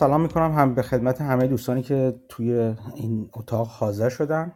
[0.00, 4.52] سلام می‌کنم هم به خدمت همه دوستانی که توی این اتاق حاضر شدن.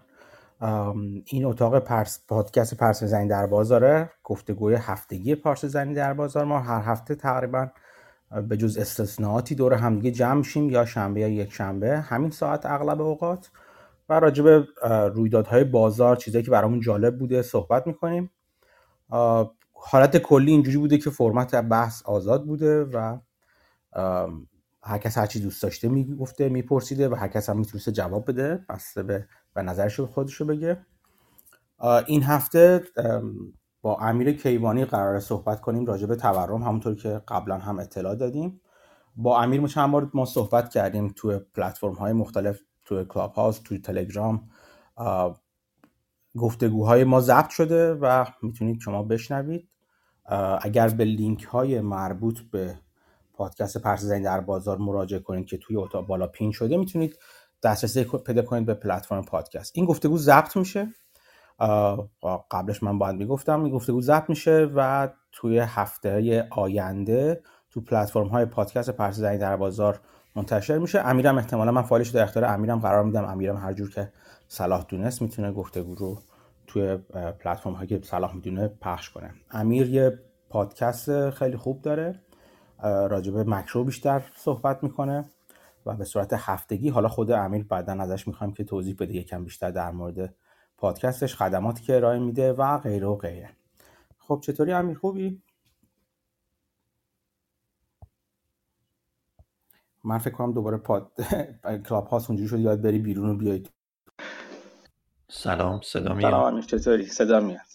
[1.25, 6.45] این اتاق پرس پادکست پرس زنی در بازاره گفتگوی هفتگی پارس زنی در بازار.
[6.45, 7.69] ما هر هفته تقریبا
[8.49, 12.01] به جز استثناءاتی دور همدیگه جمع میشیم یا شنبه یا یک شنبه.
[12.01, 13.51] همین ساعت اغلب اوقات.
[14.09, 14.67] و راجع به
[15.15, 18.31] رویدادهای بازار چیزایی که برامون جالب بوده صحبت می‌کنیم.
[19.73, 23.19] حالت کلی اینجوری بوده که فرمت بحث آزاد بوده و
[24.85, 28.65] هر کس هر چی دوست داشته می‌گفته میپرسیده و هر کس هم می‌تونسته جواب بده
[28.69, 30.87] بسته به و نظرش خودش رو بگه.
[32.07, 32.83] این هفته
[33.83, 38.61] با امیر کیوانی قرار صحبت کنیم راجع به تورم همونطور که قبلا هم اطلاع دادیم.
[39.17, 43.79] با امیر چند بار ما صحبت کردیم توی پلتفرم های مختلف توی کلاب هاوس توی
[43.79, 44.49] تلگرام
[46.37, 49.69] گفتگوهای ما ضبط شده و می‌تونید شما بشنوید.
[50.61, 52.79] اگر به لینک های مربوط به
[53.37, 57.19] پادکست پرس زنی در بازار مراجعه کنید که توی اتاق بالا پین شده می‌تونید
[57.63, 59.73] دسترسی پیدا کنید به پلتفرم پادکست.
[59.75, 60.89] این گفتگو ضبط میشه.
[62.51, 68.45] قبلش من باید می‌گفتم این گفتگو ضبط میشه و توی هفته آینده تو پلتفرم های
[68.45, 70.01] پادکست پرس زنی در بازار
[70.37, 71.01] منتشر میشه.
[71.01, 73.25] امیرم احتمالا من فایلش در اختیار امیرم قرار میدم.
[73.25, 74.13] امیرم هر جور که
[74.49, 76.19] صلاح دونست می‌تونه گفتگو رو
[76.67, 76.97] توی
[77.41, 79.35] پلتفرم هایی که صلاح می‌دونه پخش کنه.
[79.51, 80.19] امیر یه
[80.51, 82.21] پادکست خیلی خوب داره.
[82.83, 85.25] راجب مکرو بیشتر صحبت می‌کنه
[85.87, 89.71] و به صورت هفتگی حالا خود امیر بعدا ازش می‌خوایم که توضیح بده یکم بیشتر
[89.71, 90.35] در مورد
[90.77, 93.51] پادکستش خدماتی که ارائه میده و غیره و غیره.
[94.19, 95.43] خب چطوری امیر؟ خوبی؟
[100.05, 101.13] من فکر کنم دوباره پاد
[101.89, 103.63] کلاب هاست اونجوری شد یاد بری بیرون و بیای
[105.29, 107.74] سلام صدا میاد؟ سلام چطوری؟ صدا میاد.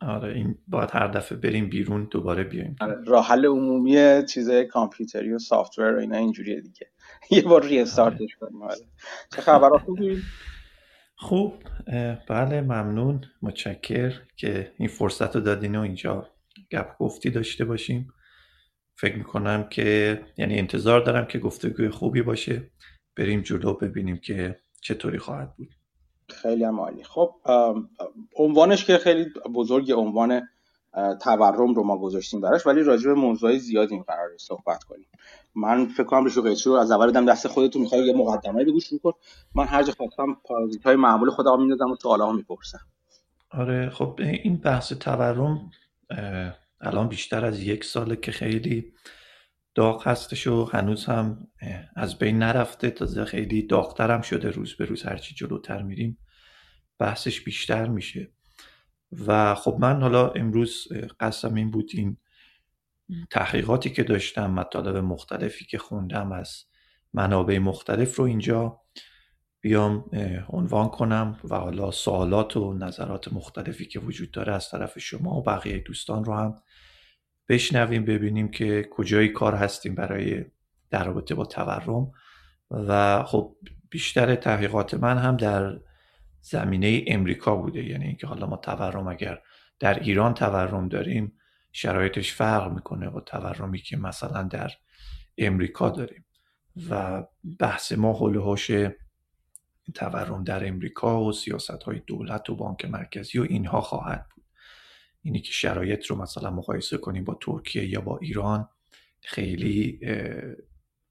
[0.00, 2.76] آره این باید هر دفعه بریم بیرون دوباره بیایم.
[2.80, 6.90] آره راه حل عمومی چیزای کامپیوتری و سافت و اینا اینجوریه دیگه.
[7.30, 8.76] یه بار ری استارتش کنیم آره.
[9.36, 10.22] چه خبرها خوبی؟
[11.16, 11.62] خوب.
[12.28, 13.20] بله ممنون.
[13.42, 16.28] متشکر که این فرصت رو دادین و اینجا
[16.70, 18.08] گپ گفتی داشته باشیم.
[18.96, 22.70] فکر می‌کنم که یعنی انتظار دارم که گفتگوی خوبی باشه.
[23.16, 25.74] بریم جلو ببینیم که چطوری خواهد بود.
[26.28, 27.04] خیلی هم عالی.
[27.04, 27.34] خب
[28.36, 29.24] عنوانش که خیلی
[29.54, 30.48] بزرگ عنوان
[31.22, 35.06] تورم رو ما گذاشتیم براش ولی راجع به موضوعی زیادی قرار صحبت کنیم.
[35.54, 39.00] من فکر کنم قیچی رو از اول دم دست خودتون می‌خوای یه مقدمه بگو شروع
[39.00, 39.12] کن.
[39.54, 42.80] من هر جا خواستم پارازیت های معمول خودم میندازم و سوالا می‌پرسم.
[43.50, 45.70] آره خب این بحث تورم
[46.80, 48.92] الان بیشتر از یک ساله که خیلی
[49.74, 51.48] داغ هستش و هنوز هم
[51.96, 52.90] از بین نرفته.
[52.90, 54.50] تازه خیلی داغتر هم شده.
[54.50, 56.18] روز به روز هرچی جلوتر میریم
[56.98, 58.30] بحثش بیشتر میشه.
[59.26, 60.88] و خب من حالا امروز
[61.20, 62.16] قصدم این بود این
[63.30, 66.64] تحقیقاتی که داشتم مطالب مختلفی که خوندم از
[67.12, 68.80] منابع مختلف رو اینجا
[69.60, 70.10] بیام
[70.48, 75.42] عنوان کنم و حالا سوالات و نظرات مختلفی که وجود داره از طرف شما و
[75.42, 76.62] بقیه دوستان رو هم
[77.48, 80.44] بشنویم ببینیم که کجای کار هستیم برای
[80.90, 82.12] در رابطه با تورم.
[82.70, 83.56] و خب
[83.90, 85.80] بیشتر تحقیقات من هم در
[86.40, 87.84] زمینه امریکا بوده.
[87.84, 89.38] یعنی اینکه حالا ما تورم اگر
[89.78, 91.32] در ایران تورم داریم
[91.72, 94.70] شرایطش فرق می‌کنه با تورمی که مثلا در
[95.38, 96.24] امریکا داریم.
[96.90, 97.22] و
[97.58, 98.70] بحث ما حول حوش
[99.94, 104.26] تورم در امریکا و سیاست های دولت و بانک مرکزی و اینها خواهد
[105.24, 108.68] اینی که شرایط رو مثلا مقایسه کنیم با ترکیه یا با ایران
[109.20, 110.00] خیلی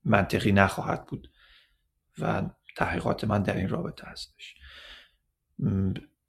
[0.06, 1.32] منطقی نخواهد بود
[2.20, 4.56] و تحقیقات من در این رابطه هستش.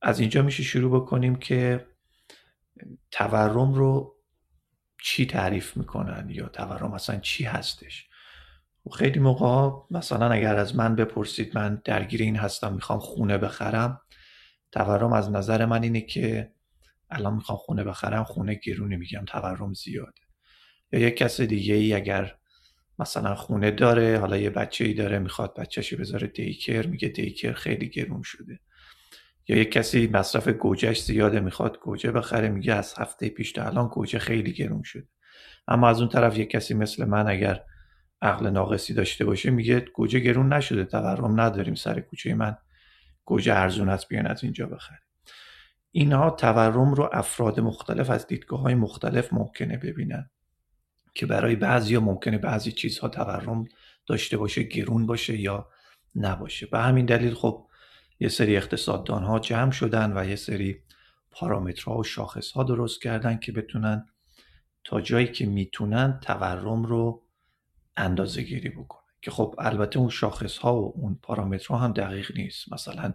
[0.03, 1.87] از اینجا میشه شروع بکنیم که
[3.11, 4.17] تورم رو
[5.03, 8.09] چی تعریف می‌کنن یا تورم اصلا چی هستش؟
[8.93, 14.01] خیلی موقع مثلا اگر از من بپرسید من درگیر این هستم می‌خوام خونه بخرم
[14.73, 16.54] تورم از نظر من اینه که
[17.11, 20.21] الان می‌خوام خونه بخرم خونه گرونه میگم تورم زیاده.
[20.93, 22.35] یا یک کس دیگه ای اگر
[22.99, 27.89] مثلا خونه داره حالا یه بچه ای داره می‌خواد بچهشو بذاره دیکر میگه دیکر خیلی
[27.89, 28.61] گرون شده.
[29.49, 33.89] یا یک کسی مصرف گوجهش زیاده می‌خواد گوجه بخره میگه از هفته پیش تا الان
[33.89, 35.09] گوجه خیلی گرون شده.
[35.69, 37.65] اما از اون طرف یک کسی مثل من اگر
[38.23, 42.57] عقل ناقصی داشته باشه میگه گوجه گرون نشده تورم نداریم سر کوچه من
[43.25, 45.04] گوجه ارزون است بیان از اینجا بخره.
[45.97, 50.31] اینها تورم رو افراد مختلف از دیدگاه های مختلف ممکنه ببینن
[51.15, 53.65] که برای بعضی ممکنه بعضی چیزها تورم
[54.07, 55.69] داشته باشه گرون باشه یا
[56.17, 56.67] نباشه.
[56.67, 57.67] به همین دلیل خب
[58.21, 60.83] یه سری اقتصاددان ها جمع شدن و یه سری
[61.31, 64.07] پارامترها و شاخص ها درست کردن که بتونن
[64.85, 67.23] تا جایی که می‌تونن تورم رو
[67.97, 72.73] اندازه گیری بکنه که خب البته اون شاخص ها و اون پارامترها هم دقیق نیست.
[72.73, 73.15] مثلا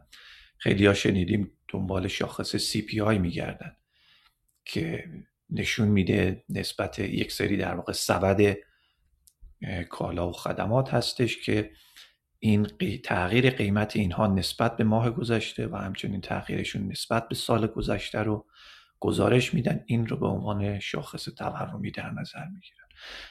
[0.59, 3.75] خیلی ها شنیدیم دنبال شاخص CPI میگردن
[4.65, 5.09] که
[5.49, 8.57] نشون میده نسبت یک سری در واقع سبد
[9.89, 11.71] کالا و خدمات هستش که
[12.39, 12.67] این
[13.03, 18.45] تغییر قیمت اینها نسبت به ماه گذشته و همچنین تغییرشون نسبت به سال گذشته رو
[18.99, 19.83] گزارش میدن.
[19.87, 22.87] این رو به عنوان شاخص تورمی در نظر می‌گیرن.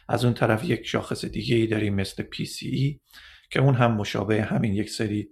[0.08, 3.00] از اون طرف یک شاخص دیگه ای داریم مثل PCE
[3.50, 5.28] که اون هم مشابه همین یک سری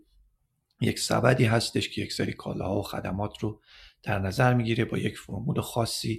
[0.80, 3.62] یک سبدی هستش که یک سری کالاها و خدمات رو
[4.02, 6.16] در نظر می‌گیره با یک فرمول خاصی.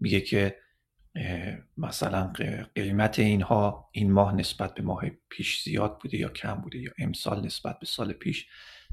[0.00, 0.56] میگه که
[1.76, 2.32] مثلا
[2.74, 7.46] قیمت اینها این ماه نسبت به ماه پیش زیاد بوده یا کم بوده یا امسال
[7.46, 8.46] نسبت به سال پیش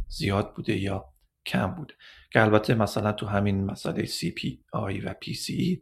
[0.08, 1.06] زیاد بوده یا
[1.46, 1.94] کم بوده.
[2.32, 5.78] که البته مثلا تو همین مسئله CPI و PCE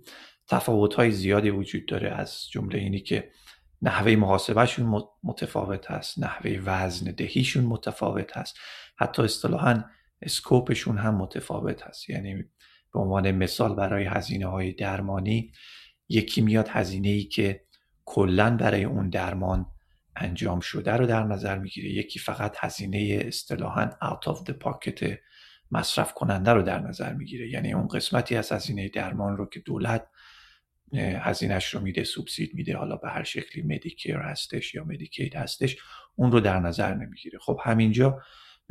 [0.47, 2.09] تفاوت های زیادی وجود داره.
[2.09, 3.31] از جمله اینی که
[3.81, 8.57] نحوه محاسبهشون متفاوت هست نحوه وزن دهیشون متفاوت هست.
[9.01, 9.83] حتی اصطلاحا
[10.21, 12.09] اسکوپشون هم متفاوت هست.
[12.09, 12.35] یعنی
[12.93, 15.51] به عنوان مثال برای هزینه های درمانی
[16.09, 17.65] یکی میاد هزینه ای که
[18.05, 19.65] کلا برای اون درمان
[20.15, 21.89] انجام شده رو در نظر می‌گیره.
[21.89, 25.05] یکی فقط هزینه اصطلاحا out of the pocket
[25.71, 27.49] مصرف کننده رو در نظر می‌گیره.
[27.49, 30.07] یعنی اون قسمتی از هزینه درمان رو که دولت
[30.93, 35.77] هزینهش رو میده سوبسید میده حالا به هر شکلی مدیکیر هستش یا مدیکید هستش
[36.15, 37.39] اون رو در نظر نمی‌گیره.
[37.39, 38.21] خب همینجا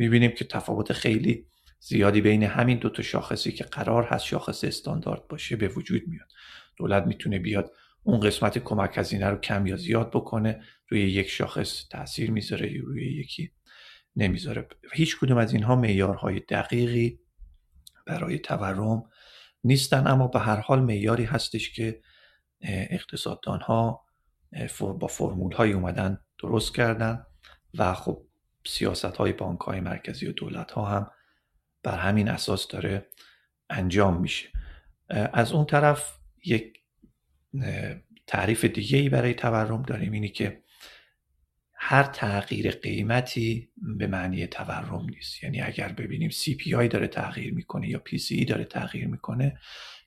[0.00, 1.46] می‌بینیم که تفاوت خیلی
[1.80, 6.28] زیادی بین همین دو تا شاخصی که قرار هست شاخص استاندارد باشه به وجود میاد.
[6.76, 11.88] دولت می‌تونه بیاد اون قسمت کمک هزینه رو کم یا زیاد بکنه روی یک شاخص
[11.88, 13.52] تاثیر می‌ذاره یا روی یکی
[14.16, 14.68] نمی‌ذاره.
[14.92, 17.20] هیچ کدوم از اینها معیارهای دقیقی
[18.06, 19.02] برای تورم
[19.64, 22.00] نیستن اما به هر حال معیاری هستش که
[22.62, 24.06] اقتصاددان ها
[24.80, 27.26] با فرمول های اومدن درست کردن
[27.78, 28.29] و خب
[28.66, 31.10] سیاست های بانک های مرکزی و دولت ها هم
[31.82, 33.06] بر همین اساس داره
[33.70, 34.48] انجام میشه.
[35.32, 36.80] از اون طرف یک
[38.26, 40.62] تعریف دیگه ای برای تورم داریم اینی که
[41.74, 45.42] هر تغییر قیمتی به معنی تورم نیست.
[45.42, 49.58] یعنی اگر ببینیم CPI داره تغییر می‌کنه یا PCE داره تغییر می‌کنه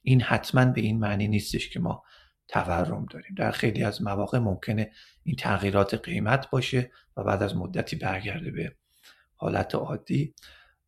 [0.02, 2.04] این حتما به این معنی نیستش که ما
[2.48, 3.36] تورم داریم.
[3.38, 4.92] در خیلی از مواقع ممکنه
[5.24, 8.76] این تغییرات قیمت باشه و بعد از مدتی برگرده به
[9.36, 10.36] حالت عادی.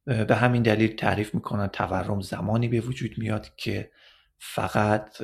[0.06, 3.92] به همین دلیل تعریف می‌کنن تورم زمانی به وجود میاد که
[4.40, 5.18] فقط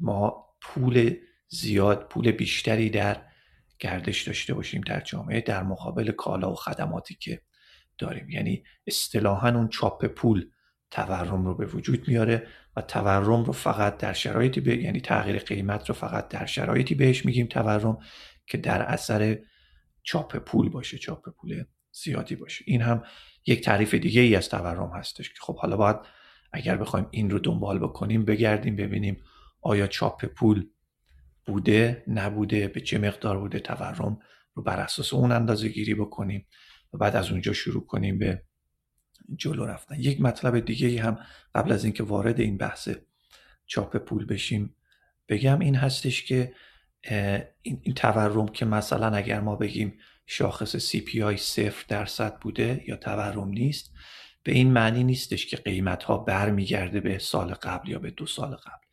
[0.00, 1.16] ما پول
[1.48, 3.22] زیاد پول بیشتری در
[3.78, 7.42] گردش داشته باشیم در جامعه در مقابل کالا و خدماتی که
[7.98, 8.30] داریم.
[8.30, 10.50] یعنی اصطلاحا اون چاپ پول
[10.90, 12.46] تورم رو به وجود میاره.
[12.80, 17.46] تورم رو فقط در شرایطی به یعنی تغییر قیمت رو فقط در شرایطی بهش میگیم
[17.46, 17.98] تورم
[18.46, 19.38] که در اثر
[20.02, 22.64] چاپ پول باشه چاپ پول زیادی باشه.
[22.66, 23.02] این هم
[23.46, 25.96] یک تعریف دیگه ای از تورم هستش که خب حالا باید
[26.52, 29.22] اگر بخوایم این رو دنبال بکنیم بگردیم ببینیم
[29.62, 30.66] آیا چاپ پول
[31.46, 34.18] بوده نبوده به چه مقدار بوده تورم
[34.54, 36.46] رو بر اساس اون اندازه گیری بکنیم
[36.92, 38.42] و بعد از اونجا شروع کنیم به
[39.36, 39.96] جلو رفتن.
[39.98, 41.18] یک مطلب دیگه هم
[41.54, 42.88] قبل از اینکه وارد این بحث
[43.66, 44.74] چاپ پول بشیم
[45.28, 45.58] بگم.
[45.58, 46.54] این هستش که
[47.62, 53.92] این, تورم که مثلا اگر ما بگیم شاخص CPI صفر درصد بوده یا تورم نیست
[54.42, 58.54] به این معنی نیستش که قیمت ها برمیگرده به سال قبل یا به دو سال
[58.56, 58.86] قبل.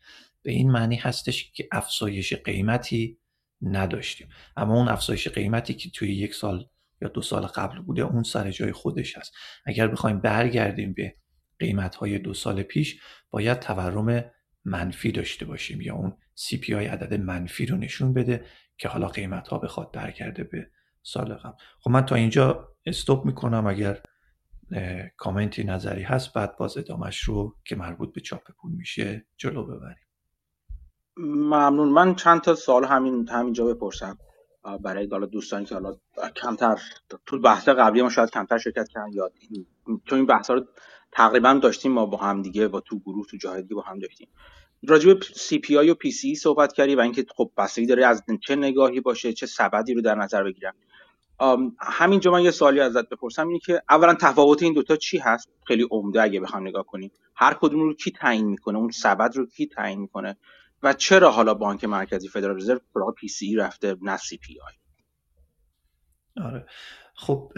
[0.43, 3.17] به این معنی هستش که افزایش قیمتی
[3.61, 4.29] نداشتیم.
[4.57, 6.67] اما اون افزایش قیمتی که توی یک سال
[7.01, 9.33] یا دو سال قبل بوده اون سر جای خودش هست.
[9.65, 11.15] اگر بخوایم برگردیم به
[11.59, 14.31] قیمت های دو سال پیش باید تورم
[14.65, 18.45] منفی داشته باشیم یا اون CPI عدد منفی رو نشون بده
[18.77, 20.71] که حالا قیمت ها بخواد برگرده به
[21.03, 21.57] سال قبل.
[21.79, 23.67] خب من تا اینجا استوب می‌کنم.
[23.67, 24.01] اگر
[25.17, 30.07] کامنتی نظری هست بعد باز ادامش رو که مربوط به چاپ پول میشه جلو ببریم.
[31.17, 31.89] ممنون.
[31.89, 34.17] من چند تا سوال همین همینجا بپرسم.
[34.83, 35.95] برای حالا دوستانی که حالا
[36.35, 36.79] کمتر
[37.25, 39.33] تو بحث قبلی ما شاید کمتر شرکت کردن یاد
[40.05, 40.65] چون این بحث رو
[41.11, 44.27] تقریبا داشتیم ما با هم دیگه با تو گروه تو جاهای دیگه با هم داشتیم.
[44.87, 49.01] راجع به CPI و PCE صحبت کردی و اینکه خب بستگی داره از چه نگاهی
[49.01, 50.73] باشه چه سبدی رو در نظر بگیرن.
[51.79, 55.87] همینجا من یه سوالی ازت بپرسم اینه که اولا تفاوت این دوتا چی هست؟ خیلی
[55.91, 57.11] عمده اگه بخوام نگاه کنیم.
[57.35, 60.37] هر کدوم رو کی تعیین می‌کنه؟ اون سبد رو کی تعیین می‌کنه؟
[60.83, 64.73] و چرا حالا بانک مرکزی فدرال رزرو سراغ PCE رفته نه CPI؟
[66.45, 66.65] آره.
[67.15, 67.53] خب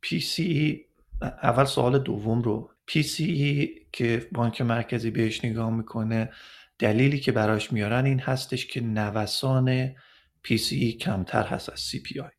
[0.00, 0.84] PCE
[1.22, 2.70] اول سوال دوم رو.
[2.86, 6.32] PCE که بانک مرکزی بهش نگاه می‌کنه
[6.78, 9.94] دلیلی که براش میارن این هستش که نوسان
[10.48, 12.32] PCE کمتر هست از CPI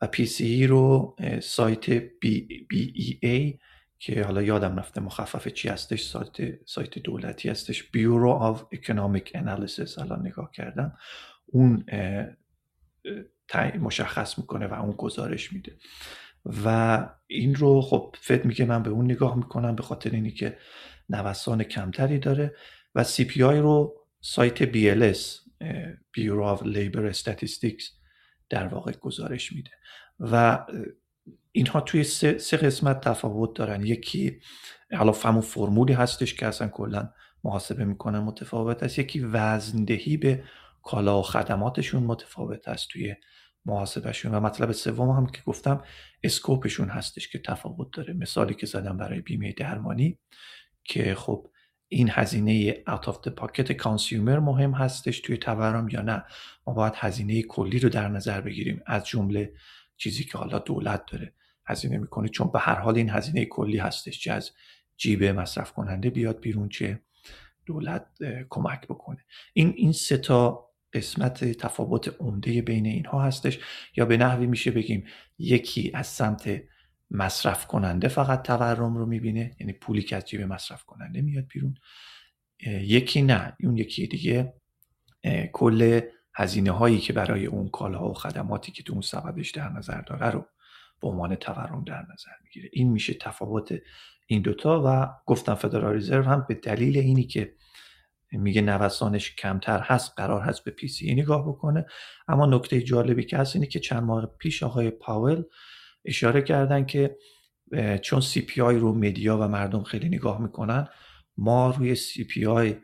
[0.00, 3.58] و PCE رو سایت BEA
[3.98, 7.82] که حالا یادم رفته مخفف چی هستش سایت, سایت دولتی هستش.
[7.82, 10.98] Bureau of Economic Analysis الان نگاه کردم.
[11.46, 11.84] اون
[13.80, 15.76] مشخص می‌کنه و اون گزارش میده.
[16.64, 20.58] و این رو خب فد میگه من به اون نگاه می‌کنم به خاطر اینی که
[21.08, 22.54] نوسان کمتری داره.
[22.94, 25.18] و CPI رو سایت BLS
[26.18, 27.84] Bureau of Labor Statistics
[28.48, 29.70] در واقع گزارش میده.
[30.20, 30.66] و
[31.52, 33.86] اینها توی سه, سه قسمت تفاوت دارن.
[33.86, 34.40] یکی
[34.92, 37.10] حالا فهم فرمولی هستش که اصلا کلا
[37.44, 38.98] محاسبه می‌کنن متفاوت است.
[38.98, 40.44] یکی وزندهی به
[40.82, 43.14] کالا و خدماتشون متفاوت است توی
[43.64, 44.34] محاسبهشون.
[44.34, 45.82] و مطلب سوم هم که گفتم
[46.22, 48.14] اسکوپشون هستش که تفاوت داره.
[48.14, 50.18] مثالی که زدم برای بیمه درمانی
[50.84, 51.50] که خب
[51.88, 56.24] این هزینه out of the pocket consumer مهم هستش توی تورم یا نه.
[56.66, 58.82] ما باید هزینه کلی رو در نظر بگیریم.
[58.86, 59.52] از جمله
[59.96, 61.32] چیزی که حالا دولت داره
[61.66, 64.50] هزینه می‌کنه چون به هر حال این هزینه کلی هستش چه از
[64.96, 67.00] جیب مصرف کننده بیاد بیرون چه
[67.66, 68.06] دولت
[68.48, 69.24] کمک بکنه.
[69.52, 73.58] این این سه تا قسمت تفاوت عمده بین اینها هستش.
[73.96, 75.06] یا به نحوی میشه بگیم
[75.38, 76.62] یکی از سمت
[77.10, 81.74] مصرف کننده فقط تورم رو می‌بینه یعنی پولی که از جیب مصرف کننده میاد بیرون.
[82.66, 84.54] یکی نه اون یکی دیگه
[85.52, 86.00] کل
[86.36, 90.30] هزینه هایی که برای اون کالاها و خدماتی که تو اون سبدش در نظر داره
[90.30, 90.46] رو
[91.02, 92.70] به عنوان تورم در نظر می‌گیره.
[92.72, 93.74] این میشه تفاوت
[94.26, 97.54] این دوتا و گفتم فدرال رزرو هم به دلیل اینی که
[98.32, 101.86] میگه نوسانش کمتر هست قرار هست به PCE نگاه بکنه.
[102.28, 105.42] اما نکته جالبی که هست اینه که چند ماه پیش آقای پاول
[106.04, 107.16] اشاره کردن که
[108.02, 110.88] چون CPI رو media و مردم خیلی نگاه می‌کنن
[111.36, 112.76] ما روی CPI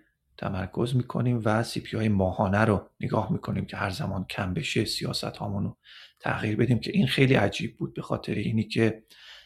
[0.43, 5.65] تمرکز می‌کنیم و CPI ماهانه رو نگاه می‌کنیم که هر زمان کم بشه سیاست هامون
[5.65, 5.77] رو
[6.21, 9.03] تغییر بدیم که این خیلی عجیب بود به خاطر اینی که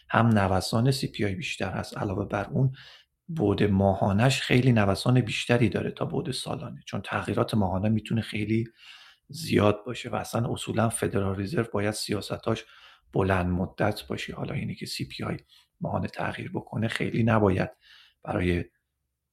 [0.08, 2.72] هم نوسان CPI بیشتر هست علاوه بر اون
[3.28, 6.82] بعد ماهانش خیلی نوسان بیشتری داره تا بعد سالانه.
[6.86, 8.64] چون تغییرات ماهانه می‌تونه خیلی
[9.28, 12.64] زیاد باشه و اصلا اصولا فدرال رزرو باید سیاستاش
[13.12, 14.34] بلند مدت باشه.
[14.34, 15.36] حالا اینی که CPI
[15.80, 17.70] ماهانه تغییر بکنه خیلی نباید
[18.24, 18.64] برای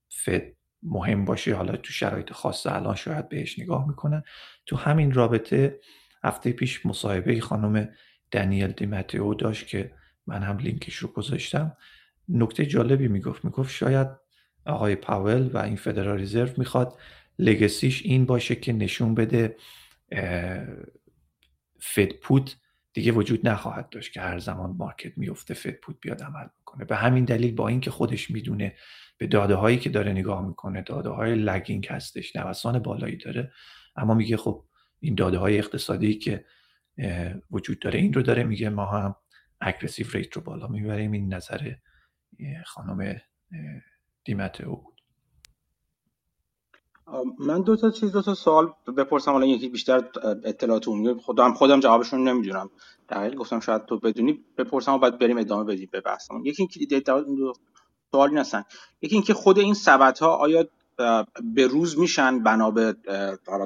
[0.10, 4.24] فد مهم باشه حالا تو شرایط خاص الان شاید بهش نگاه می‌کنن
[4.66, 5.80] تو همین رابطه
[6.24, 7.90] هفته پیش مصاحبه خانم
[8.32, 9.92] دنیل دیمارتینو داشت که
[10.28, 11.78] من هم لینکش رو گذاشتم.
[12.30, 14.08] نکته جالبی می‌گفت می‌گفت شاید
[14.66, 16.98] آقای پاول و این فدرال رزرو می‌خواد
[17.40, 19.56] legacy ش این باشه که نشون بده
[21.80, 22.58] Fed put
[22.94, 26.96] دیگه وجود نخواهد داشت که هر زمان market میفته Fed put بیاد عمل می‌کنه به
[26.96, 28.76] همین دلیل با اینکه خودش می‌دونه
[29.24, 33.52] به داده هایی که داره نگاه می‌کنه داده های lagging هستش نوسان بالایی داره.
[33.96, 34.64] اما میگه خب
[35.00, 36.46] این داده های اقتصادی که
[37.52, 39.16] وجود داره این رو داره میگه ما هم
[39.62, 41.12] اگریسیو ریت رو بالا می‌بریم.
[41.12, 41.72] این نظر
[42.66, 43.22] خانم
[44.26, 45.02] دیمت او بود.
[47.40, 49.32] من دو تا چیز دو تا سوال بپرسم.
[49.32, 50.04] حالا یکی بیشتر
[50.44, 51.22] اطلاعات عمومی.
[51.22, 52.70] خودم خودم جوابشون نمی‌دونم.
[53.10, 54.40] دقیق گفتم شاید تو بدونی.
[54.58, 56.46] بپرسم و بعد بریم ادامه بدیم به بحثمون.
[56.46, 57.02] یکی اینکه
[58.14, 58.64] سوالی هستن.
[59.02, 60.68] یکی اینکه خود این سبد ها آیا
[61.56, 62.96] به روز میشن بنا به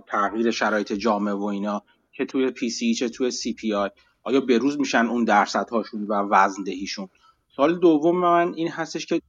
[0.08, 3.90] تغییر شرایط جامعه و اینا که توی PCE چه توی CPI
[4.24, 7.10] آیا به روز میشن اون درصد هاشون و وزندهیشون؟
[7.56, 9.22] سوال دوم من این هستش که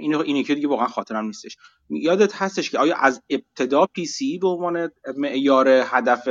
[0.00, 1.56] این اینه که دیگه واقعا خاطرم نیستش.
[1.90, 6.28] یادت هستش که آیا از ابتدا PCE به عنوان معیار هدف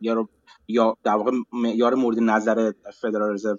[0.00, 0.28] یا
[0.68, 3.58] یا در واقع معیار مورد نظر فدرال رزرو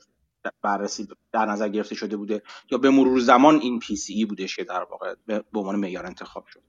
[0.61, 4.83] بررسی در نظر گرفته شده بوده یا به مرور زمان این PCE بودش که در
[4.83, 6.63] واقع به عنوان معیار انتخاب شد؟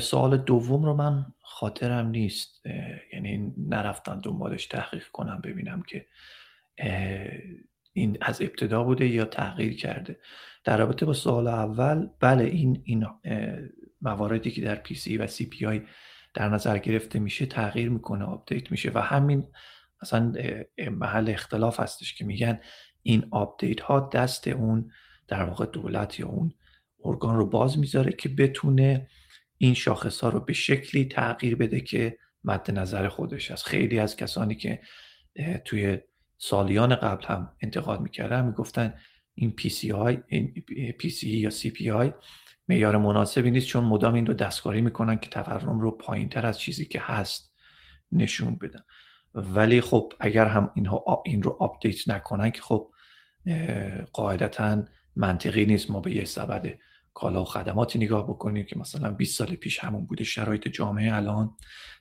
[0.00, 2.66] سوال دوم رو من خاطرم نیست.
[3.12, 6.06] یعنی نرفتم دنبالش تحقیق کنم ببینم که
[7.92, 10.20] این از ابتدا بوده یا تغییر کرده.
[10.64, 13.06] در رابطه با سوال اول بله این این
[14.02, 15.82] مواردی که در PCE و CPI
[16.34, 19.44] در نظر گرفته میشه تغییر می‌کنه update میشه و همین
[20.02, 20.32] مثلا
[20.90, 22.60] محل اختلاف هستش که میگن
[23.02, 24.90] این update ها دست اون
[25.28, 26.54] در واقع دولت یا اون
[27.04, 29.08] ارگان رو باز می‌ذاره که بتونه
[29.58, 33.66] این شاخص ها رو به شکلی تغییر بده که مد نظر خودش است.
[33.66, 34.80] خیلی از کسانی که
[35.64, 35.98] توی
[36.38, 38.94] سالیان قبل هم انتقاد می‌کردن می‌گفتن
[39.34, 39.54] این
[39.94, 40.16] آی،
[40.98, 42.12] PCE یا CPI
[42.68, 46.58] معیار مناسبی نیست چون مدام این رو دستکاری می‌کنن که تورم رو پایین تر از
[46.60, 47.54] چیزی که هست
[48.12, 48.80] نشون بدن.
[49.36, 52.90] ولی خب اگر هم اینها این رو update نکنن که خب
[54.12, 54.82] قاعدتا
[55.16, 55.90] منطقی نیست.
[55.90, 56.78] ما به یه سبد
[57.14, 61.56] کالا و خدماتی نگاه بکنیم که مثلا 20 سال پیش همون بوده شرایط جامعه الان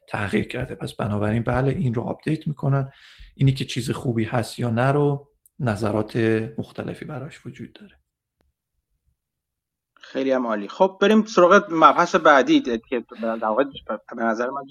[0.08, 0.76] تغییر کرده.
[0.76, 2.92] پس بنابراین بله این رو update می‌کنن.
[3.36, 6.18] اینی که چیز خوبی هست یا نه رو نظرات
[6.58, 8.00] مختلفی براش وجود داره.
[10.02, 10.68] خیلی هم عالی.
[10.68, 13.64] خب بریم سراغ مبحث بعدی که در واقع
[14.18, 14.64] به نظر من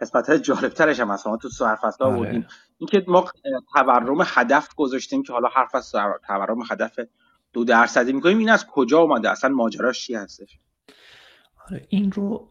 [0.00, 1.24] قسمت های جالبترش هم هست.
[1.58, 2.16] تو حرف ها آره.
[2.16, 2.46] بودیم.
[2.78, 3.30] اینکه ما
[3.74, 5.92] تورم هدف گذاشتیم که حالا حرف از
[6.26, 7.00] تورم هدف
[7.52, 10.58] دو درصدی می‌کنیم این از کجا اومده؟ اصلا ماجراش چی هستش
[11.70, 12.48] آره این رو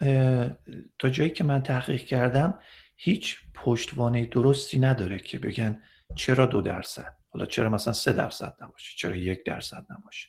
[1.00, 2.60] تا جایی که من تحقیق کردم
[2.96, 5.82] هیچ پشتوانه درستی نداره که بگن
[6.16, 10.28] چرا دو درصد؟ حالا چرا مثلا سه درصد نباشه؟ چرا یک درصد نباشه؟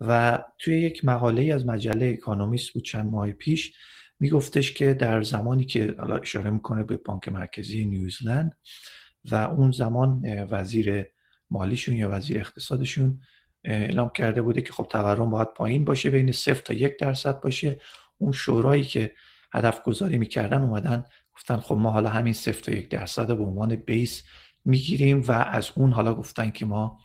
[0.00, 3.72] و توی یک مقاله از مجله اکانومیست بود چند ماه پیش
[4.20, 8.56] میگفتش که در زمانی که حالا اشاره می‌کنه به بانک مرکزی نیوزلند
[9.24, 11.06] و اون زمان وزیر
[11.50, 13.20] مالیشون یا وزیر اقتصادشون
[13.64, 17.80] اعلام کرده بوده که خب تورم باید پایین باشه بین صفر تا یک درصد باشه.
[18.18, 19.12] اون شورایی که
[19.52, 23.76] هدف گذاری می‌کردن اومدن گفتن خب ما حالا همین صفر تا یک درصد به عنوان
[23.76, 24.24] بیس
[24.64, 26.98] می‌گیریم و از اون حالا گفتن که ما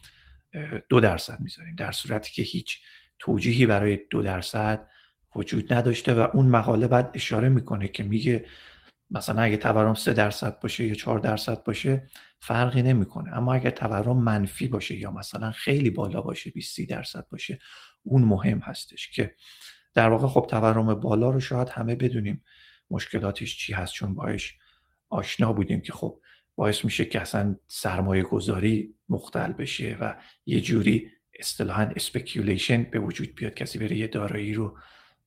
[0.90, 1.76] دو درصد می‌ذاریم.
[1.76, 2.80] در صورتی که هیچ
[3.20, 4.88] توجیهی برای دو درصد
[5.36, 8.46] وجود نداشته و اون مقاله بعد اشاره می‌کنه که میگه
[9.12, 12.08] مثلا اگه تورم سه درصد باشه یا چهار درصد باشه
[12.40, 13.38] فرقی نمی‌کنه.
[13.38, 17.60] اما اگر تورم منفی باشه یا مثلا خیلی بالا باشه 20 درصد باشه
[18.04, 19.36] اون مهم هستش که
[19.94, 22.44] در واقع خب تورم بالا رو شاید همه بدونیم
[22.90, 24.58] مشکلاتش چی هست چون باش
[25.10, 26.22] آشنا بودیم که خب
[26.56, 30.16] باعث میشه که اصلا سرمایه گذاری مختل بشه و
[30.46, 34.78] یه جوری اصطلاحا speculation به وجود بیاد کسی بره یه دارایی رو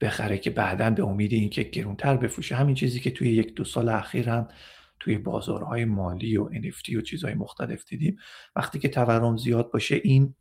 [0.00, 2.57] بخره که بعدا به امید اینکه گرونتر بفروشه.
[2.57, 4.49] همین چیزی که توی یک دو سال اخیر هم
[5.01, 8.18] توی بازارهای مالی و NFT و چیزهای مختلف دیدیم.
[8.57, 10.35] وقتی که تورم زیاد باشه این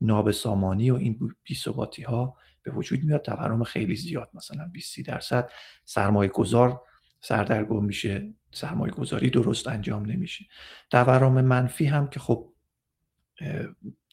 [0.00, 3.22] نابسامانی و این بیثباتی ها به وجود میاد.
[3.22, 5.50] تورم خیلی زیاد مثلا 20 درصد.
[5.84, 6.80] سرمایه گذار
[7.20, 8.34] سردرگم میشه.
[8.50, 10.44] سرمایه گذاری درست انجام نمیشه.
[10.90, 12.52] تورم منفی هم که خب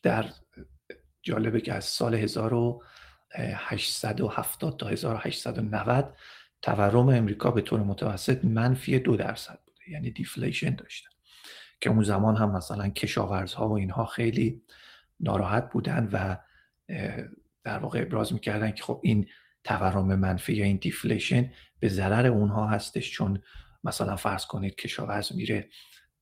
[0.03, 0.25] در
[1.21, 2.15] جالبه که از سال
[3.35, 6.15] 1870 تا 1890
[6.61, 11.09] تورم امریکا به طور متوسط منفی دو درصد بوده یعنی deflation داشته.
[11.81, 14.61] که اون زمان هم مثلا کشاورزها و اینها خیلی
[15.19, 16.37] ناراحت بودن و
[17.63, 19.27] در واقع ابراز می‌کردن که خب این
[19.63, 23.41] تورم منفی یا این deflation به ضرر اونها هستش چون
[23.83, 25.69] مثلا فرض کنید کشاورز میره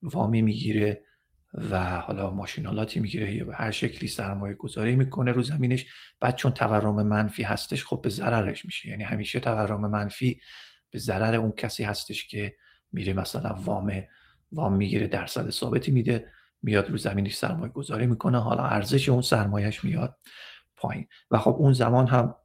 [0.02, 1.04] وامی می‌گیره
[1.54, 5.86] و حالا ماشینالاتی می‌گیره یا به هر شکلی سرمایه گذاری می‌کنه رو زمینش.
[6.20, 8.90] بعد چون تورم منفی هستش خب به ضررش میشه.
[8.90, 10.42] یعنی همیشه تورم منفی
[10.92, 12.56] به ضرر اون کسی هستش که
[12.92, 14.04] میره مثلا وام
[14.52, 16.32] وام می‌گیره درصد ثابتی میده
[16.64, 18.40] میاد رو زمینش سرمایه گذاری می‌کنه.
[18.40, 20.18] حالا ارزش اون سرمایهش میاد
[20.76, 21.08] پایین.
[21.32, 22.36] و خب اون زمان هم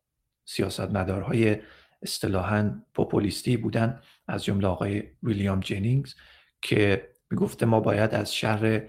[0.44, 1.56] سیاستمدارهای
[2.02, 6.14] اصطلاحا پوپولیستی بودن از جمله آقای ویلیام جنینگز
[6.62, 8.82] که می‌گفته ما باید از شر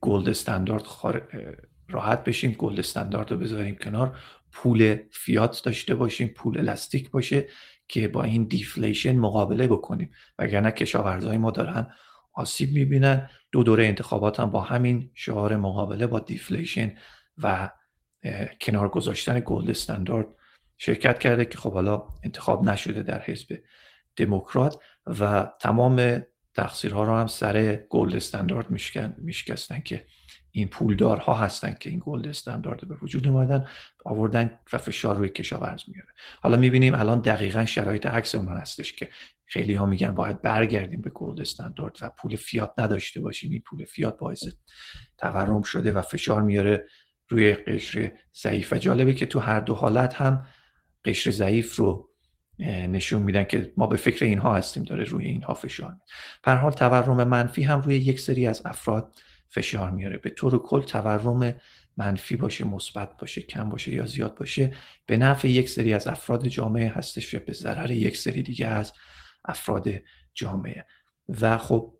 [0.00, 0.84] gold standard
[1.88, 4.18] راحت بشیم gold standard رو بذاریم کنار
[4.52, 7.48] پول فیات داشته باشیم پول elastic باشه
[7.88, 10.10] که با این deflation مقابله بکنیم.
[10.38, 11.86] وگرنه کشاورزهای ما دارن
[12.32, 13.30] آسیب می‌بینن.
[13.52, 16.94] دو دوره انتخابات هم با همین شعار مقابله با deflation
[17.38, 17.70] و
[18.60, 20.26] کنار گذاشتن gold standard
[20.78, 23.58] شرکت کرده که خب حالا انتخاب نشده در حزب
[24.16, 26.22] دموکرات و تمام
[26.54, 28.66] تقصیرها رو هم سر gold standard
[29.18, 30.06] میشکستن که
[30.50, 33.66] این پولدارها هستن که این gold standard به وجود اومدن
[34.04, 36.08] آوردن و فشار روی کشاورز میاره.
[36.40, 39.08] حالا می‌بینیم الان دقیقا شرایط عکس اون هستش که
[39.46, 43.50] خیلی ها میگن باید برگردیم به gold standard و پول فیات نداشته باشیم.
[43.50, 44.44] این پول فیات باعث
[45.18, 46.86] تورم شده و فشار میاره
[47.28, 48.12] روی قشر
[48.42, 48.72] ضعیف.
[48.72, 50.46] و جالبه که تو هر دو حالت هم
[51.04, 52.13] قشر ضعیف رو
[52.58, 55.96] نشون میدن که ما به فکر اینها هستیم داره روی اینها فشار
[56.42, 59.12] پر حال تورم منفی هم روی یک سری از افراد
[59.48, 60.18] فشار میاره.
[60.18, 61.54] به طور کل تورم
[61.96, 64.72] منفی باشه مثبت باشه کم باشه یا زیاد باشه
[65.06, 68.92] به نفع یک سری از افراد جامعه هستش و به ضرر یک سری دیگه از
[69.44, 69.88] افراد
[70.34, 70.86] جامعه.
[71.40, 71.94] و خب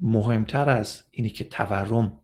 [0.00, 2.19] مهمتر از اینی که تورم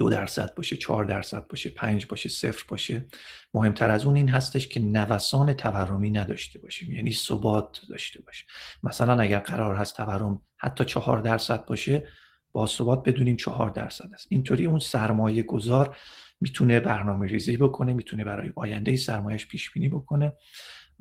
[0.00, 3.06] دو درصد باشه چهار درصد باشه پنج باشه صفر باشه.
[3.54, 8.44] مهمتر از اون این هستش که نوسان تورمی نداشته باشیم یعنی ثبات داشته باشه
[8.82, 12.08] مثلا اگر قرار هست تورم حتی چهار درصد باشه
[12.52, 14.26] با ثبات بدونیم چهار درصد است.
[14.30, 15.96] اینطوری اون سرمایه گذار
[16.40, 20.32] می‌تونه برنامه ریزی بکنه می‌تونه برای آینده سرمایهش پیش بینی بکنه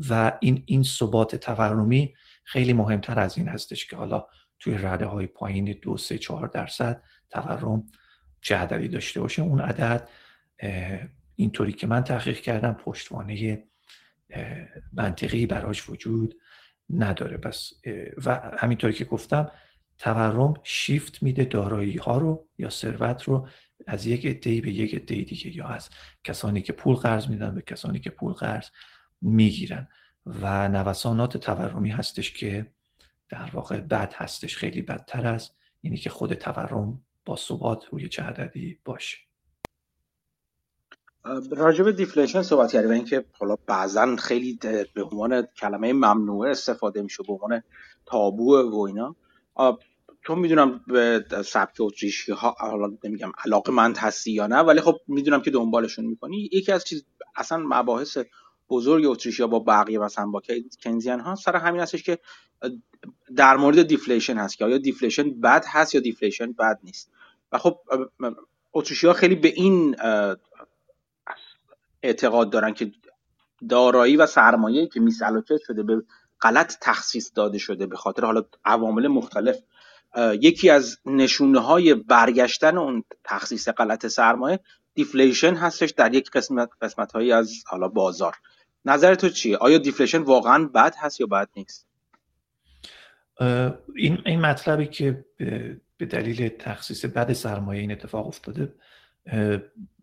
[0.10, 4.26] و این این ثبات تورمی خیلی مهمتر از این هستش که حالا
[4.60, 7.84] توی رده های پایین دو سه چهار درصد تورم
[8.42, 10.10] چه عددی داشته باشه اون عدد
[11.36, 13.64] اینطوری که من تحقیق کردم پشتوانه
[14.94, 16.36] منطقی براش وجود
[16.90, 17.38] نداره.
[17.38, 17.74] پس
[18.26, 19.52] و همینطوری که گفتم
[19.98, 23.48] تورم شیفت میده دارایی ها رو یا ثروت رو
[23.88, 25.90] از یک عده‌ای به یک عده دیگه یا از
[26.24, 28.70] کسانی که پول قرض میدن به کسانی که پول قرض
[29.22, 29.88] می‌گیرن.
[30.26, 32.66] و نوسانات تورمی هستش که
[33.30, 38.24] در واقع بد هستش خیلی بدتر از اینی که خود تورم با ثبات روی چه
[38.24, 39.18] عددی باشه.
[41.52, 44.60] راجب دیفلیشن صحبت کردیم و اینکه حالا بعضا خیلی
[44.94, 47.64] به عنوان کلمه ممنوعه استفاده میشه به عنوان
[48.06, 49.16] تابو و اینا.
[50.22, 54.96] چون می‌دونم به سبک اتریشی ها حالا نمیگم علاقه مند هستی یا نه ولی خب
[55.08, 56.50] می‌دونم که دنبالشون می‌کنی.
[56.52, 58.18] یکی از چیز اصلا مباحث
[58.70, 60.42] بزرگ اتریشیا با بقیه مثلا با
[60.84, 62.20] Keynesian ها سر همین هستش که
[63.36, 67.12] در مورد deflation هست که آیا deflation بد هست یا deflation بد نیست.
[67.52, 67.80] و خب
[68.74, 69.96] اتریشی خیلی به این
[72.04, 72.92] اعتقاد دارن که
[73.70, 76.04] دارایی و سرمایه که misallocate شده به
[76.42, 79.58] غلط تخصیص داده شده به خاطر حالا عوامل مختلف
[80.18, 84.60] یکی از نشونه های برگشتن اون تخصیص غلط سرمایه
[84.94, 88.36] deflation هستش در یک قسمت قسمت هایی از حالا بازار.
[88.86, 91.88] نظر تو چیه؟ آیا deflation واقعا بد هست یا بد نیست؟
[93.96, 95.26] این این مطلبی که
[96.00, 98.74] به دلیل تخصیص بد سرمایه این اتفاق افتاده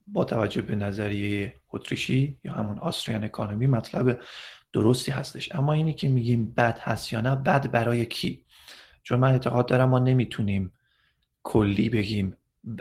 [0.06, 4.20] با توجه به نظریه اتریشی یا همون Austrian economy مطلب
[4.72, 5.54] درستی هستش.
[5.54, 8.44] اما اینی که میگیم بد هست یا نه بد برای کی؟
[9.02, 10.72] چون من اعتقاد دارم ما نمی‌تونیم
[11.42, 12.36] کلی بگیم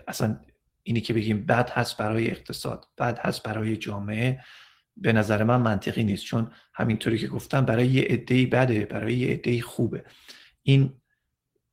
[0.08, 0.40] اصلا
[0.84, 4.40] اینی که بگیم بد هست برای اقتصاد بد هست برای جامعه
[4.98, 6.26] به نظر من منطقی نیست.
[6.26, 10.06] چون همینطوری که گفتم برای یه عده‌ای بده برای یه عده‌ای خوبه.
[10.64, 10.94] این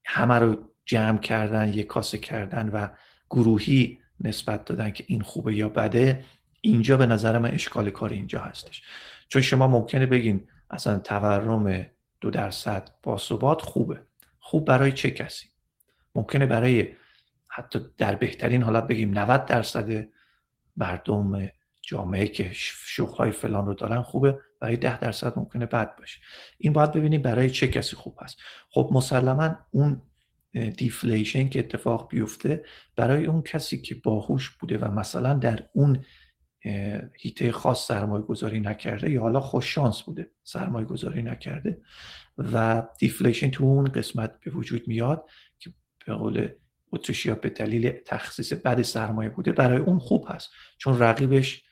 [0.05, 2.89] همه رو جمع کردن یه کاسه کردن و
[3.31, 6.25] گروهی نسبت دادن که این خوبه یا بده
[6.61, 8.83] اینجا به نظر من اشکال کار اینجا هستش.
[9.29, 11.87] چون شما ممکنه بگین اصلا تورم
[12.21, 14.01] دو درصد با ثبات خوبه.
[14.39, 15.47] خوب برای چه کسی؟
[16.15, 16.89] ممکنه برای
[17.49, 20.09] حتی در بهترین حالت بگیم 90 درصد
[20.77, 21.49] مردم
[21.83, 26.21] جامعه که شغلهای فلان رو دارن خوبه برای 10 درصد ممکنه بد باشه.
[26.59, 28.37] این باید ببینیم برای چه کسی خوب هست.
[28.71, 30.03] خب مسلما اون
[30.53, 32.65] دیفلیشن که اتفاق بیفته
[32.97, 36.05] برای اون کسی که باهوش بوده و مثلا در اون
[37.21, 41.81] هیته خاص سرمایه گذاری نکرده یا حالا خوش شانس بوده سرمایه گذاری نکرده
[42.39, 45.73] و دیفلیشن تو اون قسمت به وجود میاد که
[46.07, 46.49] به قول
[46.93, 51.63] اتریشیا به دلیل تخصیص بد سرمایه بوده برای اون خوب هست چون رقیبش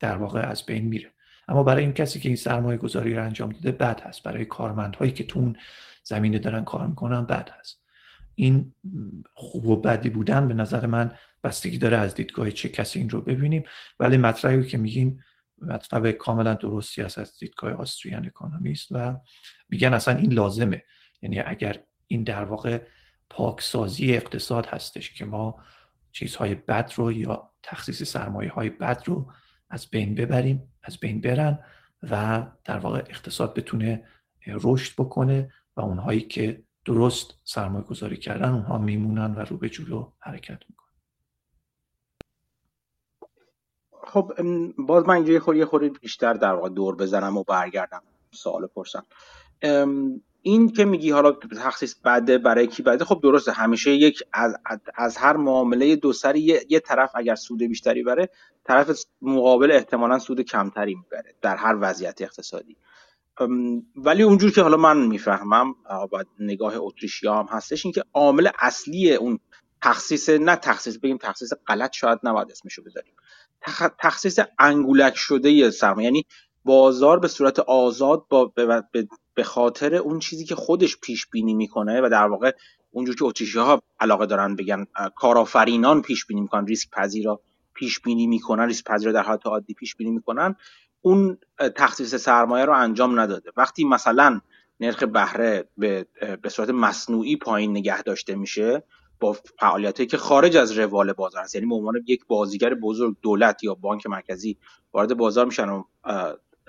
[0.00, 1.12] در واقع از بین میره.
[1.48, 4.22] اما برای این کسی که این سرمایه گذاری رو انجام داده بد هست.
[4.22, 5.56] برای کارمندهایی که تو اون
[6.04, 7.81] زمینه دارن کار می‌کنن بد هست.
[8.34, 8.74] این
[9.34, 11.12] خوب و بدی بودن به نظر من
[11.44, 13.64] بستگی داره از دیدگاه چه کسی این رو ببینیم.
[14.00, 15.24] ولی مطلبی که میگیم
[15.58, 19.16] مطلب کاملا درستی است از دیدگاه آستریان اکانومیست و
[19.68, 20.82] میگن اصلا این لازمه.
[21.22, 22.80] یعنی اگر این در واقع
[23.30, 25.64] پاکسازی اقتصاد هستش که ما
[26.12, 29.32] چیزهای بد رو یا تخصیص سرمایه های بد رو
[29.70, 31.58] از بین ببریم از بین برن
[32.02, 34.04] و در واقع اقتصاد بتونه
[34.46, 40.12] رشد بکنه و اونهایی که درست سرمایه گذاری کردن اونها میمونن و رو به جلو
[40.18, 40.82] حرکت می‌کنن.
[44.04, 44.32] خب
[44.78, 49.06] باز من یه خود یه بیشتر در واقع دور بزنم و برگردم سوال پرسم.
[50.42, 54.56] این که میگی حالا تخصیص بده برای کی بده خب درسته همیشه یک از,
[54.94, 58.28] از هر معامله دو سری یه،, یه طرف اگر سود بیشتری بره
[58.64, 62.76] طرف مقابل احتمالا سود کمتری می‌بره در هر وضعیت اقتصادی.
[63.96, 65.74] ولی اونجور که حالا من می‌فهمم
[66.12, 69.38] و نگاه اتریشیا هم هستش اینکه عامل اصلی اون
[69.82, 73.14] تخصیص نه تخصیص بگیم تخصیص غلط شاید نباید اسمشو بذاریم.
[73.98, 76.24] تخصیص انگولک شده سرمایه یعنی
[76.64, 78.52] بازار به صورت آزاد با
[79.34, 82.52] به خاطر اون چیزی که خودش پیش بینی می‌کنه و در واقع
[82.90, 87.40] اونجور که اتریشی ها علاقه دارن بگن کارآفرینان پیش بینی می‌کنن ریسک پذیرا
[87.74, 90.56] پیش بینی می‌کنن ریسک پذیرا در حالت عادی پیش بینی می‌کنن.
[91.02, 91.38] اون
[91.76, 93.50] تخصیص سرمایه رو انجام نداده.
[93.56, 94.40] وقتی مثلا
[94.80, 96.06] نرخ بهره به,
[96.42, 98.82] به صورت مصنوعی پایین نگه داشته میشه
[99.20, 103.64] با فعالیتی که خارج از روال بازار هست یعنی به عنوان یک بازیگر بزرگ دولت
[103.64, 104.58] یا بانک مرکزی
[104.92, 105.84] وارد بازار میشن و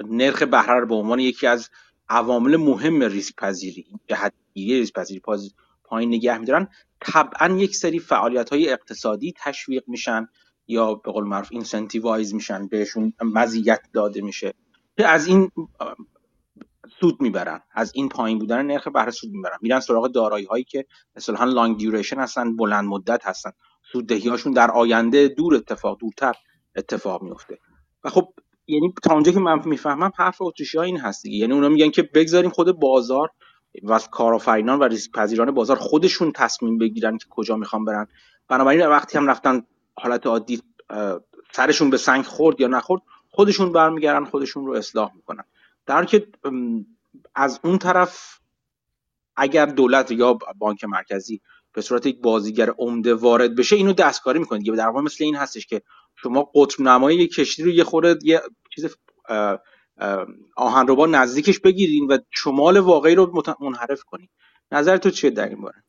[0.09, 1.69] نرخ بهره رو به عنوان یکی از
[2.09, 5.21] عوامل مهم ریسک پذیری جهتگیری ریسک پذیری
[5.83, 6.67] پایین نگه میدارن
[6.99, 10.27] طبعا یک سری فعالیت های اقتصادی تشویق میشن.
[10.73, 14.53] یا به قول معروف incentivize میشن بهشون مزیت داده میشه.
[14.97, 15.51] از این
[16.99, 17.61] سود می‌برن.
[17.71, 19.57] از این پایین بودن نرخ بهره سود می‌برن.
[19.61, 23.51] میرن سراغ دارایی هایی که مثلا لانگ دیوریشن هستن بلند مدت هستن.
[23.91, 26.33] سوددهی هاشون در آینده دور اتفاق دورتر
[26.75, 27.57] اتفاق میفته
[28.03, 28.33] و خب
[28.67, 32.09] یعنی تا اونجا که من می‌فهمم حرف اتریشی این هست دیگه یعنی اونا میگن که
[32.13, 33.29] بگذاریم خود بازار
[33.83, 38.07] و کارآفرینان و ریسک پذیران بازار خودشون تصمیم بگیرن که کجا می‌خوان برن.
[38.47, 39.61] بنابراین وقتی هم رفتن
[39.95, 40.61] حالت عادی
[41.51, 45.43] سرشون به سنگ خورد یا نخورد خودشون برمیگردن خودشون رو اصلاح می‌کنن.
[45.85, 46.27] در که
[47.35, 48.39] از اون طرف
[49.35, 51.41] اگر دولت یا بانک مرکزی
[51.73, 54.75] به صورت یک بازیگر عمده وارد بشه اینو دستکاری می‌کنه دیگه.
[54.75, 55.81] در واقع مثل این هستش که
[56.15, 58.41] شما قطب نمای یک کشتی رو یه خورده یه
[58.75, 58.95] چیز
[60.55, 64.29] آهنربا نزدیکش بگیرین و شمال واقعی رو منحرف کنین.
[64.71, 65.83] نظر تو چیه در این باره؟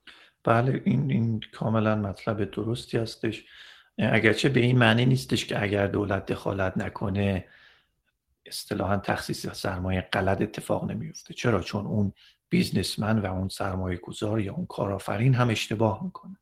[0.45, 3.45] بله این این کاملا مطلب درستی هستش.
[3.99, 7.45] اگرچه به این معنی نیستش که اگر دولت دخالت نکنه
[8.47, 12.13] اصطلاحا تخصیص سرمایه غلط اتفاق نمیفته چرا؟ چون اون
[12.49, 16.37] بیزنسمن و اون سرمایه گذار یا اون کارآفرین هم اشتباه می‌کنه.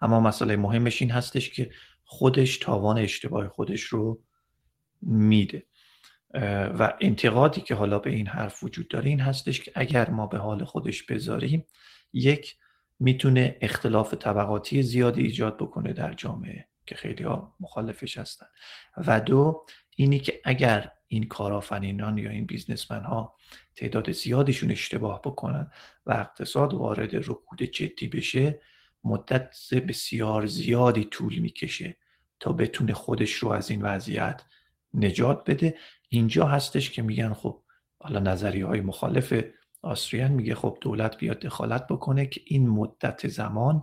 [0.00, 1.70] اما مسئله مهمش این هستش که
[2.04, 4.22] خودش تاوان اشتباه خودش رو
[5.02, 5.62] میده.
[6.78, 10.38] و انتقادی که حالا به این حرف وجود داره این هستش که اگر ما به
[10.38, 11.66] حال خودش بذاریم
[12.12, 12.56] یک
[13.00, 16.68] می‌تونه اختلاف طبقاتی زیادی ایجاد بکنه در جامعه.
[16.86, 18.46] که خیلی ها مخالفش هستن.
[18.96, 19.66] و دو
[19.96, 23.36] اینی که اگر این کارآفرینان یا این بیزنسمن ها
[23.76, 25.70] تعداد زیادیشون اشتباه بکنن
[26.06, 28.60] و اقتصاد وارد رکود جدی بشه
[29.04, 31.96] مدت بسیار زیادی طول می‌کشه
[32.40, 34.42] تا بتونه خودش رو از این وضعیت
[34.94, 35.74] نجات بده.
[36.08, 37.62] اینجا هستش که میگن خب
[37.98, 39.44] حالا نظری های مخالف
[39.82, 43.82] آستریان میگه خب دولت بیاد دخالت بکنه که این مدت زمان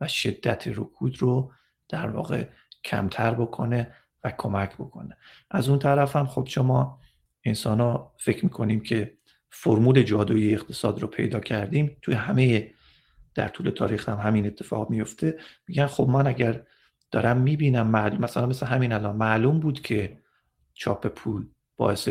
[0.00, 1.52] و شدت رکود رو
[1.90, 2.44] در واقع
[2.84, 5.16] کمتر بکنه و کمک بکنه.
[5.50, 7.00] از اون طرف هم خب شما
[7.44, 9.16] انسان ها فکر می‌کنیم که
[9.50, 11.96] فرمول جادویی اقتصاد رو پیدا کردیم.
[12.02, 12.70] توی همه
[13.34, 16.62] در طول تاریخ هم همین اتفاق میفته میگن خب من اگر
[17.10, 20.18] دارم می‌بینم معلوم مثلا مثل همین الان معلوم بود که
[20.74, 22.08] چاپ پول باعث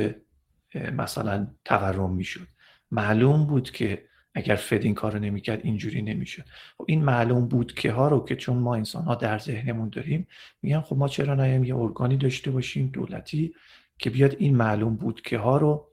[0.75, 2.47] مثلا تورم می‌شد.
[2.91, 6.43] معلوم بود که اگر فد این کار نمی‌کرد اینجوری نمی‌شد.
[6.77, 10.27] خب این معلوم بود که ها رو که چون ما انسان ها در ذهنمون داریم
[10.61, 13.53] میگن خب ما چرا نیم یه ارگانی داشته باشیم دولتی
[13.99, 15.87] که بیاد این معلوم بود که ها رو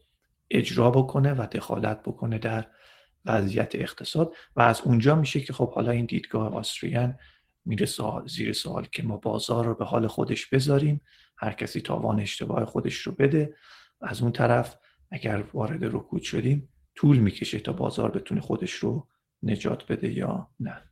[0.51, 2.67] اجرا بکنه و دخالت بکنه در
[3.25, 4.33] وضعیت اقتصاد.
[4.57, 7.19] و از اونجا میشه که خب حالا این دیدگاه آستریان
[7.65, 11.01] میره سوال زیر سوال که ما بازار رو به حال خودش بذاریم.
[11.39, 13.55] هر کسی تاوان اشتباه خودش رو بده.
[14.01, 14.77] از اون طرف
[15.11, 19.07] اگر وارد رکود شدیم طول می‌کشه تا بازار بتونه خودش رو
[19.43, 20.83] نجات بده یا نه.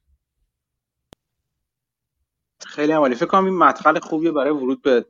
[2.66, 5.04] خیلی عمالی فکر کنم این مدخل خوبیه برای ورود به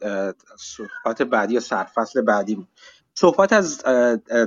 [0.58, 2.66] صحبت بعدی یا سرفصل بعدی
[3.14, 3.84] صحبت از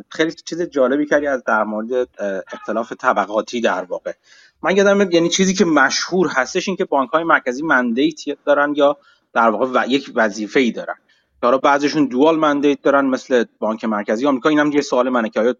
[0.09, 2.09] خیلی چیز جالبی کردی از در مورد
[2.53, 4.13] اختلاف طبقاتی در واقع.
[4.61, 8.97] من یادم یعنی چیزی که مشهور هستش این که بانک های مرکزی مندیت دارن یا
[9.33, 10.95] در واقع و یک وظیفه ای دارن.
[11.43, 14.49] حالا بعضیشون دوال مندیت دارن مثل بانک مرکزی آمریکا.
[14.49, 15.55] اینم یه سوال منه که آیا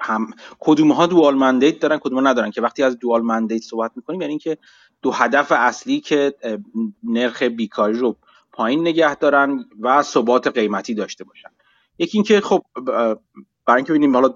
[0.00, 4.20] هم کدوم ها دوال مندیت دارن کدوم ندارن که وقتی از دوال مندیت صحبت می‌کنیم
[4.20, 4.58] یعنی اینکه
[5.02, 6.34] دو هدف اصلی که
[7.02, 8.16] نرخ بیکاری رو
[8.52, 11.48] پایین نگه دارن و ثبات قیمتی داشته باشن
[11.98, 12.64] یکی اینکه خب
[13.66, 14.34] برای اینکه ببینیم حالا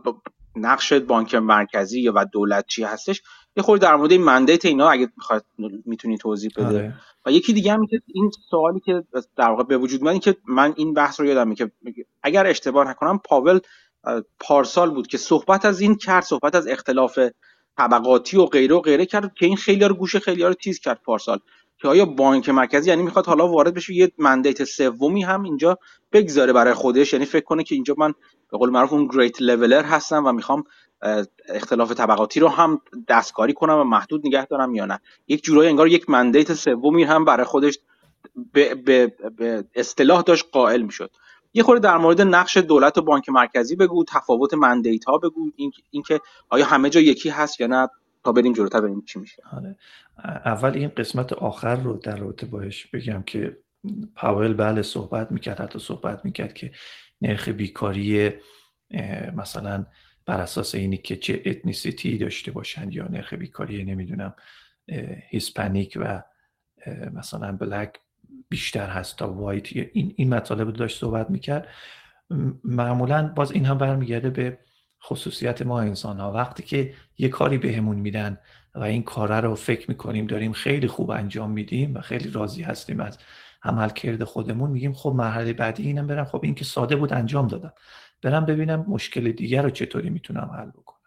[0.57, 3.23] نقش بانک مرکزی یا و دولت چی هستش
[3.57, 5.45] یه خورده در مورد مندیت اینا اگه می‌خواد
[5.85, 6.95] می‌تونی توضیح بده آره.
[7.27, 9.05] و یکی دیگه هم که این سوالی که
[9.37, 11.71] در واقع به وجود من که من این بحث رو یادمه که
[12.23, 13.61] اگر اشتباه نکنم پاول
[14.41, 17.19] پارسال بود که صحبت از این کرد صحبت از اختلاف
[17.79, 21.01] طبقاتی و غیره و غیره کرد که این خیلی رو گوشه خیلی رو تیز کرد
[21.05, 21.38] پارسال.
[21.79, 25.79] که آیا بانک مرکزی یعنی می‌خواد حالا وارد بشه یه مندیت سومی هم اینجا
[26.12, 28.15] بگذاره برای خودش؟ یعنی فکر کنه که اینجا من
[28.51, 30.65] به قول معروف اون گریت لولر هستم و می‌خوام
[31.49, 35.01] اختلاف طبقاتی رو هم دستکاری کنم و محدود نگه دارم یا نه.
[35.29, 37.79] یک جورایی انگار یک مندیت سومی هم برای خودش
[38.53, 41.11] به, به, به اصطلاح داشت قائل می‌شد.
[41.55, 45.83] یه خورده در مورد نقش دولت و بانک مرکزی بگو تفاوت مندیت ها بگو اینکه
[45.91, 46.05] این
[46.49, 47.88] آیا همه جا یکی هست یا نه
[48.25, 49.77] تا بریم جلوتر ببینیم چی میشه آره.
[50.25, 53.57] اول این قسمت آخر رو در رابطه باش بگم که
[54.15, 56.73] پاول بله صحبت می‌کرد حتی صحبت می‌کرد که
[57.23, 58.31] نرخ بیکاری
[59.37, 59.87] مثلا
[60.27, 64.35] بر اساس اینی که چه ethnicity داشته باشند یا نرخ بیکاری نمی‌دونم
[65.29, 66.23] Hispanic و
[67.12, 67.93] مثلا black
[68.49, 69.77] بیشتر هست تا white.
[69.77, 71.69] این این مطالب رو داشت صحبت می‌کرد.
[72.65, 74.59] معمولا باز این هم برمیگرده به
[75.05, 78.39] خصوصیت ما انسان ها وقتی که یه کاری بهمون میدن
[78.75, 83.01] و این کاره رو فکر می‌کنیم داریم خیلی خوب انجام میدیم و خیلی راضی هستیم
[83.01, 83.19] از
[83.63, 86.25] عمل کرده خودمون میگیم خب مرحله بعدی اینم برم.
[86.25, 87.73] خب این که ساده بود انجام دادم.
[88.23, 90.99] برم ببینم مشکل دیگر رو چطوری می‌تونم حل بکنم.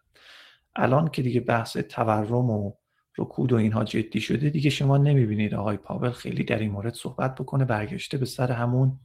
[0.76, 2.74] الان که دیگه بحث تورم و
[3.18, 5.54] رکود و اینها جدی شده دیگه شما نمی‌بینید.
[5.54, 9.00] آقای پاول خیلی در این مورد صحبت بکنه برگشته به سر همون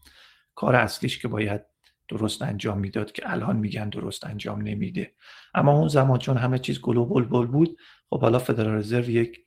[0.54, 1.60] کار اصلیش که باید
[2.08, 5.14] درست انجام می‌داد که الان میگن درست انجام نمیده.
[5.54, 7.78] اما اون زمان چون همه چیز گلوبال بول بود
[8.10, 9.40] خب حالا فدرال رزرو یک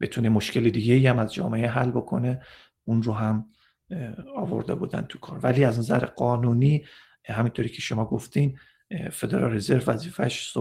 [0.00, 2.42] بتونه مشکل دیگه ای هم از جامعه حل بکنه
[2.84, 3.46] اون رو هم
[4.36, 5.38] آورده بودن تو کار.
[5.42, 6.84] ولی از نظر قانونی
[7.24, 8.58] همینطوری که شما گفتین
[9.10, 10.56] فدرال رزرو وظیفش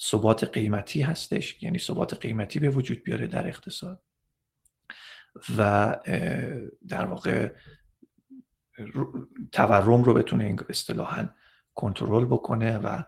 [0.00, 4.02] ثبات قیمتی هستش یعنی ثبات قیمتی به وجود بیاره در اقتصاد.
[5.56, 5.96] و
[6.88, 7.52] در واقع
[9.52, 11.28] تورم رو بتونه اصطلاحا
[11.74, 13.02] کنترل بکنه و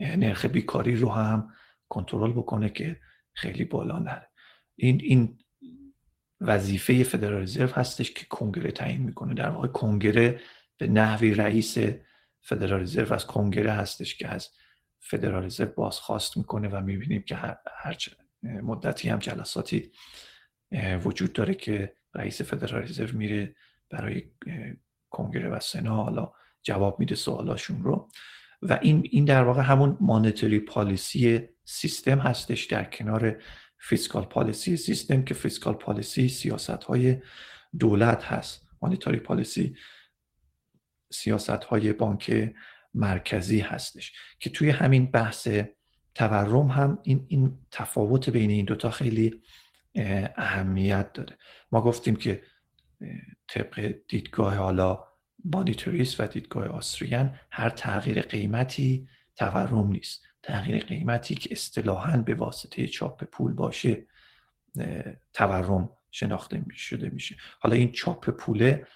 [0.00, 1.54] نرخ بیکاری رو هم
[1.88, 3.00] کنترل بکنه که
[3.32, 4.28] خیلی بالا نره.
[4.76, 5.38] این این
[6.40, 9.34] وظیفه فدرال رزرو هستش که کنگره تعیین می‌کنه.
[9.34, 10.40] در واقع کنگره
[10.76, 11.78] به نحوی رئیس
[12.40, 14.48] فدرال رزرو از کنگره هستش که از
[15.10, 17.96] فدرال رزرو بازخواست می‌کنه و می‌بینیم که هر
[18.42, 19.92] مدتی هم جلساتی
[21.04, 23.56] وجود داره که رئیس فدرال رزرو میره
[23.90, 24.30] برای
[25.10, 28.08] کنگره و سنا حالا جواب میده سوالاشون رو.
[28.62, 33.42] و این این در واقع همون monetary policy system هستش در کنار
[33.78, 37.16] fiscal policy system که fiscal policy سیاست های
[37.78, 38.66] دولت هست.
[38.82, 39.76] monetary policy
[41.12, 42.54] سیاست های بانک
[42.98, 44.12] مرکزی هستش.
[44.40, 45.48] که توی همین بحث
[46.14, 49.42] تورم هم این, این تفاوت بین این دوتا خیلی
[50.36, 51.38] اهمیت داره.
[51.72, 52.42] ما گفتیم که
[53.48, 55.04] طبق دیدگاه حالا
[55.44, 60.22] مانیتوریست و دیدگاه آستریان هر تغییر قیمتی تورم نیست.
[60.42, 64.06] تغییر قیمتی که اصطلاحا به واسطه چاپ پول باشه
[65.32, 67.36] تورم شناخته شده میشه.
[67.60, 68.86] حالا این چاپ پوله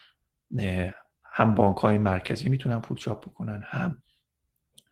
[1.35, 4.03] هم بانک های مرکزی می‌تونن پول چاپ بکنن هم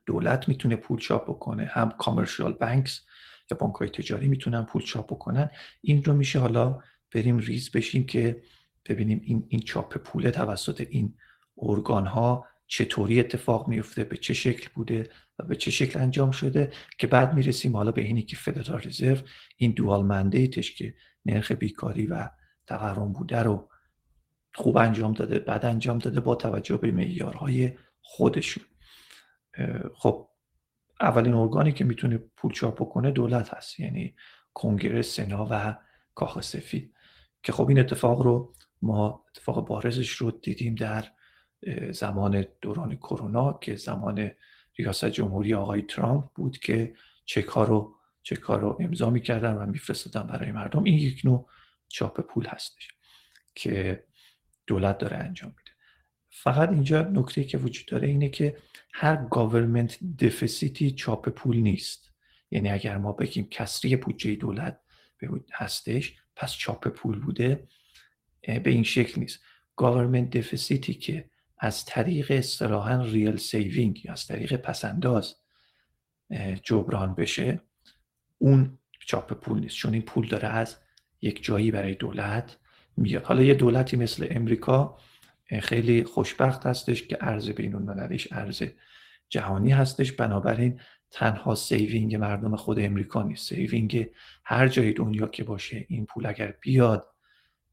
[0.06, 3.00] دولت می‌تونه پول چاپ بکنه هم کامرشال بانکس
[3.50, 5.50] یا بانک های تجاری می‌تونن پول چاپ بکنن.
[5.80, 6.78] این رو میشه حالا
[7.12, 8.42] بریم ریز بشیم که
[8.86, 11.14] ببینیم این, این چاپ پوله توسط این
[11.58, 16.72] ارگان ها چطوری اتفاق میفته به چه شکل بوده و به چه شکل انجام شده
[16.98, 19.18] که بعد می‌رسیم حالا به اینی که فدرال رزرو
[19.56, 20.94] این دوال مندیتش که
[21.26, 22.30] نرخ بیکاری و
[22.66, 23.69] تورم بوده رو
[24.54, 28.64] خوب انجام داده بعد انجام داده با توجه به معیارهای خودشون.
[29.94, 30.28] خب
[31.00, 34.14] اولین ارگانی که می‌تونه پول چاپ بکنه دولت هست یعنی
[34.54, 35.76] کنگره سنا و
[36.14, 36.94] کاخ سفید.
[37.42, 41.04] که خب این اتفاق رو ما اتفاق بارزش رو دیدیم در
[41.90, 44.30] زمان دوران کرونا که زمان
[44.78, 50.26] ریاست جمهوری آقای ترامپ بود که چک ها رو چک رو امضا می‌کردن و میفرستادن
[50.26, 50.84] برای مردم.
[50.84, 51.48] این یک نوع
[51.88, 52.88] چاپ پول هستش
[53.54, 54.04] که
[54.70, 55.70] دولت داره انجام میده.
[56.30, 58.56] فقط اینجا نکته که وجود داره اینه که
[58.92, 62.10] هر government deficit ی چاپ پول نیست.
[62.50, 64.80] یعنی اگر ما بگیم کسری بودجه دولت
[65.52, 67.68] هستش پس چاپ پول بوده
[68.40, 69.40] به این شکل نیست.
[69.76, 75.36] government deficit ی که از طریق اصطلاحا real saving یا از طریق پس‌انداز
[76.62, 77.60] جبران بشه
[78.38, 79.76] اون چاپ پول نیست.
[79.76, 80.76] چون این پول داره از
[81.22, 82.56] یک جایی برای دولت
[83.00, 83.24] میاد.
[83.24, 84.98] حالا یه دولتی مثل امریکا
[85.62, 88.62] خیلی خوشبخت هستش که ارز بین المللیش ارز
[89.28, 90.12] جهانی هستش.
[90.12, 93.48] بنابراین تنها saving مردم خود امریکا نیست.
[93.48, 94.08] saving
[94.44, 97.06] هر جای دنیا که باشه این پول اگر بیاد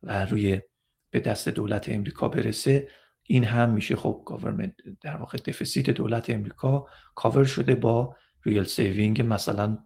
[0.04, 0.62] و روی
[1.10, 2.88] به دست دولت امریکا برسه
[3.24, 9.22] این هم میشه خب government در واقع deficit دولت امریکا کاور شده با real saving
[9.22, 9.78] مثلا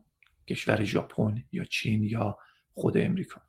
[0.47, 2.37] کشور ژاپن یا چین یا
[2.73, 3.41] خود امریکا.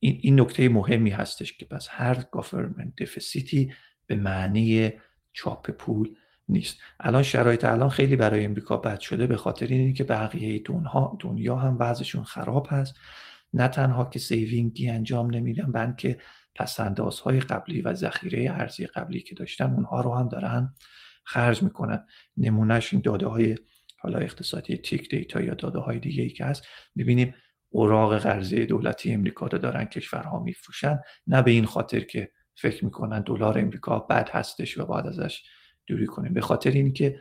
[0.00, 3.72] این, این نکته مهمی هستش که پس هر government deficit ی
[4.06, 4.92] به معنی
[5.32, 6.16] چاپ پول
[6.48, 6.78] نیست.
[7.00, 10.62] الان شرایط الان خیلی برای امریکا بد شده به خاطر اینه که بقیه
[11.20, 12.94] دنیا هم وضعشون خراب هست.
[13.54, 16.18] نه تنها که saving ی انجام نمیدن بلکه
[16.54, 20.74] پس‌اندازهای قبلی و ذخیره ارزی قبلی که داشتن اونها رو هم دارن
[21.24, 22.06] خرج می‌کنن.
[22.36, 23.56] نمونهش این داده های
[23.98, 26.66] حالا اقتصادی TIC data یا داده های دیگه ای که هست.
[26.94, 27.34] می‌بینیم
[27.70, 33.20] اوراق قرضه دولتی امریکا رو دارن کشورها میفروشن نه به این خاطر که فکر می‌کنن
[33.20, 35.42] دلار امریکا بد هستش و باید ازش
[35.86, 36.32] دوری کنیم.
[36.32, 37.20] به خاطر اینکه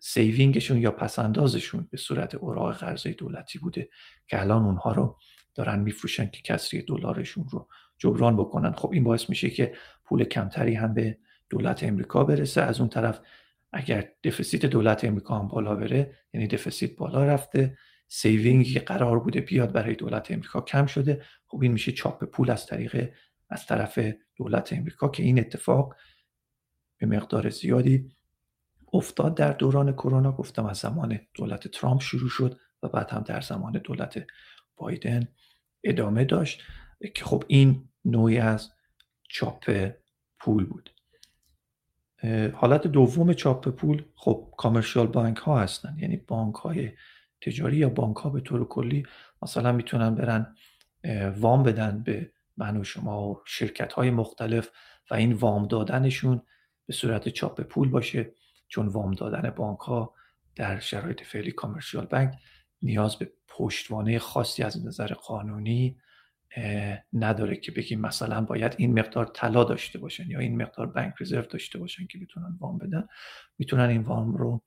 [0.00, 3.88] saving شون یا پس‌اندازشون به صورت اوراق قرضه دولتی بوده
[4.26, 5.18] که الان اونها رو
[5.54, 7.68] دارن میفروشن که کسری دلارشون رو
[7.98, 8.72] جبران بکنن.
[8.72, 9.74] خب این باعث میشه که
[10.04, 11.18] پول کمتری هم به
[11.50, 12.62] دولت امریکا برسه.
[12.62, 13.20] از اون طرف
[13.72, 17.78] اگر deficit دولت امریکا هم بالا بره یعنی deficit بالا رفته
[18.08, 21.24] saving ی که قرار بوده بیاد برای دولت امریکا کم شده.
[21.46, 23.12] خب این میشه چاپ پول از طریق
[23.50, 23.98] از طرف
[24.36, 25.96] دولت امریکا که این اتفاق
[26.98, 28.10] به مقدار زیادی
[28.92, 30.32] افتاد در دوران کرونا.
[30.32, 34.26] گفتم از زمان دولت ترامپ شروع شد و بعد هم در زمان دولت
[34.76, 35.28] بایدن
[35.84, 36.62] ادامه داشت
[37.14, 38.72] که خب این نوعی از
[39.28, 39.90] چاپ
[40.38, 40.90] پول بود.
[42.54, 45.96] حالت دوم چاپ پول خب کامرشال بانک ها هستن.
[45.98, 46.92] یعنی بانک های
[47.40, 49.06] تجاری یا بانک ها به طور کلی
[49.42, 50.56] مثلا می‌تونن برن
[51.36, 54.70] وام بدن به من و شما و شرکت های مختلف
[55.10, 56.42] و این وام دادنشون
[56.86, 58.32] به صورت چاپ پول باشه
[58.68, 60.14] چون وام دادن بانک ها
[60.56, 62.34] در شرایط فعلی کامرشیال بانک
[62.82, 65.96] نیاز به پشتوانه خاصی از نظر قانونی
[67.12, 71.42] نداره که بگیم مثلا باید این مقدار طلا داشته باشن یا این مقدار بانک رزرو
[71.42, 73.08] داشته باشن که بتونن وام بدن.
[73.58, 74.62] می‌تونن این وام رو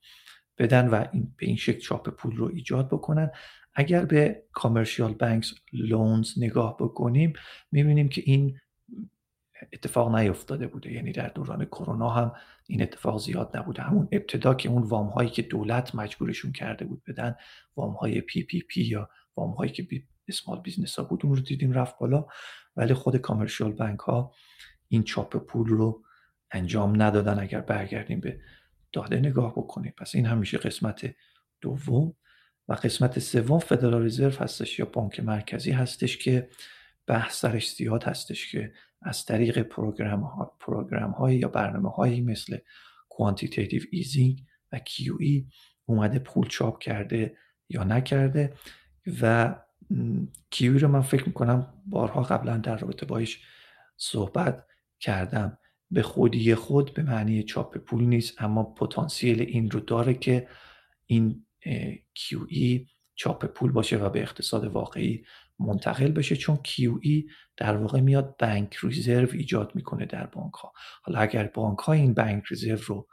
[0.62, 3.32] بدن و این به این شکل چاپ پول رو ایجاد بکنن.
[3.74, 7.34] اگر به کامرشیال بانکس لونز نگاه بکنیم
[7.72, 8.59] می‌بینیم که این
[9.74, 10.91] اتفاق نیفتاده بوده.
[10.91, 12.32] یعنی در دوران کرونا هم
[12.68, 13.82] این اتفاق زیاد نبوده.
[13.82, 17.36] همون ابتدا که اون وام هایی که دولت مجبورشون کرده بود بدن
[17.76, 19.88] وام های PPP یا وام هایی که
[20.28, 22.26] small business ها بود اون رو دیدیم رفت بالا.
[22.76, 24.34] ولی خود commercial bank ها
[24.88, 26.03] این چاپ پول رو
[26.51, 27.39] انجام ندادن.
[27.39, 28.39] اگر برگردیم به
[28.94, 31.16] داده نگاه بکنیم پس این همیشه قسمت
[31.62, 32.16] دوم
[32.68, 36.50] و قسمت سوم فدرال رزرو هستش یا بانک مرکزی هستش که
[37.08, 42.58] بحث سرش زیاد هستش که از طریق program, ها، program های یا برنامه هایی مثل
[43.09, 45.54] quantitative easing و QE
[45.86, 47.38] اومده پول چاپ کرده
[47.70, 48.54] یا نکرده
[49.22, 49.56] و
[50.49, 53.44] QE رو من فکر می‌کنم بارها قبلا در رابطه باش
[53.98, 54.66] صحبت
[55.00, 55.58] کردم.
[55.92, 60.48] به خودی خود به معنی چاپ پول نیست اما پتانسیل این رو داره که
[61.06, 61.46] این
[62.20, 65.26] QE چاپ پول باشه و به اقتصاد واقعی
[65.60, 70.74] منتقل بشه چون QE در واقع میاد bank reserve ایجاد می‌کنه در بانک ها
[71.04, 73.08] حالا اگر بانک ها این بانک ریزرو رو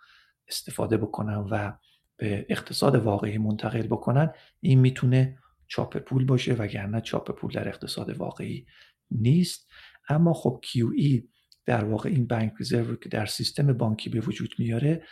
[0.48, 1.72] استفاده بکنن و
[2.16, 8.10] به اقتصاد واقعی منتقل بکنن این می‌تونه چاپ پول باشه وگرنه چاپ پول در اقتصاد
[8.10, 8.66] واقعی
[9.10, 9.70] نیست.
[10.08, 11.22] اما خب QE
[11.68, 15.02] در واقع این بانک ریزرو که در سیستم بانکی به وجود میاره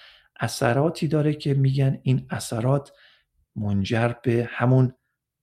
[0.41, 2.93] اثراتی داره که میگن این اثرات
[3.57, 4.93] منجر به همون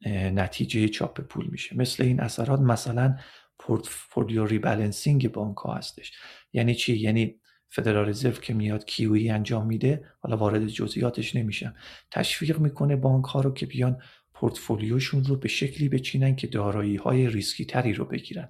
[0.06, 1.78] نتیجه چاپ پول میشه.
[1.78, 3.18] مثل این اثرات مثلا
[3.60, 6.12] portfolio rebalancing بانک ها هستش.
[6.54, 7.40] یعنی چی؟ یعنی
[7.70, 11.76] فدرال رزرو که میاد QE انجام میده حالا وارد جزئیاتش نمیشم.
[12.12, 14.02] تشویق می‌کنه بانک ها رو که بیان
[14.34, 18.50] پورتفولیوشون رو به شکلی بچینن که دارایی های ریسکی تری رو بگیرن.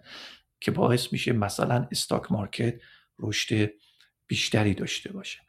[0.63, 2.75] که باعث میشه مثلا stock market
[3.19, 3.71] رشد
[4.27, 5.39] بیشتری داشته باشه.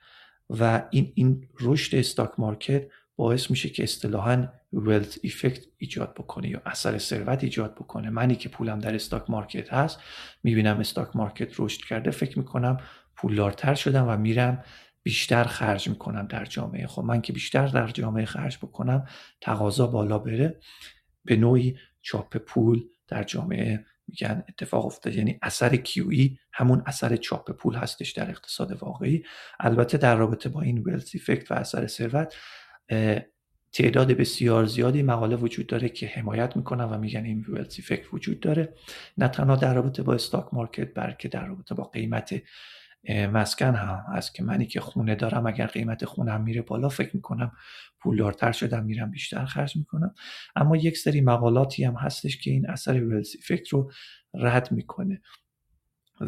[0.50, 2.86] و این این رشد stock market
[3.16, 8.10] باعث میشه که اصطلاحا wealth effect ایجاد بکنه یا اثر ثروت ایجاد بکنه.
[8.10, 10.00] منی که پولم در stock market هست
[10.42, 12.80] می‌بینم استاک مارکت رشد کرده فکر می‌کنم
[13.16, 14.64] پولدارتر شدم و میرم
[15.02, 16.86] بیشتر خرج می‌کنم در جامعه.
[16.86, 19.06] خب من که بیشتر در جامعه خرج بکنم
[19.40, 20.60] تقاضا بالا بره
[21.24, 27.50] به نوعی چاپ پول در جامعه میگن اتفاق افتاد یعنی اثر کیوی همون اثر چاپ
[27.50, 29.24] پول هستش در اقتصاد واقعی.
[29.60, 32.34] البته در رابطه با این ولت افکت و اثر ثروت
[33.72, 38.40] تعداد بسیار زیادی مقاله وجود داره که حمایت می‌کنن و میگن این ولت افکت وجود
[38.40, 38.74] داره.
[39.18, 42.34] نه تنها در رابطه با استاک مارکت بلکه در رابطه با قیمت
[43.08, 47.52] مسکن هم هست که منی که خونه دارم اگر قیمت خونم میره بالا فکر می‌کنم
[48.04, 50.14] پولدارتر شدم میرم بیشتر خرج می‌کنم.
[50.56, 53.90] اما یک سری مقالاتی هم هستش که این اثر ولز افکت رو
[54.34, 55.22] رد می‌کنه.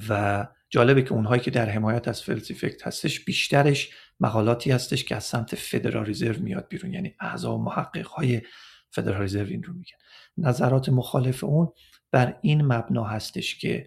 [0.09, 5.16] و جالبه که اونهایی که در حمایت از ولز افکت هستش بیشترش مقالاتی هستش که
[5.16, 6.93] از سمت فدرال رزرو میاد بیرون.
[6.93, 8.43] یعنی اعضا و محقق های
[8.91, 9.97] فدرال رزرو این رو میگن.
[10.39, 11.72] نظرات مخالف اون
[12.11, 13.87] بر این مبنا هستش که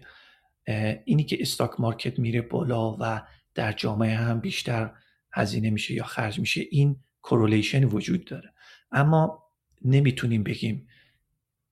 [1.04, 3.22] اینی که stock market میره بالا و
[3.54, 4.94] در جامعه هم بیشتر
[5.32, 8.52] هزینه میشه یا خرج میشه این correlation وجود داره.
[8.92, 9.44] اما
[9.84, 10.88] نمی‌تونیم بگیم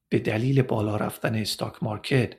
[0.09, 2.33] به دلیل بالا رفتن stock market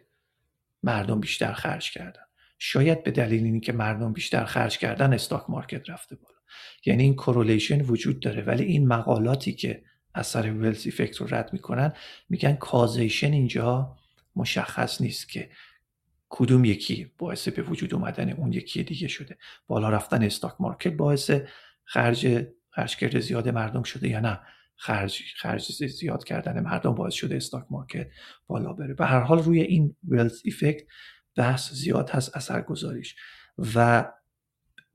[0.83, 2.21] مردم بیشتر خرج کردن.
[2.59, 6.37] شاید به دلیل اینی که مردم بیشتر خرج کردن stock market رفته بالا.
[6.85, 8.41] یعنی این correlation وجود داره.
[8.41, 9.83] ولی این مقالاتی که
[10.15, 11.93] اثر wealth effect رو رد می‌کنن
[12.29, 13.97] میگن causation اینجا
[14.35, 15.49] مشخص نیست که
[16.29, 19.37] کدوم یکی باعث به وجود اومدن اون یکی دیگه شده.
[19.67, 21.31] بالا رفتن stock market باعث
[21.83, 22.45] خرج
[22.79, 24.39] خرج کرد زیاد مردم شده یا نه.
[24.75, 28.07] خرج خرج زیاد کردن مردم باعث شده stock market
[28.47, 28.93] بالا بره.
[28.93, 30.81] به هر حال روی این wealth effect
[31.35, 33.15] بحث زیاد هست اثر گذاریش
[33.75, 34.05] و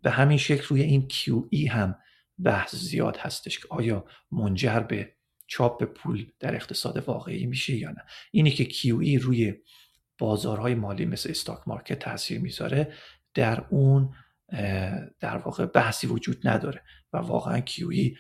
[0.03, 1.99] به همین شکل روی این QE هم
[2.39, 5.13] بحث زیاد هستش که آیا منجر به
[5.47, 8.05] چاپ پول در اقتصاد واقعی میشه یا نه.
[8.31, 9.55] اینی که QE روی
[10.19, 12.93] بازارهای مالی مثل استاک مارکت تاثیر می‌ذاره
[13.35, 14.15] در اون
[15.21, 16.83] در واقع بحثی وجود نداره.
[17.15, 18.17] و واقعا کیوی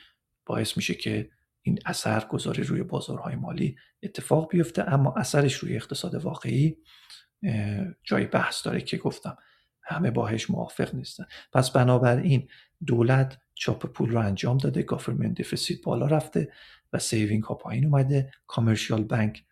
[0.46, 1.30] باعث میشه که
[1.62, 6.76] این اثر گذاری روی بازارهای مالی اتفاق بیفته اما اثرش روی اقتصاد واقعی
[8.04, 9.36] جای بحث داره که گفتم
[9.82, 11.24] همه باهش موافق نیستن.
[11.52, 12.48] پس بنابراین
[12.86, 16.52] دولت چاپ پول رو انجام داده government deficit بالا رفته
[16.92, 18.30] و saving ها پایین اومده.
[18.46, 19.44] commercial bank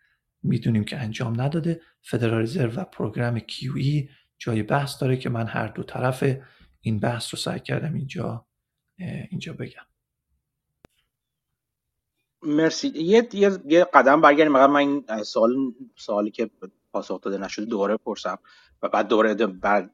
[0.43, 1.81] می‌دونیم که انجام نداده.
[2.01, 6.23] فدرال رزرو و program QE جای بحث داره که من هر دو طرف
[6.81, 8.45] این بحث رو سعی کردم اینجا
[8.97, 9.85] اینجا بگم.
[12.43, 12.87] مرسی.
[12.87, 13.29] یه,
[13.65, 14.51] یه،, قدم برگردیم.
[14.51, 15.55] من این سوال
[15.95, 16.49] سوالی که
[16.93, 18.39] پاسخ داده نشده دوباره پرسم
[18.83, 19.33] و بعد دوباره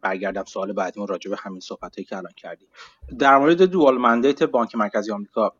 [0.01, 2.67] برگردم سوال بعدی راجع به همین صحبت که الان کردی
[3.19, 5.53] در مورد دوال مندیت بانک مرکزی آمریکا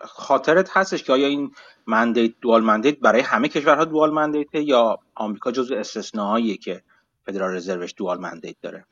[0.00, 1.50] خاطرت هستش که آیا این
[1.86, 6.82] مندیت دوال مندیت برای همه کشورها دوال مندیت یا آمریکا جزو استثناهاییه که
[7.26, 8.84] فدرال رزروش دوال مندیت داره؟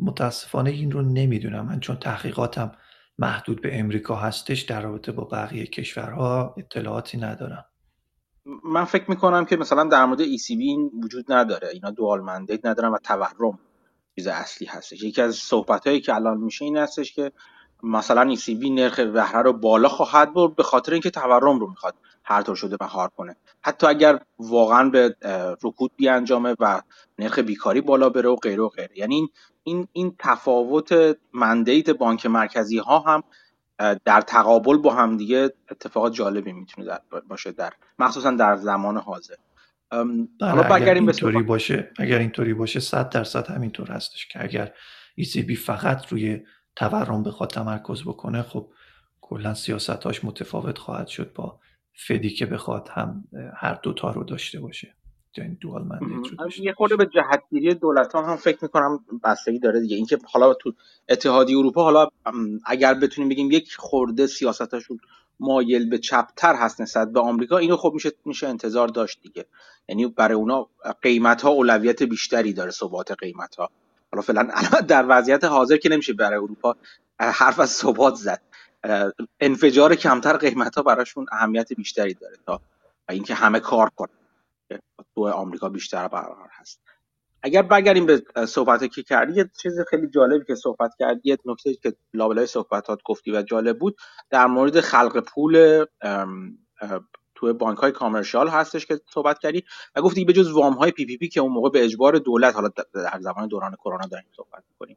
[0.00, 1.66] متاسفانه این رو نمی‌دونم.
[1.66, 2.72] من چون تحقیقاتم
[3.18, 7.64] محدود به امریکا هستش در رابطه با بقیه کشورها اطلاعاتی ندارم.
[8.64, 11.68] من فکر می‌کنم که مثلا در مورد ECB این وجود نداره.
[11.68, 13.58] اینا دوال مندیت ندارن و تورم
[14.16, 15.02] چیز اصلی هستش.
[15.02, 17.32] یکی از صحبت هایی که الان میشه این هستش که
[17.82, 21.94] مثلا ECB نرخ بهره رو بالا خواهد برد به خاطر اینکه تورم رو می‌خواد
[22.28, 23.36] هر طور شده مهار کنه.
[23.62, 25.16] حتی اگر واقعا به
[25.62, 26.82] رکود بیانجامه و
[27.18, 28.98] نرخ بیکاری بالا بره و غیره و غیره.
[28.98, 29.28] یعنی این
[29.62, 33.22] این این تفاوت مندیت بانک مرکزی ها هم
[34.04, 36.98] در تقابل با هم دیگه اتفاقات جالبی می‌تونه
[37.28, 39.34] باشه در مخصوصا در زمان حاضر.
[40.40, 44.72] حالا بله، اگر اینطوری باشه اگر اینطوری باشه 100 درصد همینطور هستش که اگر
[45.20, 46.40] ECB فقط روی
[46.76, 48.68] تورم بخواد تمرکز بکنه خب
[49.20, 51.60] کلا سیاستاش متفاوت خواهد شد با
[52.06, 53.24] فدی که بخواد هم
[53.56, 54.94] هر دوتا رو داشته باشه.
[55.36, 55.84] یعنی دوال
[56.60, 59.96] یه خورده به جهتگیری دولت هم فکر می‌کنم بستگی داره دیگه.
[59.96, 60.72] اینکه حالا تو
[61.08, 62.08] اتحادی اروپا حالا
[62.66, 65.00] اگر بتونیم بگیم یک خورده سیاستشون
[65.40, 69.46] مایل به چپتر هست نسبت به آمریکا اینو خب میشه میشه انتظار داشت دیگه.
[69.88, 70.66] یعنی برای اونا
[71.02, 73.70] قیمت ها اولویت بیشتری داره ثبات قیمت ها
[74.12, 74.48] حالا فعلا
[74.88, 76.76] در وضعیت حاضر که نمیشه برای اروپا
[77.20, 78.42] حرف از ثبات زد.
[79.40, 82.60] انفجار کمتر قیمت ها براشون اهمیت بیشتری داره تا
[83.08, 84.18] اینکه همه کار کنن.
[85.14, 86.80] تو آمریکا بیشتر برقرار هست.
[87.42, 91.74] اگر برگردیم به صحبت که کردی یه چیز خیلی جالبی که صحبت کردی یه نکته
[91.74, 93.96] که لابلای صحبتات گفتی و جالب بود
[94.30, 95.84] در مورد خلق پول
[97.34, 99.64] تو بانک های commercial هستش که صحبت کردی
[99.96, 103.20] و گفتی به جز وام های PPP که اون موقع به اجبار دولت حالا در
[103.20, 104.96] زمان دوران کرونا داریم صحبت کنیم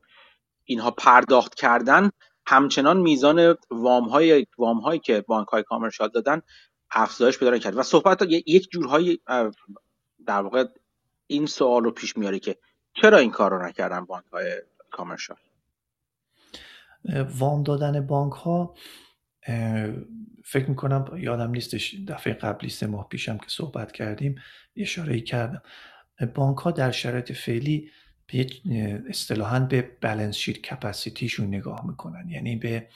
[0.65, 2.09] اینها پرداخت کردن
[2.45, 6.41] همچنان میزان وام های وام هایی که بانک های commercial دادن
[6.91, 9.19] افزایش پیدا کرد و صحبت یک جورهای
[10.25, 10.65] در واقع
[11.27, 12.57] این سوال رو پیش میاره که
[12.93, 14.61] چرا این کار رو نکردن بانک های
[14.91, 15.37] کامرشال؟
[17.39, 18.75] وام دادن بانک ها
[20.43, 24.35] فکر می‌کنم یادم نیستش دفعه قبلی سه ماه پیشم که صحبت کردیم
[24.75, 25.61] اشاره کردم.
[26.35, 27.91] بانک ها در شرایط فعلی
[28.31, 28.47] به
[29.09, 32.29] اصطلاحا به بالانس شیت کپاسیتیشون نگاه می‌کنن.
[32.29, 32.87] یعنی به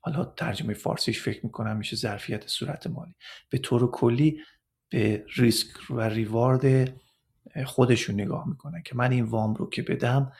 [0.00, 3.14] حالا ترجمه فارسیش فکر می‌کنم میشه ظرفیت صورت مالی.
[3.50, 4.40] به طور کلی
[4.90, 6.92] به ریسک و ریوارد
[7.64, 10.32] خودشون نگاه می‌کنن که من این وام رو که بدم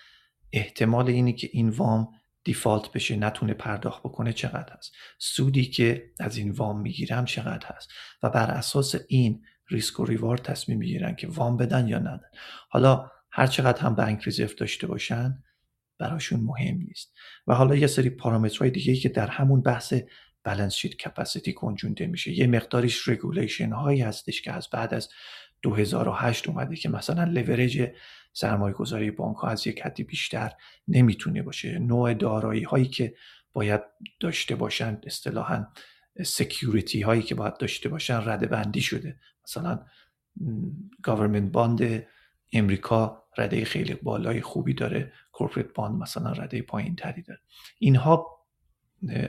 [0.52, 2.08] احتمال اینی که این وام
[2.44, 4.92] دیفالت بشه نتونه پرداخت بکنه چقدر هست.
[5.18, 7.88] سودی که از این وام می‌گیرم چقدر هست.
[8.22, 12.30] و بر اساس این ریسک و ریوارد تصمیم می‌گیرن که وام بدن یا ندن.
[12.68, 15.42] حالا هر چقدر هم بانک ریزرو داشته باشن
[15.98, 17.14] براشون مهم نیست.
[17.46, 19.94] و حالا یه سری پارامترهای دیگه ای که در همون بحث
[20.44, 22.32] balance sheet capacity گنجونده میشه.
[22.32, 25.08] یه مقداریش regulation هایی هستش که از بعد از
[25.62, 27.90] 2008 اومده که مثلا لورج
[28.32, 30.52] سرمایه گذاری بانک ها از یک حدی بیشتر
[30.88, 31.78] نمی‌تونه باشه.
[31.78, 33.14] نوع دارایی هایی که
[33.52, 33.80] باید
[34.20, 35.66] داشته باشن اصطلاحا
[36.24, 39.18] security هایی که باید داشته باشن رده بندی شده.
[39.44, 39.86] مثلا
[41.02, 42.06] government bond
[42.54, 45.12] امریکا رده خیلی بالای خوبی داره.
[45.32, 47.40] corporate bond مثلا رده پایین تری داره.
[47.78, 48.26] اینها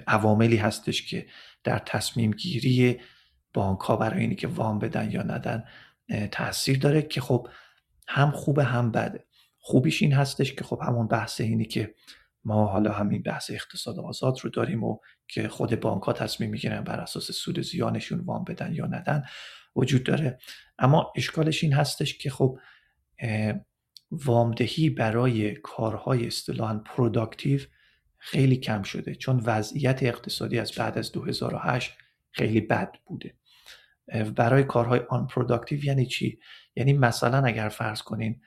[0.08, 1.26] عواملی هستش که
[1.64, 3.00] در تصمیم گیری
[3.54, 5.64] بانک ها برای اینی که وام بدن یا ندن
[6.32, 7.48] تاثیر داره که خب
[8.08, 9.26] هم خوبه هم بده.
[9.60, 11.96] خوبیش این هستش که خب همون بحث اینی که
[12.44, 14.98] ما حالا همین بحث اقتصاد آزاد رو داریم و
[15.28, 19.24] که خود بانک ها تصمیم می‌گیرن بر اساس سود زیانشون وام بدن یا ندن
[19.76, 20.40] وجود داره.
[20.80, 22.60] اما اشکالش این هستش که خب
[24.12, 27.62] وامدهی برای کارهای اصطلاحا productive
[28.18, 31.92] خیلی کم شده چون وضعیت اقتصادی از بعد از 2008
[32.32, 33.34] خیلی بد بوده.
[34.36, 36.40] برای کارهای unproductive یعنی چی؟
[36.76, 38.42] یعنی مثلا اگر فرض کنین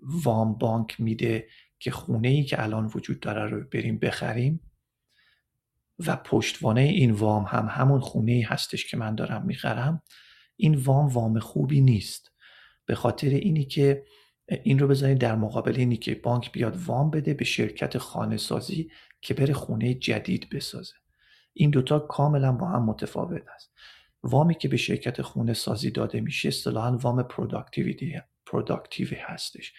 [0.00, 1.48] وام بانک میده
[1.78, 4.60] که خونه ای که الان وجود داره رو بریم بخریم
[6.06, 10.02] و پشتوانه این وام هم همون خونه ای هستش که من دارم می‌خرم
[10.56, 12.29] این وام وام خوبی نیست.
[12.90, 14.04] به خاطر اینی که
[14.62, 18.90] این رو بذارید در مقابل اینی که بانک بیاد وام بده به شرکت خانه سازی
[19.20, 20.94] که بره خونه جدید بسازه.
[21.52, 23.72] این دوتا کاملا با هم متفاوت است.
[24.22, 29.72] وامی که به شرکت خونه سازی داده میشه اصطلاحا وام productivity productive هستش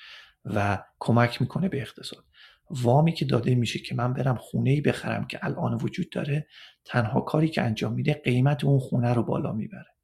[0.46, 2.26] و کمک می‌کنه به اقتصاد.
[2.70, 6.48] وامی که داده میشه که من برم خونه ای بخرم که الان وجود داره
[6.86, 9.96] تنها کاری که انجام میده قیمت اون خونه رو بالا می‌بره.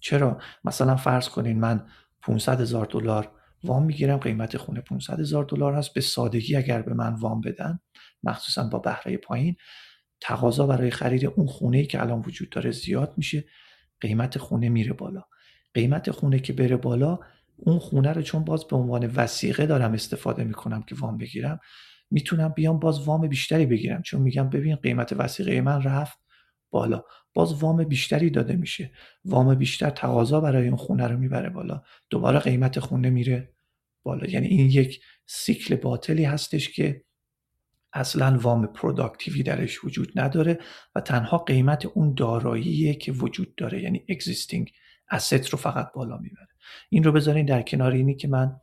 [0.00, 1.86] چرا؟ مثلا فرض کنین من
[2.28, 3.32] 500 هزار دلار
[3.64, 5.94] وام می‌گیرم قیمت خونه 500 هزار دلار هست.
[5.94, 7.78] به سادگی اگر به من وام بدن
[8.22, 9.56] مخصوصا با بهره پایین
[10.20, 13.44] تقاضا برای خرید اون خونه ای که الان وجود داره زیاد میشه
[14.00, 15.22] قیمت خونه میره بالا.
[15.74, 17.18] قیمت خونه که بره بالا
[17.56, 21.60] اون خونه رو چون باز به عنوان وثیقه دارم استفاده می‌کنم که وام بگیرم
[22.10, 24.02] می‌تونم بیام باز وام بیشتری بگیرم.
[24.02, 26.18] چون میگم ببین قیمت وثیقه من رفت.
[26.70, 27.04] بالا.
[27.34, 28.92] باز وام بیشتری داده میشه.
[29.24, 31.82] وام بیشتر تقاضا برای اون خونه رو می‌بره بالا.
[32.10, 33.52] دوباره قیمت خونه میره
[34.02, 34.26] بالا.
[34.26, 37.04] یعنی این یک سیکل باطلی هستش که
[37.92, 40.58] اصلا وام productive ی درش وجود نداره
[40.94, 43.82] و تنها قیمت اون داراییه که وجود داره.
[43.82, 44.72] یعنی existing
[45.14, 46.48] asset رو فقط بالا می‌بره.
[46.88, 48.60] این رو بذارین در کنار اینی که من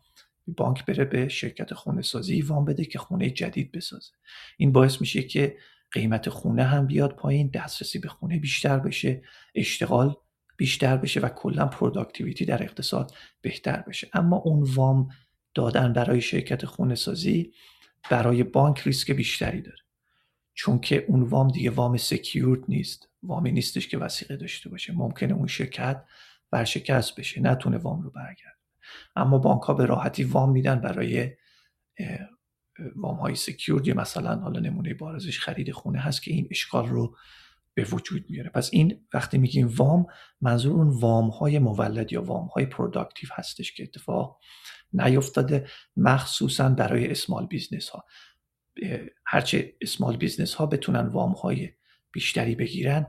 [0.47, 4.11] بانک بره به شرکت خونه سازی وام بده که خونه جدید بسازه.
[4.57, 5.57] این باعث میشه که
[5.95, 9.21] قیمت خونه هم بیاد پایین دسترسی به خونه بیشتر بشه
[9.55, 10.15] اشتغال
[10.57, 14.09] بیشتر بشه و کلا productivity در اقتصاد بهتر بشه.
[14.13, 15.09] اما اون وام
[15.53, 17.53] دادن برای شرکت خونه سازی
[18.09, 19.77] برای بانک ریسک بیشتری داره.
[20.53, 23.09] چون که اون وام دیگه وام secured نیست.
[23.23, 24.93] وامی نیستش که وثیقه داشته باشه.
[24.93, 26.03] ممکنه اون شرکت
[26.51, 27.41] ورشکست بشه.
[27.41, 28.57] نتونه وام رو برگرد
[29.15, 31.31] اما بانک ها به راحتی وام میدن برای
[32.95, 37.15] وام های secured مثلا حالا نمونه بارزش خرید خونه هست که این اشکال رو
[37.73, 38.49] به وجود میاره.
[38.49, 40.05] پس این وقتی میگیم وام
[40.41, 44.39] منظور اون وام های مولد یا وام های productive هستش که اتفاق
[44.93, 45.67] نیفتاده
[45.97, 48.05] مخصوصا برای small business ها
[49.25, 51.69] هرچه small business ها بتونن وام های
[52.11, 53.07] بیشتری بگیرن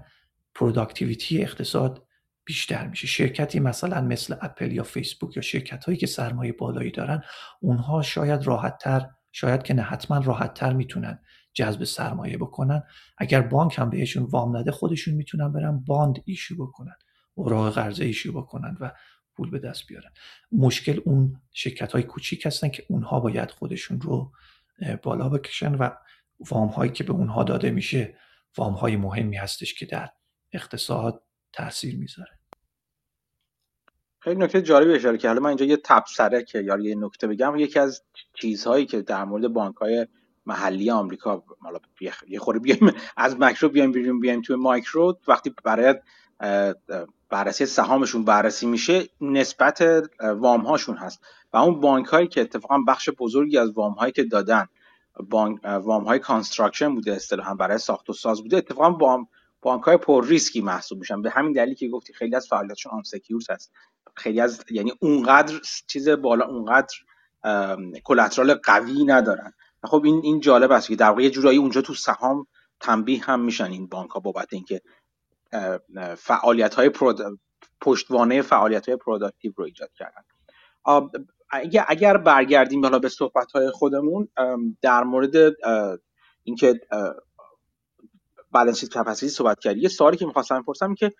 [0.54, 2.06] productivity اقتصاد
[2.44, 3.06] بیشتر میشه.
[3.06, 7.22] شرکتی مثلا مثل اپل یا فیسبوک یا شرکت هایی که سرمایه بالایی دارن
[7.60, 11.18] اونها شاید راحتتر شاید که نه حتما راحتتر می‌تونن
[11.52, 12.82] جذب سرمایه بکنن.
[13.18, 16.94] اگر بانک هم بهشون وام نده خودشون می‌تونن برن bond issue بکنن
[17.34, 18.92] اوراق قرضه issue بکنن و
[19.34, 20.10] پول به دست بیارن.
[20.52, 24.32] مشکل اون شرکت های کوچیک هستن که اونها باید خودشون رو
[25.02, 25.90] بالا بکشن و
[26.50, 28.16] وام هایی که به اونها داده میشه
[28.56, 30.10] وام های مهمی هستش که در
[30.52, 31.22] اقتصاد
[31.52, 32.38] تاثیر می‌ذاره.
[34.26, 37.56] خیلی نکته جالبی اشاره که حالا من اینجا یه تبصره که یا یه نکته بگم.
[37.56, 38.02] یکی از
[38.34, 40.06] چیزهایی که در مورد بانک های
[40.46, 41.78] محلی آمریکا حالا
[42.28, 45.18] یه خوره بیایم از مکرو بیایم بیایم بیایم توی مایکرو.
[45.28, 45.94] وقتی برای
[47.28, 49.84] بررسی سهامشون بررسی میشه نسبت
[50.20, 51.20] وام هاشون هست.
[51.52, 54.66] و اون بانک هایی که اتفاقا بخش بزرگی از وام هایی که دادن
[55.30, 59.26] بانک وام های construction بوده اصطلاحا برای ساخت و ساز بوده اتفاقا با
[59.62, 61.22] بانک های پر ریسکی محسوب میشن.
[61.22, 63.72] به همین دلیلی که گفتی خیلی از فعالیتشون unsecured هست.
[64.16, 66.96] خیلی از یعنی اونقدر چیز بالا اونقدر
[68.04, 69.52] collateral قوی ندارن.
[69.84, 72.46] خب این این جالب است که در واقع یه جورایی اونجا تو سهام
[72.80, 74.80] تنبیه هم میشن این بانک ها بابت اینکه
[76.16, 76.90] فعالیت های
[77.80, 80.22] پشتوانه فعالیت های productive رو ایجاد کردن.
[81.88, 84.28] اگر برگردیم حالا به صحبت های خودمون
[84.82, 85.56] در مورد
[86.42, 86.80] اینکه
[88.50, 91.12] balance capacity صحبت کردی یه سوالی که می‌خواستم بپرسم که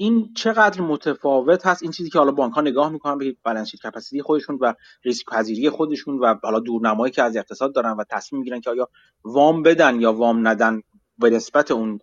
[0.00, 3.80] این چقدر متفاوت هست؟ این چیزی که حالا بانک ها نگاه می‌کنن به balance sheet
[3.80, 4.74] capacity خودشون و
[5.04, 8.88] ریسک پذیری خودشون و حالا دورنمایی که از اقتصاد دارن و تصمیم می‌گیرن که آیا
[9.24, 10.82] وام بدن یا وام ندن
[11.18, 11.98] به نسبت اون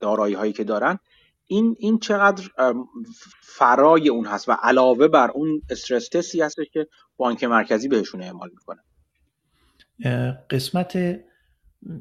[0.00, 0.98] دارایی هایی که دارن
[1.46, 2.44] این این چقدر
[3.42, 6.86] فرای اون هست و علاوه بر اون استرس تستی هستش که
[7.16, 8.82] بانک مرکزی بهشون اعمال می‌کنه.
[10.50, 11.20] قسمت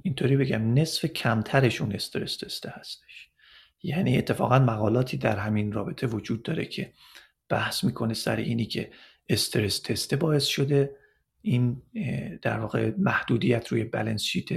[0.04, 3.27] اینطوری بگم نصف کمترشون استرس تسته هستش.
[3.84, 6.94] یعنی اتفاقا مقالاتی در همین رابطه وجود داره که
[7.50, 8.92] بحث می‌کنه سر اینی که
[9.30, 10.96] استرس تسته باعث شده.
[11.42, 11.82] این
[12.42, 14.48] در واقع محدودیت روی بلنس شیت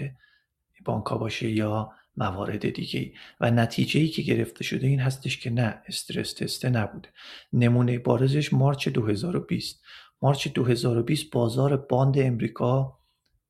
[0.85, 5.83] بانک باشه یا موارد دیگه و نتیجه ای که گرفته شده این هستش که نه
[5.87, 7.09] استرس تسته نبوده.
[7.53, 9.83] نمونه بارزش مارچ 2020
[10.23, 12.99] مارچ 2020 بازار باند امریکا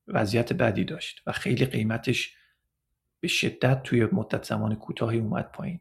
[0.08, 2.36] وضعیت بدی داشت و خیلی قیمتش
[3.20, 5.80] به شدت توی مدت زمان کوتاهی اومد پایین.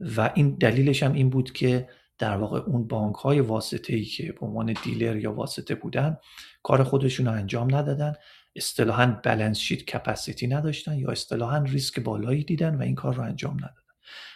[0.00, 1.88] و این دلیلش هم این بود که
[2.18, 6.16] در واقع اون بانک های واسطه ای که به عنوان دیلر یا واسطه بودن
[6.62, 8.12] کار خودشون رو انجام ندادن.
[8.56, 13.54] اصطلاحا بلنس شیت کپاسیتی نداشتن یا اصطلاحا ریسک بالایی دیدن و این کار رو انجام
[13.54, 13.74] ندادن.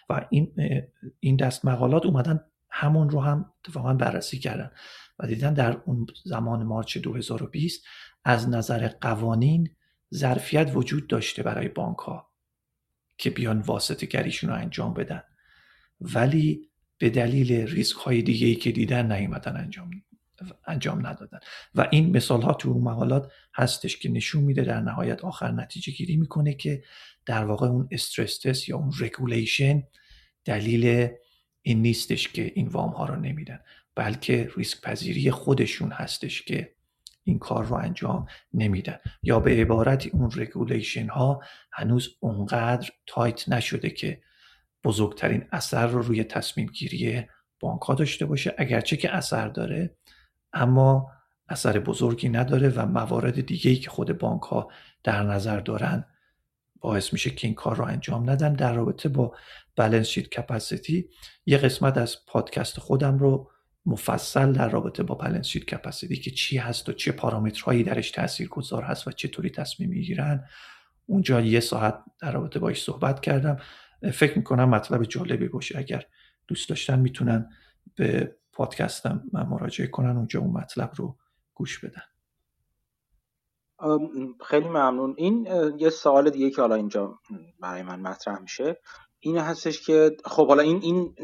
[0.09, 0.55] و این
[1.20, 4.70] این دست مقالات اومدن همون رو هم اتفاقا بررسی کردن.
[5.18, 7.85] و دیدن در اون زمان مارچ 2020
[8.24, 9.68] از نظر قوانین
[10.14, 12.32] ظرفیت وجود داشته برای بانک ها
[13.18, 15.22] که بیان واسطه گریشون رو انجام بدن.
[16.00, 19.90] ولی به دلیل ریسک های دیگه ای که دیدن نیومدن انجام
[20.66, 21.38] انجام ندادن.
[21.74, 26.16] و این مثال ها تو مقالات هستش که نشون میده در نهایت آخر نتیجه گیری
[26.16, 26.82] می‌کنه که
[27.26, 29.82] در واقع اون استرس یا اون regulation
[30.44, 31.09] دلیل
[31.62, 33.61] این نیستش که این وام ها رو نمیدن
[33.94, 36.74] بلکه ریسک پذیری خودشون هستش که
[37.29, 38.99] این کار رو انجام نمیدن.
[39.22, 41.41] یا به عبارتی اون regulation ها
[41.72, 44.20] هنوز اونقدر tight نشده که
[44.85, 47.26] بزرگترین اثر رو روی تصمیم گیری
[47.61, 48.55] بانک ها داشته باشه.
[48.59, 49.97] اگرچه که اثر داره
[50.53, 51.11] اما
[51.49, 54.68] اثر بزرگی نداره و موارد دیگه ای که خود بانک ها
[55.05, 56.05] در نظر دارن
[56.81, 59.35] باعث میشه که این کار رو انجام ندن در رابطه با
[59.76, 61.09] balance sheet capacity
[61.47, 63.51] یه قسمت از پادکست خودم رو
[63.87, 68.83] مفصل در رابطه با بالانس شیت کپاسیتی که چی هست و چه پارامترهایی درش تاثیرگذار
[68.83, 70.45] هست و چطوری تصمیم می‌گیرن.
[71.07, 73.57] اونجا یه ساعت در رابطه باش صحبت کردم.
[74.12, 75.79] فکر می‌کنم مطلب جالبی باشه.
[75.79, 76.05] اگر
[76.47, 77.51] دوست داشتن می‌تونن
[77.95, 81.18] به پادکستم من مراجعه کنن اونجا اون مطلب رو
[81.55, 82.03] گوش بدن.
[84.47, 85.14] خیلی ممنون.
[85.18, 85.49] این
[85.79, 87.18] یه سوال دیگه که حالا اینجا
[87.61, 88.76] برای من مطرح میشه.
[89.20, 91.14] این هستش که خب حالا این این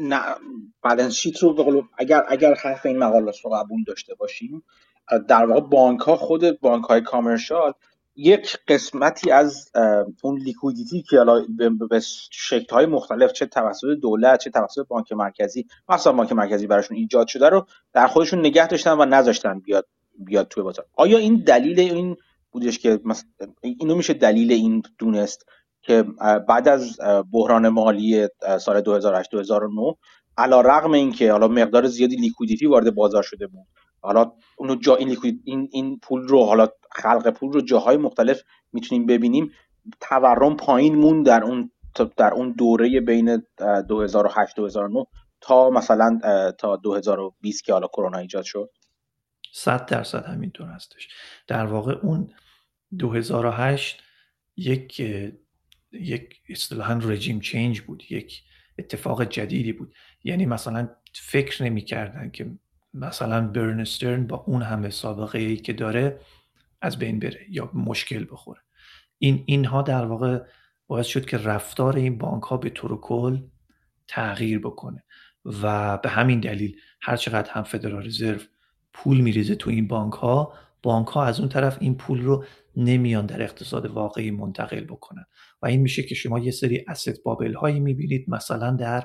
[0.81, 4.63] بالانس شیت رو اگر اگر حرف این مقالات رو قبول داشته باشیم
[5.27, 7.73] در واقع بانک ها خود بانک های کامرشال
[8.15, 9.71] یک قسمتی از
[10.21, 11.45] اون لیکویدیتی که حالا
[11.89, 11.99] به
[12.31, 17.27] شکل های مختلف چه توسط دولت چه توسط بانک مرکزی مثلا بانک مرکزی براشون ایجاد
[17.27, 19.87] شده رو در خودشون نگه داشتن و نذاشتن بیاد
[20.17, 20.85] بیاد توی بازار.
[20.93, 22.15] آیا این دلیل این
[22.51, 22.99] بودش که
[23.61, 25.45] اینو میشه دلیل این دونست؟
[25.85, 26.03] که
[26.47, 26.99] بعد از
[27.31, 28.27] بحران مالی
[28.59, 29.95] سال 2008 2009
[30.37, 33.67] علا رغم اینکه حالا مقدار زیادی لیکویدیتی وارد بازار شده بود.
[34.01, 38.41] حالا اونو جا این, این این پول رو حالا خلق پول رو جاهای مختلف
[38.73, 39.51] می‌تونیم ببینیم.
[40.01, 41.71] تورم پایین مون در اون
[42.17, 43.43] در اون دوره بین
[43.87, 45.05] 2008 2009
[45.41, 46.19] تا مثلا
[46.57, 48.69] تا 2020 که حالا کرونا ایجاد شد.
[49.53, 51.07] 100 درصد همینطور هستش.
[51.47, 52.33] در واقع اون
[52.99, 54.03] 2008
[54.57, 55.01] یک
[56.01, 58.43] یک اصطلاحا رژیم چینج بود یک
[58.79, 59.95] اتفاق جدیدی بود.
[60.23, 62.51] یعنی مثلا فکر نمی‌کردن که
[62.93, 66.19] مثلا برنسترن با اون همه سابقه ای که داره
[66.81, 68.61] از بین بره یا مشکل بخوره.
[69.17, 70.39] این اینها در واقع
[70.87, 73.41] باعث شد که رفتار این بانک ها به طور کل
[74.07, 75.03] تغییر بکنه
[75.45, 78.39] و به همین دلیل هر چقدر هم فدرال رزرو
[78.93, 82.45] پول میریزه تو این بانک ها بانک ها از اون طرف این پول رو
[82.77, 85.25] نمیان در اقتصاد واقعی منتقل بکنن.
[85.61, 89.03] و این میشه که شما یه سری asset bubble هایی می‌بینید مثلا در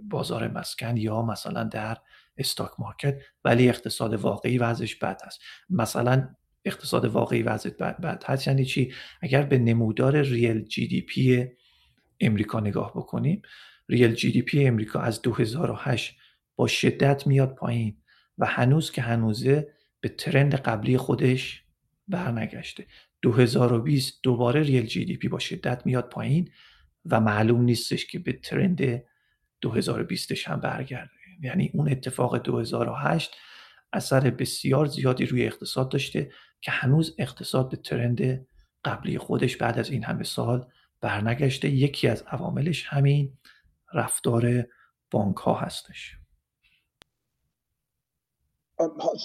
[0.00, 1.96] بازار مسکن یا مثلا در
[2.36, 5.40] stock market ولی اقتصاد واقعی وضعش بد هست.
[5.70, 6.28] مثلا
[6.64, 11.48] اقتصاد واقعی وضع بد, بد هست یعنی چی؟ اگر به نمودار real GDP
[12.20, 13.42] امریکا نگاه بکنیم
[13.88, 16.16] real GDP امریکا از 2008
[16.56, 17.96] با شدت میاد پایین
[18.38, 19.68] و هنوز که هنوزه
[20.00, 21.63] به trend قبلی خودش
[22.08, 22.86] برنگشته.
[23.22, 26.50] 2020 دوباره real GDP با شدت میاد پایین
[27.04, 29.02] و معلوم نیستش که به trend
[29.60, 31.10] 2020 هم برگرده.
[31.42, 33.36] یعنی اون اتفاق 2008
[33.92, 36.30] اثر بسیار زیادی روی اقتصاد داشته
[36.60, 38.46] که هنوز اقتصاد به trend
[38.84, 40.66] قبلی خودش بعد از این همه سال
[41.00, 41.68] برنگشته.
[41.68, 43.38] یکی از عواملش همین
[43.94, 44.64] رفتار
[45.10, 46.16] بانک ها هستش.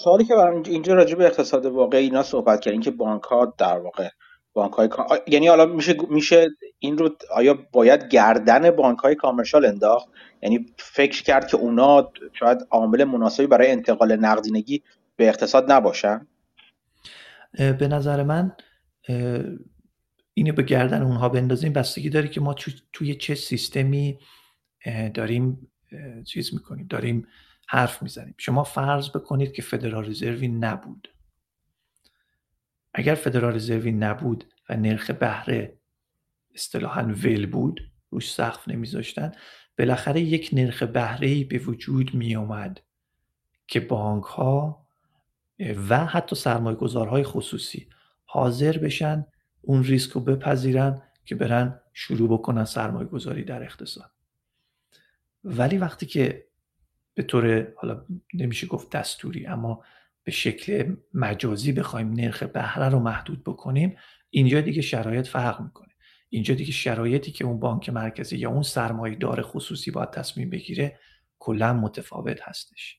[0.04, 3.78] سوالی که برام اینجا راجع به اقتصاد واقعی اینا صحبت کردین که بانک ها در
[3.78, 4.08] واقع
[4.52, 4.88] بانک های
[5.26, 6.48] یعنی حالا میشه میشه
[6.78, 10.08] این رو آیا باید گردن بانک های کامرشال انداخت؟
[10.42, 14.82] یعنی فکر کرد که اونا شاید عامل مناسبی برای انتقال نقدینگی
[15.16, 16.26] به اقتصاد نباشن؟
[17.58, 18.52] به نظر من
[20.34, 21.72] اینو به گردن اونها بندازیم.
[21.72, 22.54] بستگی داره که ما
[22.92, 24.18] توی چه سیستمی
[25.14, 25.70] داریم
[26.26, 26.86] چیز می‌کنیم.
[26.90, 27.26] داریم
[27.72, 28.34] حرف می‌زنیم.
[28.38, 31.14] شما فرض بکنید که فدرال رزروی نبود.
[32.94, 35.78] اگر فدرال رزروی نبود و نرخ بهره
[36.54, 39.32] اصطلاحا ول بود روش سقف نمیذاشتن
[39.78, 42.80] بالاخره یک نرخ بهره به وجود می اومد
[43.66, 44.86] که بانک ها
[45.88, 47.88] و حتی سرمایه گذارهای خصوصی
[48.24, 49.26] حاضر بشن
[49.60, 54.10] اون ریسک رو بپذیرن که برن شروع بکنن سرمایه گذاری در اقتصاد.
[55.44, 56.49] ولی وقتی که
[57.14, 58.04] به طور حالا
[58.34, 59.84] نمیشه گفت دستوری اما
[60.24, 63.96] به شکل مجازی بخوایم نرخ بهره رو محدود بکنیم
[64.30, 65.88] اینجا دیگه شرایط فرق می‌کنه.
[66.28, 70.98] اینجا دیگه شرایطی که اون بانک مرکزی یا اون سرمایه دار خصوصی باید تصمیم بگیره
[71.38, 72.98] کلا متفاوت هستش.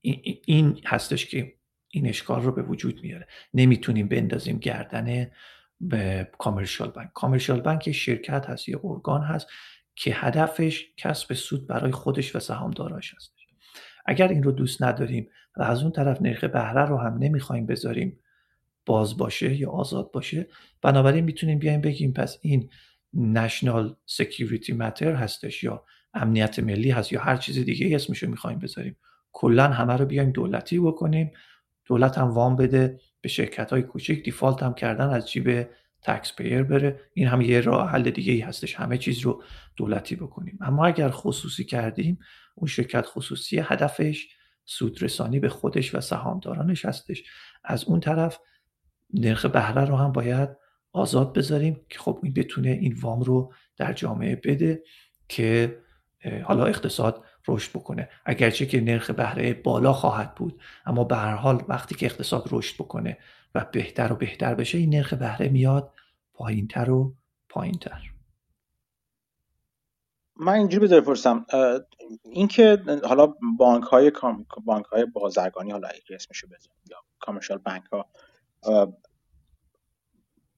[0.00, 1.54] این هستش که
[1.88, 3.26] این اشکال رو به وجود میاره.
[3.54, 5.30] نمی‌تونیم بندازیم گردن
[5.80, 7.12] به کامرشال بانک.
[7.14, 9.46] کامرشال بانک یه شرکت هست یه ارگان هست
[9.94, 13.41] که هدفش کسب سود برای خودش و سهامداراش هست
[14.06, 18.18] اگر این رو دوست نداریم و از اون طرف نرخ بهره رو هم نمی‌خوایم بذاریم
[18.86, 20.46] باز باشه یا آزاد باشه
[20.82, 22.70] بنابراین می‌تونیم بیایم بگیم پس این
[23.14, 25.84] national security matter هستش یا
[26.14, 28.96] امنیت ملی هست یا هر چیز دیگه اسمشو می‌خوایم بذاریم.
[29.32, 31.30] کلا همه رو بیایم دولتی بکنیم.
[31.84, 35.66] دولت هم وام بده به شرکت های کوچیک default هم کردن از جیب
[36.02, 37.00] taxpayer بره.
[37.14, 39.42] این هم یه راه حل دیگه ای هستش همه چیز رو
[39.76, 40.58] دولتی بکنیم.
[40.60, 42.18] اما اگر خصوصی کردیم
[42.54, 44.28] اون شرکت خصوصی هدفش
[44.64, 47.22] سودرسانی به خودش و سهامدارانش هستش.
[47.64, 48.38] از اون طرف
[49.14, 50.48] نرخ بهره رو هم باید
[50.92, 54.82] آزاد بذاریم که خب این بتونه این وام رو در جامعه بده
[55.28, 55.78] که
[56.44, 58.08] حالا اقتصاد رشد بکنه.
[58.24, 62.74] اگرچه که نرخ بهره بالا خواهد بود اما به هر حال وقتی که اقتصاد رشد
[62.74, 63.18] بکنه
[63.54, 65.92] و بهتر و بهتر بشه این نرخ بهره میاد
[66.34, 67.14] پایینتر و
[67.48, 68.12] پایینتر.
[70.36, 71.46] من اینجوری بذار پرسم
[72.24, 74.12] اینکه حالا بانک های
[74.64, 78.08] بانک های بازرگانی حالا اگه اسمشو بزنیم یا کامرشال بانک ها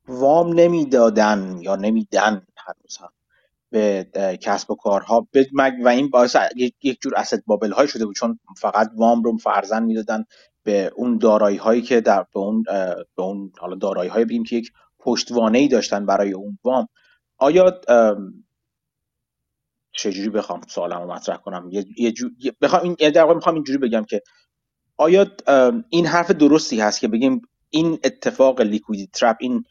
[0.09, 3.12] وام نمی‌دادن یا نمیدن هنوز هم
[3.75, 4.07] به
[4.41, 5.29] کسب و کارها
[5.85, 6.37] و این باعث
[6.83, 10.25] یک جور اسید بابل های شده بود چون فقط وام رو فرزن می‌دادن
[10.62, 12.62] به اون دارایی هایی که در به اون
[13.16, 16.89] به اون حالا دارایی های بگیم که یک پشتوانه ای داشتن برای اون وام.
[17.39, 17.81] آیا
[19.93, 22.12] چجوری بخوام سوالم رو مطرح کنم؟ یه, یه
[22.61, 24.22] بخوام این در واقع می‌خوام اینجوری بگم که
[24.97, 25.27] آیا
[25.89, 29.64] این حرف درستی هست که بگیم این اتفاق لیکویدی ترپ این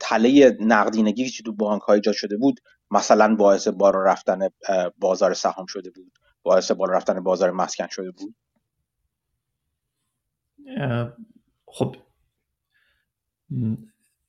[0.00, 2.60] تله نقدینگی که تو بانک ها ایجاد شده بود
[2.90, 4.48] مثلا باعث بالا رفتن
[4.98, 6.12] بازار سهام شده بود
[6.42, 8.34] باعث بالا رفتن بازار مسکن شده بود؟
[11.66, 11.96] خب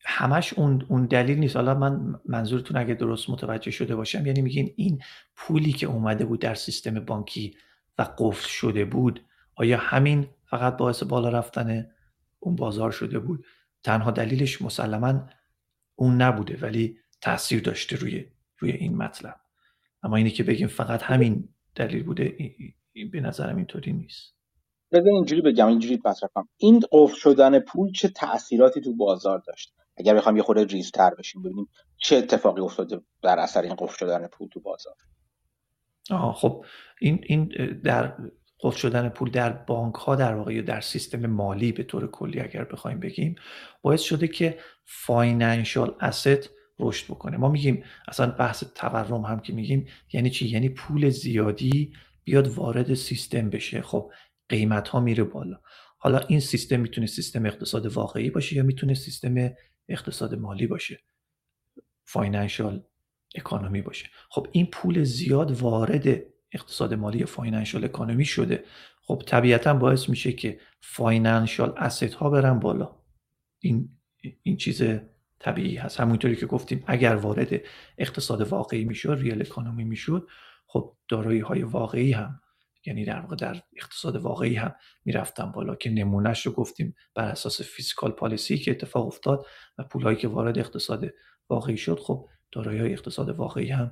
[0.06, 1.56] همش اون, اون دلیل نیست.
[1.56, 5.02] حالا من منظورتون اگه درست متوجه شده باشم یعنی میگین این
[5.36, 7.58] پولی که اومده بود در سیستم بانکی
[7.98, 11.92] و قفل شده بود آیا همین فقط باعث بالا رفتن
[12.40, 13.46] اون بازار شده بود؟
[13.84, 15.30] تنها دلیلش مسلما
[15.96, 18.26] اون نبوده ولی تاثیر داشته روی
[18.60, 19.36] روی این مطلب.
[20.04, 22.38] اما اینی که بگیم فقط همین دلیل بوده
[23.12, 24.36] به نظرم اینطوری نیست.
[24.92, 26.50] بذار اینجوری بگم اینجوری مطرح کنم.
[26.58, 31.42] این قفل شدن پول چه تاثیراتی تو بازار داشت؟ اگر بخوام یه خورده ریزتر بشیم
[31.42, 34.96] ببینیم چه اتفاقی افتاده در اثر این قفل شدن پول تو بازار.
[36.12, 36.66] آه خب
[37.02, 37.52] این این
[37.84, 38.18] در
[38.62, 42.64] قفل شدن پول در بانک ها در واقع در سیستم مالی به طور کلی اگر
[42.64, 43.36] بخوایم بگیم
[43.82, 47.38] باعث شده که financial asset رشد بکنه.
[47.38, 52.94] ما میگیم اصلا بحث تورم هم که میگیم یعنی چی؟ یعنی پول زیادی بیاد وارد
[52.94, 53.82] سیستم بشه.
[53.82, 54.12] خب
[54.50, 55.60] قیمت ها میره بالا.
[55.98, 59.54] حالا این سیستم می‌تونه سیستم اقتصاد واقعی باشه یا می‌تونه سیستم
[59.88, 61.00] اقتصاد مالی باشه؟
[62.06, 62.84] financial
[63.36, 64.08] economy باشه.
[64.30, 68.64] خب این پول زیاد وارد اقتصاد مالی financial economy شده.
[69.02, 72.96] خب طبیعتا باعث میشه که financial asset ها برن بالا.
[73.60, 73.90] این
[74.44, 74.84] این چیز
[75.40, 76.00] طبیعی هست.
[76.00, 77.62] همونطوری که گفتیم اگر وارد
[77.98, 80.28] اقتصاد واقعی می‌شد real economy می‌شد
[80.68, 82.42] خب دارایی های واقعی هم
[82.86, 84.76] یعنی در واقع در اقتصاد واقعی هم
[85.06, 89.46] می‌رفتن بالا که نمونهش رو گفتیم بر اساس fiscal policy که اتفاق افتاد
[89.78, 91.06] و پولهایی که وارد اقتصاد
[91.50, 93.92] واقعی شد خب دارایی های اقتصاد واقعی هم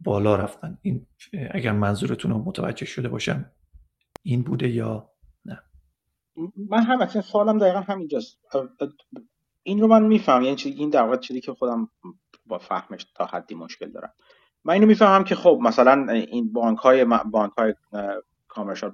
[0.00, 0.78] بالا رفتن.
[0.82, 1.06] این
[1.50, 3.50] اگر منظورتون رو متوجه شده باشم
[4.22, 5.10] این بوده یا
[5.44, 5.62] نه؟
[6.70, 8.38] من هم اصلا سوالم دقیقا همینجاست.
[9.66, 10.42] این رو من میفهم.
[10.42, 11.88] یعنی این در واقع چیزی که خودم
[12.46, 14.12] با فهمش تا حدی مشکل دارم.
[14.64, 17.74] من اینو می‌فهمم که خب مثلا این بانک های بانک های
[18.48, 18.90] کامرشال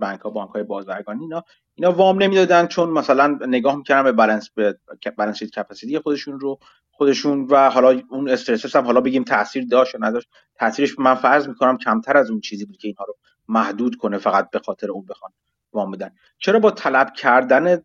[0.00, 1.44] بانک ها بانک های بازرگانی اینا
[1.74, 4.78] اینا وام نمی‌دادن چون مثلا نگاه می‌کردن به بالانس به
[5.18, 6.58] بالانس شیت کپاسیتی خودشون رو
[6.90, 10.28] خودشون و حالا اون استرس هم حالا بگیم تاثیر داشت یا نداشت.
[10.54, 13.16] تاثیرش من فرض می‌کنم کمتر از اون چیزی بود که اینها رو
[13.48, 15.32] محدود کنه فقط به خاطر اون بخوان.
[15.72, 16.10] وام بدن.
[16.38, 17.82] چرا با طلب کردن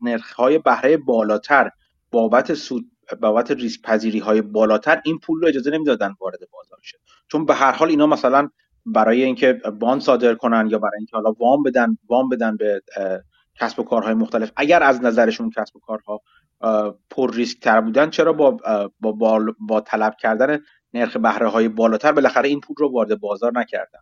[0.00, 1.70] نرخ های بهره بالاتر
[2.10, 2.90] بابت سود
[3.20, 6.98] بابت ریسک پذیری های بالاتر این پول رو اجازه نمی‌دادن وارد بازار شه
[7.28, 8.48] چون به هر حال اینا مثلا
[8.86, 12.82] برای اینکه bond صادر کنن یا برای اینکه حالا وام بدن وام بدن به
[13.60, 14.52] کسب و کارهای مختلف.
[14.56, 16.20] اگر از نظرشون کسب و کارها
[17.10, 18.56] پر ریسک تر بودن چرا با
[19.00, 19.12] با,
[19.68, 20.58] با, طلب کردن
[20.94, 24.00] نرخ بهره های بالاتر بالاخره این پول رو وارد بازار نکردن؟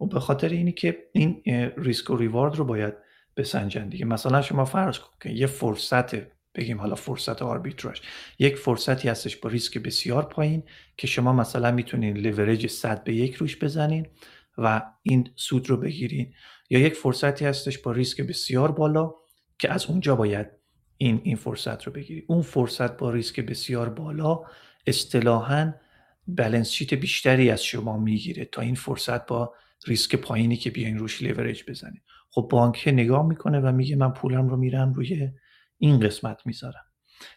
[0.00, 1.42] و به خاطر اینی که این
[1.76, 2.94] ریسک و reward رو باید
[3.36, 4.04] بسنجن دیگه.
[4.04, 6.14] مثلا شما فرض کن که یه فرصت
[6.54, 8.00] بگیم حالا فرصت آربیتراژ
[8.38, 10.62] یک فرصتی هستش با ریسک بسیار پایین
[10.96, 14.06] که شما مثلا می‌تونین لیورج 100 به یک روش بزنین
[14.58, 16.32] و این سود رو بگیرین.
[16.70, 19.14] یا یک فرصتی هستش با ریسک بسیار بالا
[19.58, 20.46] که از اونجا باید
[20.96, 24.40] این این فرصت رو بگیری اون فرصت با ریسک بسیار بالا
[24.86, 25.72] اصطلاحا
[26.28, 29.54] بلنس شیت بیشتری از شما می‌گیره تا این فرصت با
[29.86, 34.48] ریسک پایینی که بیاین روش لیورج بزنید خب بانک نگاه می‌کنه و میگه من پولم
[34.48, 35.30] رو میرم روی
[35.78, 36.84] این قسمت می‌ذارم.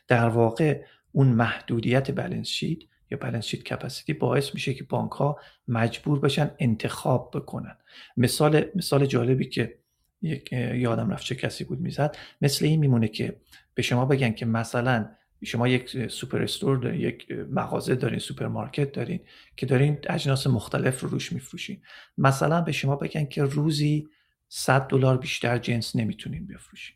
[0.08, 0.82] در واقع
[1.12, 2.80] اون محدودیت balance sheet
[3.12, 7.78] یا balance sheet capacity باعث میشه که بانک ها مجبور بشن انتخاب بکنن.
[8.18, 9.80] مثال مثال جالبی که
[10.22, 12.18] یک یادم رفت چه کسی بود می‌زد.
[12.42, 13.42] مثل این میمونه که
[13.74, 15.10] به شما بگن که مثلا
[15.46, 19.20] شما یک super store دارین یک مغازه دارین سوپرمارکت دارین
[19.58, 21.82] که دارین اجناس مختلف رو روش میفروشین.
[22.18, 24.08] مثلا به شما بگن که روزی
[24.48, 26.96] 100 دلار بیشتر جنس نمی‌تونین بفروشین.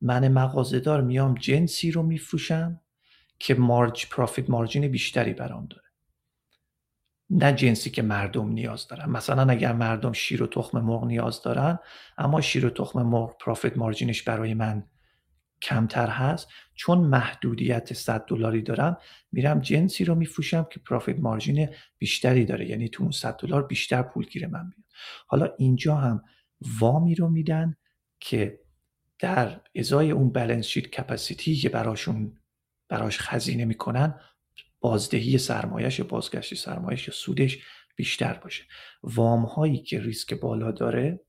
[0.00, 2.80] من مغازه دار میام جنسی رو میفروشم
[3.38, 5.82] که مارج پرافیت مارجین بیشتری برام داره.
[7.30, 9.10] نه جنسی که مردم نیاز دارن.
[9.10, 11.78] مثلا اگر مردم شیر و تخم مرغ نیاز دارن
[12.18, 14.84] اما شیر و تخم مرغ پرافیت مارجینش برای من
[15.62, 18.96] کمتر هست چون محدودیت 100 دلاری دارم
[19.32, 22.68] میرم جنسی رو میفروشم که پرافیت مارجین بیشتری داره.
[22.70, 24.84] یعنی تو اون 100 دلار بیشتر پول گیر من بیاد
[25.26, 26.24] حالا اینجا هم
[26.80, 27.76] وامی رو میدن
[28.20, 28.60] که
[29.18, 32.38] در ازای اون بالانس شیت کپاسیتی که براشون
[32.88, 34.20] براش خزینه می‌کنن
[34.80, 37.58] بازدهی سرمایش یا بازگشت سرمایش یا سودش
[37.96, 38.64] بیشتر باشه.
[39.02, 41.20] وام هایی که ریسک بالا داره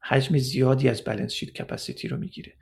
[0.00, 2.56] حجم زیادی از بالانس شیت کپاسیتی رو می‌گیره.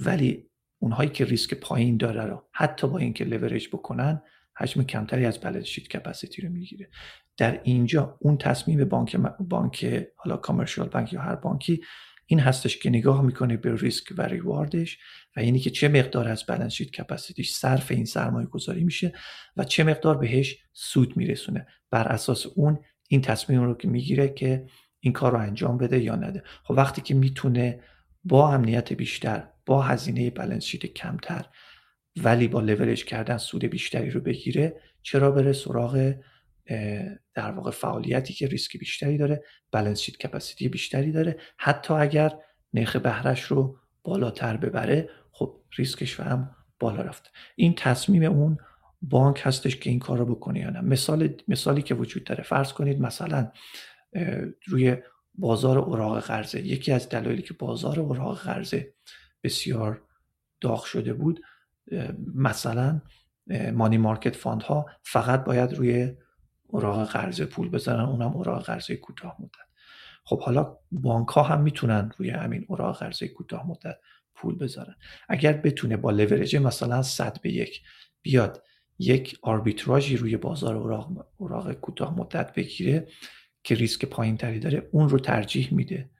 [0.00, 4.22] ولی اونهایی که ریسک پایین داره رو حتی با اینکه لورج بکنن
[4.56, 6.90] حجم کمتری از بالانس شیت کپاسیتی رو می‌گیره.
[7.36, 11.80] در اینجا اون تصمیم بانک بانک حالا کامرشال بانک یا هر بانکی
[12.26, 14.98] این هستش که نگاه می‌کنه به ریسک و ریواردش
[15.36, 19.12] و اینی که چه مقدار از بالانس شیت کپاسیتیش صرف این سرمایه گذاری میشه
[19.56, 21.66] و چه مقدار بهش سود میرسونه.
[21.90, 22.78] بر اساس اون
[23.08, 24.66] این تصمیم رو که می‌گیره که
[25.00, 26.42] این کار رو انجام بده یا نده.
[26.64, 27.80] خب وقتی که می‌تونه
[28.24, 31.46] با امنیت بیشتر با هزینه بالانس شیت کمتر
[32.16, 36.14] ولی با لورج کردن سود بیشتری رو بگیره چرا بره سراغ
[37.34, 39.42] در واقع فعالیتی که ریسک بیشتری داره
[39.72, 41.36] بالانس شیت کپاسیتی بیشتری داره.
[41.56, 42.38] حتی اگر
[42.74, 48.58] نرخ بهرش رو بالاتر ببره خب ریسکش هم بالا رفته این تصمیم اون
[49.02, 50.80] بانک هستش که این کار رو بکنه یا نه.
[50.80, 52.44] مثال مثالی که وجود داره.
[52.44, 53.52] فرض کنید مثلا
[54.66, 54.96] روی
[55.34, 56.66] بازار اوراق قرضه.
[56.66, 58.94] یکی از دلایلی که بازار اوراق قرضه
[59.42, 60.02] بسیار
[60.60, 61.40] داغ شده بود
[62.34, 63.00] مثلا
[63.72, 66.14] money market fund ها فقط باید روی
[66.66, 69.68] اوراق قرضه پول بزنن اونم اوراق قرضه کوتاه مدت.
[70.24, 73.96] خب حالا بانک ها هم می‌تونن روی همین اوراق قرضه کوتاه مدت
[74.34, 74.96] پول بذارن.
[75.28, 77.82] اگر بتونه با لورج مثلا 100 به یک
[78.22, 78.64] بیاد
[78.98, 83.08] یک آربیتراژی روی بازار اوراق, اوراق کوتاه مدت بگیره
[83.62, 86.10] که ریسک پایین تری داره اون رو ترجیح میده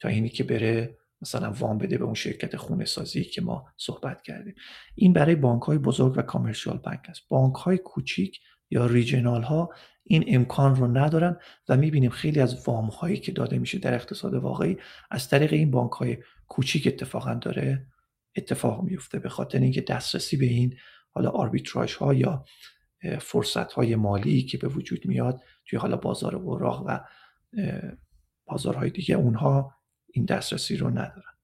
[0.00, 4.22] تا اینی که بره مثلا وام بده به اون شرکت خونه سازی که ما صحبت
[4.22, 4.54] کردیم.
[4.94, 7.22] این برای بانک های بزرگ و کامرشال بانک است.
[7.28, 9.70] بانک های کوچیک یا ریجنال ها
[10.04, 11.36] این امکان رو ندارن
[11.68, 14.76] و می‌بینیم خیلی از وام هایی که داده میشه در اقتصاد واقعی
[15.10, 16.16] از طریق این بانک های
[16.48, 17.86] کوچیک اتفاقا داره
[18.36, 20.74] اتفاق میفته به خاطر اینکه دسترسی به این
[21.10, 22.44] حالا آربیتراژ ها یا
[23.20, 27.00] فرصت های مالی که به وجود میاد توی حالا بازار اوراق و
[28.46, 29.74] بازارهای دیگه اونها
[30.14, 31.34] این دسترسی رو ندارن.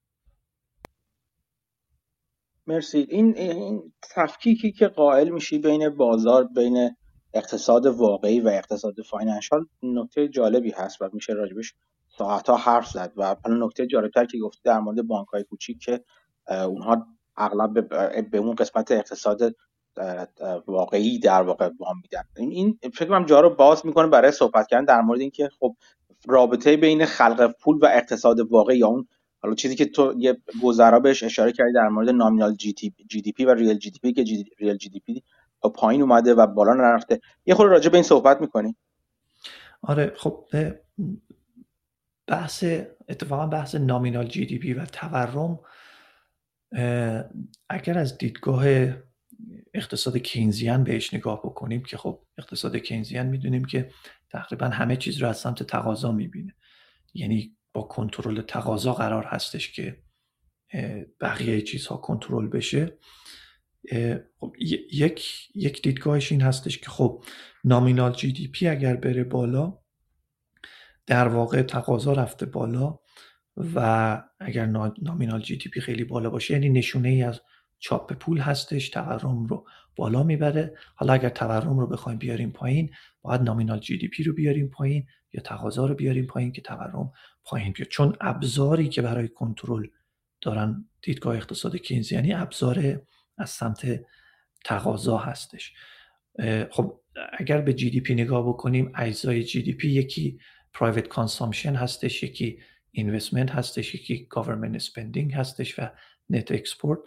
[2.67, 3.07] مرسی.
[3.11, 6.97] این این تفکیکی که قائل میشی بین بازار بین
[7.35, 11.75] اقتصاد واقعی و اقتصاد فاینانشال نکته جالبی هست و میشه راجبش
[12.19, 13.13] ساعتها حرف زد.
[13.17, 16.05] و نکته جالبتر که گفتی در مورد بانک های کوچیک که
[16.49, 17.07] اونها
[17.37, 17.89] اغلب
[18.31, 19.57] به اون قسمت اقتصاد
[20.67, 22.23] واقعی در واقع وام میدن.
[22.37, 25.77] این فکر کنم جا رو باز می‌کنه برای صحبت کردن در مورد اینکه خب
[26.27, 29.09] رابطه بین خلق پول و اقتصاد واقعی یا اون
[29.43, 32.75] حالا چیزی که تو یه گذرا بهش اشاره کردی در مورد نامینال جی,
[33.09, 35.23] جی دی پی و ریل جی دی پی که G real GDP
[35.75, 37.21] پایین اومده و بالا نرفته.
[37.47, 38.77] یه خورده راجع به این صحبت می‌کنی؟
[39.83, 40.49] آره خب
[42.27, 42.65] بحث
[43.09, 45.59] اتفاقا بحث nominal GDP و تورم
[47.69, 48.65] اگر از دیدگاه
[49.75, 53.91] اقتصاد کینزیان بهش نگاه بکنیم که خب اقتصاد کینزیان می‌دونیم که
[54.31, 56.55] تقریبا همه چیز رو از سمت تقاضا می‌بینه.
[57.15, 60.03] یعنی با کنترل تقاضا قرار هستش که
[61.21, 62.99] بقیه چیزها کنترل بشه.
[64.41, 64.55] خب
[64.93, 67.25] یک یک دیدگاهش این هستش که خب
[67.65, 69.79] نامینال جی دی پی اگر بره بالا
[71.07, 72.99] در واقع تقاضا رفته بالا
[73.75, 74.67] و اگر
[75.03, 77.41] nominal GDP خیلی بالا باشه یعنی نشونه ای از
[77.81, 79.67] چاپ پول هستش تورم رو
[79.97, 80.75] بالا می‌بره.
[80.95, 82.91] حالا اگر تورم رو بخوایم بیاریم پایین
[83.23, 87.13] باید nominal GDP رو بیاریم پایین یا تقاضا رو بیاریم پایین که تورم
[87.45, 87.89] پایین بیاد.
[87.89, 89.87] چون ابزاری که برای کنترل
[90.41, 93.03] دارن دیدگاه اقتصاد کینزی یعنی ابزار
[93.39, 94.01] از سمت
[94.65, 95.73] تقاضا هستش.
[96.71, 97.01] خب
[97.33, 100.41] اگر به GDP نگاه بکنیم اجزای GDP یکی
[100.73, 102.59] private consumption هستش یکی
[102.91, 105.83] investment هستش یکی government spending هستش و
[106.31, 107.01] net export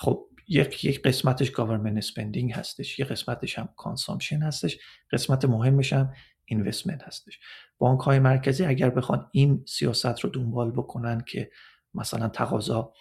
[0.00, 4.78] خب یک یک قسمتش government spending هستش یک قسمتش هم consumption هستش
[5.12, 6.12] قسمت مهمش هم
[6.44, 7.38] investment هستش.
[7.78, 11.50] بانک های مرکزی اگر بخوان این سیاست رو دنبال بکنن که
[11.94, 12.92] مثلا تقاضا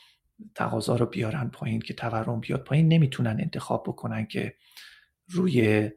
[0.56, 4.56] تقاضا رو بیارن پایین که تورم بیاد پایین نمی‌تونن انتخاب بکنن که
[5.30, 5.90] روی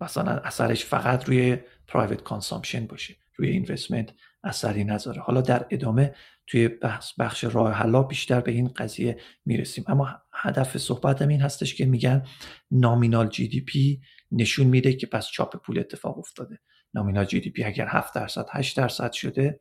[0.00, 1.58] مثلا اثرش فقط روی
[1.88, 5.20] private consumption باشه روی investment اثری نذاره.
[5.20, 6.14] حالا در ادامه
[6.52, 9.84] توی بخش, بخش راه حلا بیشتر به این قضیه می‌رسیم.
[9.88, 12.22] اما هدف صحبتم این هستش که میگن
[12.70, 14.00] nominal GDP
[14.32, 16.60] نشون میده که پس چاپ پول اتفاق افتاده.
[16.94, 19.60] nominal GDP اگر 7 درصد 8 درصد شده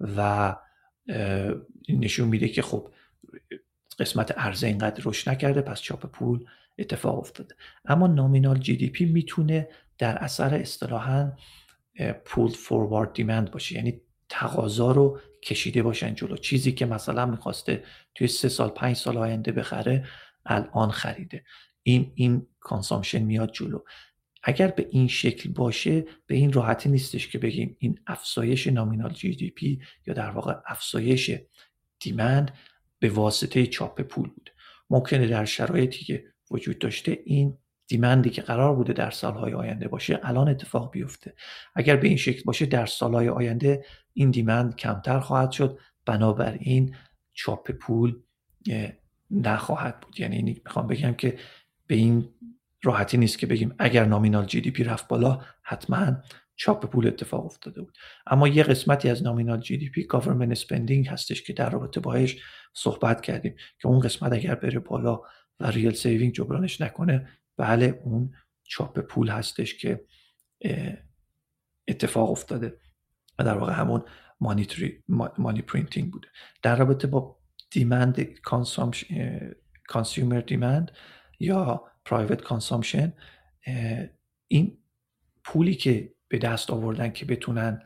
[0.00, 0.56] و
[1.88, 2.88] نشون میده که خب
[3.98, 6.44] قسمت عرضه اینقدر رشد نکرده پس چاپ پول
[6.78, 7.54] اتفاق افتاده.
[7.84, 9.68] اما nominal GDP می‌تونه
[9.98, 11.32] در اثر اصطلاحا
[12.24, 13.76] pull forward demand باشه.
[13.76, 14.00] یعنی
[14.34, 16.36] تقاضا رو کشیده باشن جلو.
[16.36, 20.06] چیزی که مثلا می‌خواسته توی سه سال پنج سال آینده بخره
[20.46, 21.44] الان خریده.
[21.82, 23.78] این این consumption میاد جلو.
[24.42, 29.80] اگر به این شکل باشه به این راحتی نیستش که بگیم این افزایش nominal GDP
[30.06, 31.30] یا در واقع افزایش
[32.00, 32.54] دیمند
[32.98, 34.50] به واسطه چاپ پول بود.
[34.90, 40.20] ممکنه در شرایطی که وجود داشته این دیمندی که قرار بوده در سالهای آینده باشه
[40.22, 41.34] الان اتفاق بیفته.
[41.74, 45.78] اگر به این شکل باشه در سالهای آینده این دیمند کمتر خواهد شد.
[46.06, 46.94] بنابراین
[47.32, 48.14] چاپ پول
[49.30, 50.20] نخواهد بود.
[50.20, 51.38] یعنی می‌خوام بگم که
[51.86, 52.28] به این
[52.82, 56.16] راحتی نیست که بگیم اگر نامینال جی دی پی رفت بالا حتما
[56.56, 57.98] چاپ پول اتفاق افتاده بود.
[58.26, 62.36] اما یه قسمتی از nominal GDP government spending هستش که در رابطه باهاش
[62.74, 65.20] صحبت کردیم که اون قسمت اگر بره بالا
[65.60, 70.04] و real saving جبرانش نکنه بله اون چاپ پول هستش که
[71.88, 72.78] اتفاق افتاده
[73.38, 74.04] و در واقع همون
[75.38, 76.28] money printing بوده.
[76.62, 77.38] در رابطه با
[77.70, 78.20] demand
[79.88, 80.92] consumer demand
[81.40, 83.12] یا private consumption
[84.48, 84.78] این
[85.44, 87.82] پولی که به دست آوردن که بتونن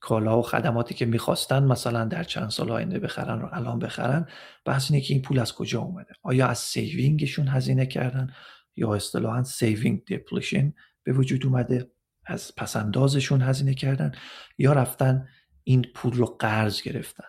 [0.00, 4.28] کالا و خدماتی که می‌خواستن مثلا در چند سال آینده بخرن رو الان بخرن
[4.64, 8.34] بحث اینه که این پول از کجا اومده؟ آیا از saving شون هزینه کردن؟
[8.76, 11.90] یا اصطلاحا saving depletion به وجود اومده
[12.26, 14.12] از پس‌اندازشون هزینه کردن
[14.58, 15.28] یا رفتن
[15.64, 17.24] این پول رو قرض گرفتن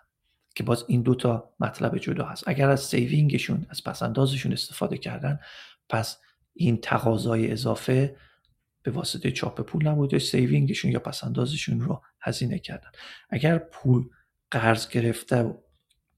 [0.56, 2.48] که باز این دوتا مطلب جدا هست.
[2.48, 5.39] اگر از saving شون از پس‌اندازشون استفاده کردن
[5.89, 6.18] پس
[6.54, 8.18] این تقاضای اضافه
[8.84, 12.89] به واسطه چاپ پول نبوده سیوینگشون یا پسندازشون رو هزینه کردن.
[13.30, 14.10] اگر پول
[14.52, 15.56] قرض گرفته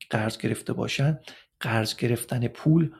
[0.10, 1.20] قرض گرفته باشن
[1.60, 2.92] قرض گرفتن پول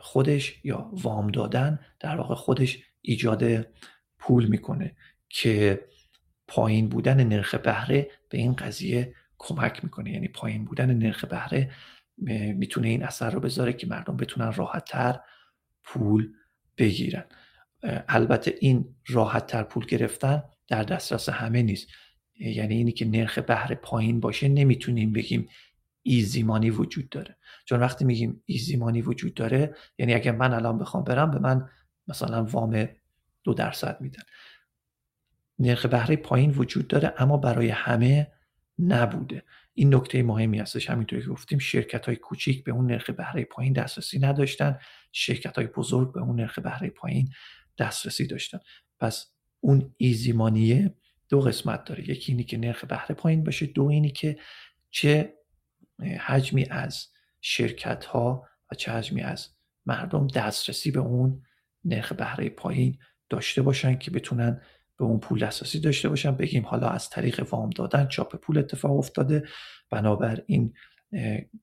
[0.00, 3.66] خودش یا وام دادن در واقع خودش ایجاد
[4.18, 4.96] پول می‌کنه
[5.28, 5.80] که
[6.48, 10.10] پایین بودن نرخ بهره به این قضیه کمک می‌کنه.
[10.10, 11.70] یعنی پایین بودن نرخ بهره
[12.54, 15.20] می‌تونه این اثر رو بذاره که مردم بتونن راحتتر
[15.84, 16.32] پول
[16.78, 17.24] بگیرن.
[18.08, 21.88] البته این راحتتر پول گرفتن در دسترس همه نیست.
[22.40, 25.48] یعنی اینی که نرخ بهره پایین باشه نمی‌تونیم بگیم
[26.02, 27.36] ایزیمانی وجود داره.
[27.64, 31.68] چون وقتی میگیم ایزیمانی وجود داره یعنی اگر من الان بخوام برم به من
[32.08, 32.88] مثلا وام
[33.44, 34.22] دو درصد میدن.
[35.58, 38.32] نرخ بهره پایین وجود داره اما برای همه
[38.78, 39.42] نبوده.
[39.74, 40.90] این نکته مهمی هستش.
[40.90, 44.78] همینطوری که گفتیم شرکت های کوچیک به اون نرخ بهره پایین دسترسی نداشتن
[45.12, 47.28] شرکت های بزرگ به اون نرخ بهره پایین
[47.78, 48.58] دسترسی داشتن.
[48.98, 49.26] پس
[49.60, 50.94] اون ایزیمانیه
[51.28, 52.10] دو قسمت داره.
[52.10, 54.38] یکی اینی که نرخ بهره پایین باشه دو اینی که
[54.90, 55.37] چه
[56.20, 57.06] حجمی از
[57.40, 59.48] شرکت ها و چه حجمی از
[59.86, 61.42] مردم دسترسی به اون
[61.84, 62.98] نرخ بهره پایین
[63.30, 64.60] داشته باشن که بتونن
[64.96, 66.36] به اون پول دسترسی داشته باشن.
[66.36, 69.44] بگیم حالا از طریق وام دادن چاپ پول اتفاق افتاده.
[69.90, 70.74] بنابراین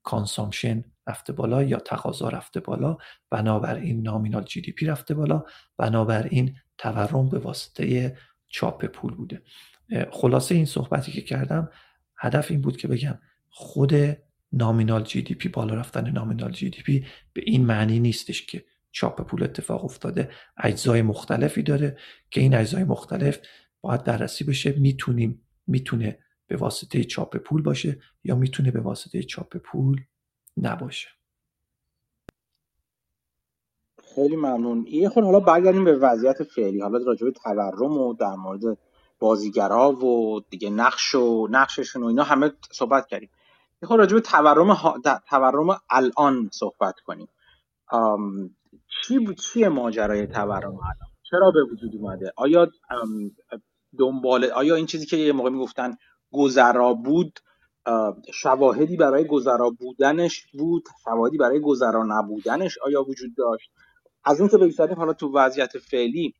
[0.03, 2.97] consumption رفته بالا یا تقاضا رفته بالا.
[3.29, 5.43] بنابراین nominal GDP رفته بالا.
[5.77, 8.17] بنابراین تورم به واسطه
[8.47, 9.41] چاپ پول بوده.
[10.11, 11.69] خلاصه این صحبتی که کردم
[12.17, 13.93] هدف این بود که بگم خود
[14.55, 20.31] nominal GDP بالا رفتن nominal GDP به این معنی نیستش که چاپ پول اتفاق افتاده.
[20.57, 21.97] اجزای مختلفی داره
[22.31, 23.39] که این اجزای مختلف
[23.81, 24.71] باید بررسی بشه.
[24.71, 30.01] می‌تونیم می‌تونه به واسطه چاپ پول باشه یا می‌تونه به واسطه چاپ پول
[30.57, 31.07] نباشه.
[34.15, 34.87] خیلی ممنون.
[34.87, 36.81] یه خود حالا برگردیم به وضعیت فعلی.
[36.81, 38.77] حالا راجع به تورم و در مورد
[39.19, 43.29] بازیگرا و دیگه نقش و نقششون و اینا همه صحبت کردیم.
[43.83, 44.97] خب راجع به تورم ها...
[45.29, 47.27] تورم الان صحبت کنیم.
[49.03, 52.67] چی چیه ماجرای تورم الان؟ چرا به وجود اومده؟ آیا
[53.99, 55.97] دنبال آیا این چیزی که یه موقع می‌گفتن
[56.31, 57.39] گذرا بود
[58.33, 63.69] شواهدی برای گذرا بودنش بود شواهدی برای گذرا نبودنش آیا وجود داشت؟
[64.23, 66.33] از اون که بگذاریم حالا تو وضعیت فعلی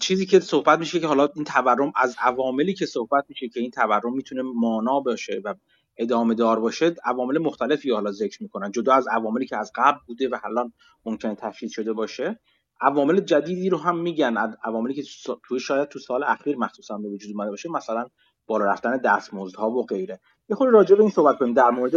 [0.00, 3.70] چیزی که صحبت میشه که حالا این تورم از عواملی که صحبت میشه که این
[3.70, 5.54] تورم می‌تونه مانا باشه و
[6.00, 8.70] ادامه دار باشه عوامل مختلفی حالا ذکر می‌کنن.
[8.70, 10.70] جدا از عواملی که از قبل بوده و حالا
[11.04, 12.40] ممکنه تشدید شده باشه.
[12.80, 14.36] عوامل جدیدی رو هم میگن.
[14.64, 15.02] عواملی که
[15.48, 18.06] توی شاید تو سال اخیر مخصوصا به وجود اومده باشه مثلا
[18.46, 20.20] بالا رفتن دستمزدها و غیره.
[20.48, 21.54] یه خود راجع به این صحبت کنیم.
[21.54, 21.92] در مورد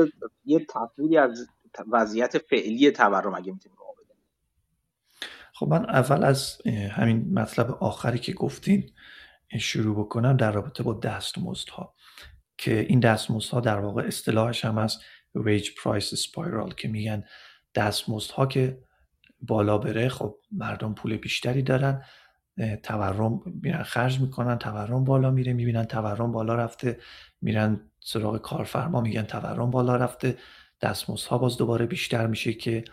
[0.45, 1.47] یه تصویری از
[1.91, 3.77] وضعیت فعلی تورم اگه می‌تونیم
[5.55, 6.61] خب من اول از
[6.91, 8.89] همین مطلب آخری که گفتین
[9.59, 11.93] شروع بکنم در رابطه با دستمزدها.
[12.57, 14.99] که این دستمزدها در واقع اصطلاحش هم از
[15.37, 17.23] wage price spiral که میگن
[17.75, 18.79] دستمزدها که
[19.41, 22.03] بالا بره خب مردم پول بیشتری دارن
[22.83, 26.99] تورم میرن خرج می‌کنن تورم بالا میره می‌بینن تورم بالا رفته
[27.41, 30.37] میرن سراغ کارفرما میگن تورم بالا رفته.
[30.81, 32.83] دستمزدها باز دوباره بیشتر میشه که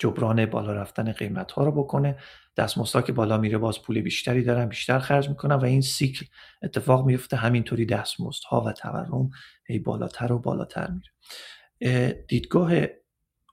[0.00, 2.16] جبران بالا رفتن قیمت ها رو بکنه.
[2.56, 6.26] دستمزدها که بالا میره باز پول بیشتری دارن بیشتر خرج می‌کنن و این سیکل
[6.62, 9.30] اتفاق میفته همینطوری دستمزدها و تورم
[9.66, 12.12] هی بالاتر و بالاتر میره.
[12.28, 12.72] دیدگاه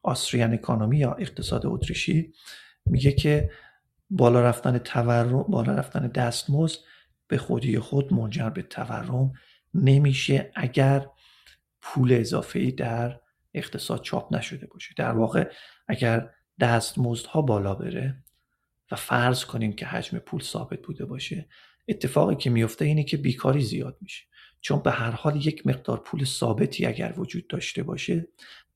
[0.04, 2.34] آستریان اکانومی یا اقتصاد اتریشی
[2.86, 3.52] میگه که
[4.10, 6.80] بالا رفتن تورم بالا رفتن دستمزد
[7.28, 9.34] به خودی خود منجر به تورم
[9.74, 11.08] نمیشه اگر
[11.82, 13.20] پول اضافه در
[13.54, 14.94] اقتصاد چاپ نشده باشه.
[14.98, 15.52] در واقع
[15.88, 16.30] اگر
[16.60, 18.24] دستمزدها بالا بره
[18.92, 21.48] و فرض کنیم که حجم پول ثابت بوده باشه
[21.88, 24.26] اتفاقی که میفته اینه که بیکاری زیاد میشه.
[24.62, 28.28] چون به هر حال یک مقدار پول ثابتی اگر وجود داشته باشه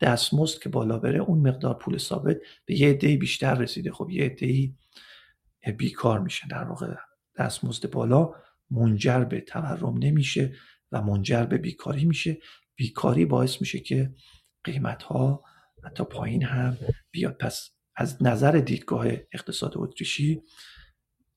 [0.02, 3.91] دستمزد که بالا بره اون مقدار پول ثابت به یه عده بیشتر رسیده.
[3.91, 4.74] خب یه عده
[5.78, 6.48] بیکار میشه.
[6.48, 6.95] در واقع
[7.38, 8.34] دستمزد بالا
[8.72, 10.53] منجر به تورم نمیشه
[10.91, 12.38] و منجر به بیکاری میشه.
[12.76, 14.14] بیکاری باعث میشه که
[14.64, 15.44] قیمت ها
[15.86, 16.78] حتی پایین هم
[17.12, 17.38] بیاد.
[17.38, 20.41] پس از نظر دیدگاه اقتصاد اتریشی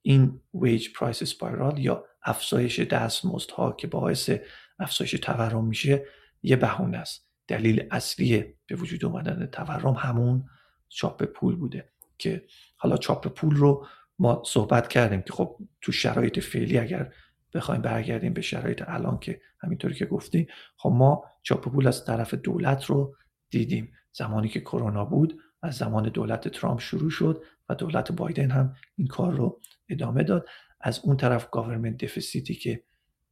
[0.02, 4.30] این ویج پرایس اسپایرال یا افزایش دستمزدها که باعث
[4.78, 6.04] افزایش تورم میشه
[6.42, 7.28] یه بهونه است.
[7.48, 10.44] دلیل اصلی به وجود اومدن تورم همون
[10.88, 12.46] چاپ پول بوده که
[12.76, 13.86] حالا چاپ پول رو
[14.18, 17.12] ما صحبت کردیم که خب تو شرایط فعلی اگر
[17.54, 22.34] بخوایم برگردیم به شرایط الان که همینطوری که گفتی خب ما چاپ پول از طرف
[22.34, 23.16] دولت رو
[23.50, 23.92] دیدیم.
[24.16, 29.06] زمانی که کرونا بود از زمان دولت ترامپ شروع شد و دولت بایدن هم این
[29.06, 30.48] کار رو ادامه داد.
[30.80, 32.82] از اون طرف government deficit ی که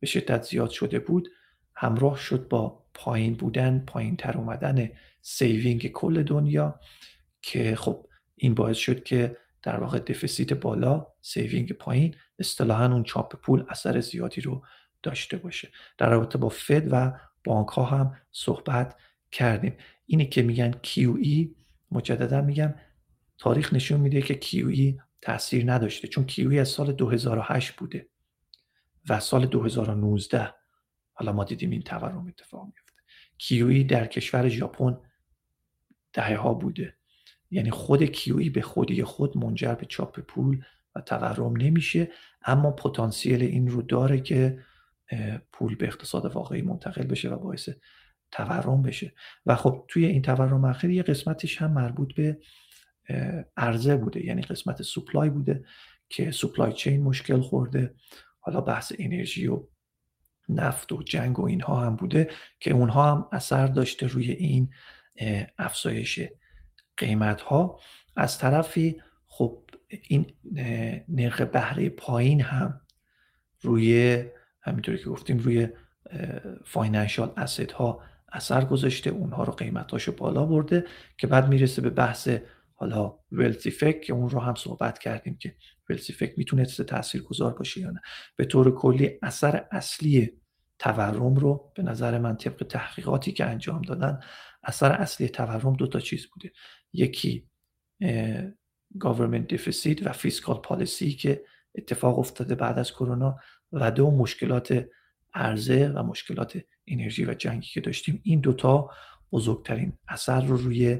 [0.00, 1.28] به شدت زیاد شده بود
[1.76, 4.88] همراه شد با پایین بودن پایین تر اومدن
[5.20, 6.80] saving کل دنیا
[7.42, 13.36] که خب این باعث شد که در واقع deficit بالا saving پایین اصطلاحا اون چاپ
[13.36, 14.62] پول اثر زیادی رو
[15.02, 15.68] داشته باشه.
[15.98, 17.12] در رابطه با Fed و
[17.44, 18.96] بانک ها هم صحبت
[19.32, 19.76] کردیم.
[20.12, 21.48] اینی که میگن QE
[21.90, 22.74] مجددا میگم
[23.38, 28.08] تاریخ نشون میده که QE تاثیر نداشته چون QE از سال 2008 بوده
[29.08, 30.54] و سال 2019
[31.12, 33.02] حالا ما دیدیم این تورم اتفاق میفته.
[33.42, 34.98] QE در کشور ژاپن
[36.12, 36.94] دهه ها بوده.
[37.50, 40.64] یعنی خود QE به خودی خود منجر به چاپ پول
[40.94, 42.10] و تورم نمیشه
[42.44, 44.58] اما پتانسیل این رو داره که
[45.52, 47.68] پول به اقتصاد واقعی منتقل بشه و باعث
[48.32, 49.12] تورم بشه.
[49.46, 52.38] و خب توی این تورم اخیر یه قسمتش هم مربوط به
[53.56, 54.26] عرضه بوده.
[54.26, 55.64] یعنی قسمت سوپلای بوده
[56.08, 57.94] که سوپلای چین مشکل خورده.
[58.40, 59.64] حالا بحث انرژی و
[60.48, 62.30] نفت و جنگ و اینها هم بوده
[62.60, 64.70] که اونها هم اثر داشته روی این
[65.58, 66.20] افزایش
[66.96, 67.80] قیمت ها
[68.16, 69.64] از طرفی خب
[70.08, 70.26] این
[71.08, 72.80] نرخ بهره پایین هم
[73.60, 74.24] روی
[74.62, 75.68] همینطوری که گفتیم روی
[76.64, 78.02] فاینانشال اسید ها
[78.32, 80.84] اثر گذاشته اونها رو قیمتاشو بالا برده
[81.18, 82.28] که بعد می‌رسه به بحث
[82.74, 85.56] حالا ولسی که اون رو هم صحبت کردیم که
[85.90, 88.00] ولسی فک می‌تونه تاثیر گذار باشه یا نه.
[88.36, 90.32] به طور کلی اثر اصلی
[90.78, 94.20] تورم رو به نظر من طبق تحقیقاتی که انجام دادن
[94.62, 96.52] اثر اصلی تورم دو تا چیز بوده.
[96.92, 97.48] یکی
[98.98, 101.44] government deficit و fiscal policy که
[101.74, 103.38] اتفاق افتاده بعد از کرونا
[103.72, 104.86] و دو مشکلات
[105.34, 108.90] عرضه و مشکلات انرژی و جنگی که داشتیم این دوتا
[109.32, 110.98] بزرگترین اثر رو روی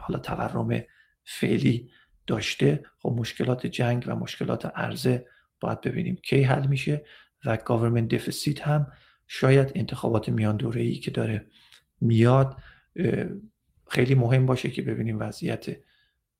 [0.00, 0.82] حالا تورم
[1.24, 1.90] فعلی
[2.26, 2.84] داشته.
[2.98, 5.26] خب مشکلات جنگ و مشکلات عرضه
[5.60, 7.04] باید ببینیم کی حل میشه
[7.44, 8.92] و government deficit هم
[9.26, 11.46] شاید انتخابات میان دوره ای که داره
[12.00, 12.56] میاد
[13.88, 15.66] خیلی مهم باشه که ببینیم وضعیت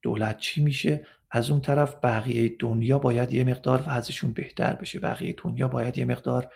[0.02, 1.06] دولت چی میشه.
[1.30, 5.01] از اون طرف بقیه دنیا باید یه مقدار وضعشون بهتر بشه.
[5.01, 6.52] بقیه دنیا باید یه مقدار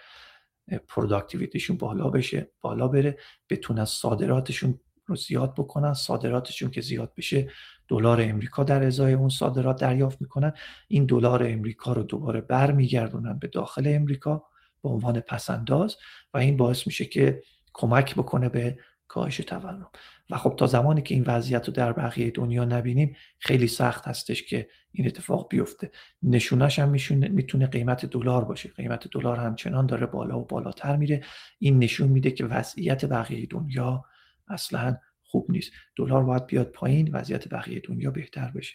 [0.89, 3.19] productivity شون بالا بشه بالا بره
[3.51, 5.95] بتونن صادراتشون رو زیاد بکنن.
[5.95, 7.51] صادراتشون که زیاد بشه
[7.89, 10.53] دلار امریکا در ازای اون صادرات دریافت می‌کنن.
[10.89, 14.45] این دلار امریکا رو دوباره برمیگردونن به داخل امریکا
[14.83, 15.97] به عنوان پسنداز
[16.35, 19.91] و این باعث میشه که کمک بکنه به کاهش تورم
[20.31, 24.43] و خب تا زمانی که این وضعیت رو در بقیه دنیا نبینیم خیلی سخت هستش
[24.43, 25.91] که این اتفاق بیفته.
[26.23, 26.89] نشونش هم
[27.31, 28.69] می‌تونه قیمت دلار باشه.
[28.69, 31.25] قیمت دلار همچنان داره بالا و بالاتر میره.
[31.59, 34.05] این نشون میده که وضعیت بقیه دنیا
[34.49, 35.73] اصلا خوب نیست.
[35.97, 38.75] دلار باید بیاد پایین وضعیت بقیه دنیا بهتر بشه.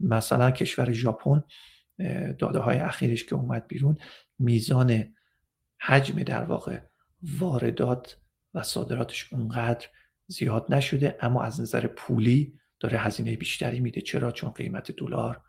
[0.00, 1.42] مثلا کشور ژاپن
[2.38, 3.96] داده های اخیرش که اومد بیرون
[4.38, 5.14] میزان
[5.80, 6.80] حجم در واقع
[7.22, 8.16] واردات
[8.56, 9.86] و صادراتش اونقدر
[10.26, 14.00] زیاد نشده اما از نظر پولی داره هزینه بیشتری میده.
[14.00, 15.40] چرا؟ چون قیمت دلار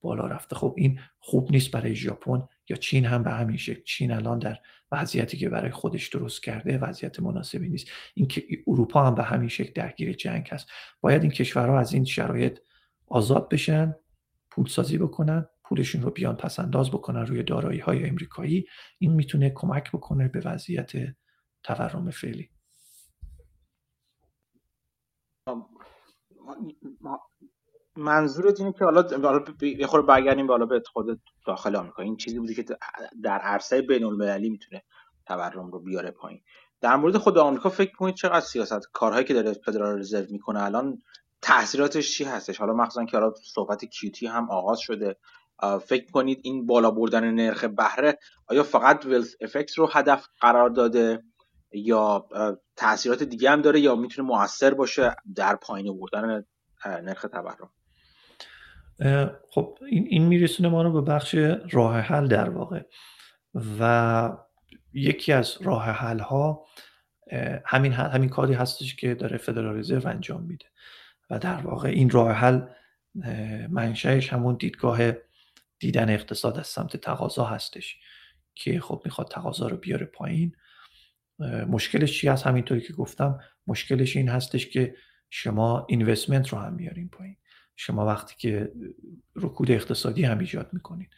[0.00, 0.56] بالا رفته.
[0.56, 3.82] خب این خوب نیست برای ژاپن یا چین هم به همین شکل.
[3.82, 4.58] چین الان در
[4.92, 7.86] وضعیتی که برای خودش درست کرده وضعیت مناسبی نیست.
[8.14, 10.68] اینکه اروپا هم به همین شکل درگیر جنگ هست.
[11.00, 12.58] باید این کشورها از این شرایط
[13.06, 13.94] آزاد بشن
[14.50, 18.66] پول سازی بکنن پولشون رو بیان پس انداز بکنن روی دارایی های امریکایی.
[18.98, 20.92] این می‌تونه کمک بکنه به وضعیت
[21.62, 22.53] تورم فعلی.
[27.96, 32.02] منظورت اینه که حالا حالا یه خورده برگردیم بالا به خود داخل آمریکا.
[32.02, 32.64] این چیزی بودی که
[33.22, 34.82] در عرصه بین المللی می‌تونه
[35.26, 36.40] تورم رو بیاره پایین.
[36.80, 41.02] در مورد خود آمریکا فکر کنید چقدر سیاست کارهایی که داره فدرال رزرو می‌کنه الان
[41.42, 45.16] تاثیراتش چی هستش؟ حالا مخصوصا که حالا صحبت کیوتی هم آغاز شده.
[45.86, 48.18] فکر کنید این بالا بردن نرخ بهره
[48.48, 51.22] آیا فقط ویلز افکت رو هدف قرار داده؟
[51.74, 52.28] یا
[52.76, 56.44] تاثیرات دیگه هم داره یا می‌تونه موثر باشه در پایین بردن
[56.86, 57.70] نرخ تورم؟
[59.50, 61.34] خب این, این میرسونه ما رو به بخش
[61.70, 62.82] راه حل در واقع.
[63.80, 64.36] و
[64.92, 66.66] یکی از راه حل ها
[67.66, 70.66] همین همین کاری هستش که داره فدرال رزرو انجام میده.
[71.30, 72.60] و در واقع این راه حل
[73.68, 74.98] منشأش همون دیدگاه
[75.78, 77.96] دیدن اقتصاد از سمت تقاضا هستش
[78.54, 80.56] که خب می‌خواد تقاضا رو بیاره پایین.
[81.68, 84.94] مشکلش چی هست؟ همینطوری که گفتم مشکلش این هستش که
[85.30, 87.36] شما اینوستمنت رو هم میارین پایین.
[87.76, 88.72] شما وقتی که
[89.36, 91.08] رکود اقتصادی هم ایجاد می‌کنین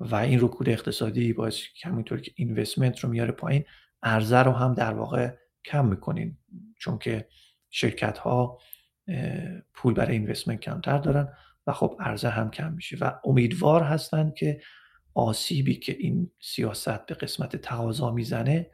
[0.00, 3.64] و این رکود اقتصادی باعث همینطور که اینوستمنت رو میاره پایین
[4.02, 5.30] ارزه رو هم در واقع
[5.64, 6.38] کم می‌کنین.
[6.78, 7.28] چون که
[7.70, 8.58] شرکت ها
[9.74, 11.28] پول برای اینوستمنت کمتر دارن
[11.66, 14.60] و خب ارزه هم کم میشه و امیدوار هستن که
[15.14, 18.70] آسیبی که این سیاست به قسمت تقاضا می‌زنه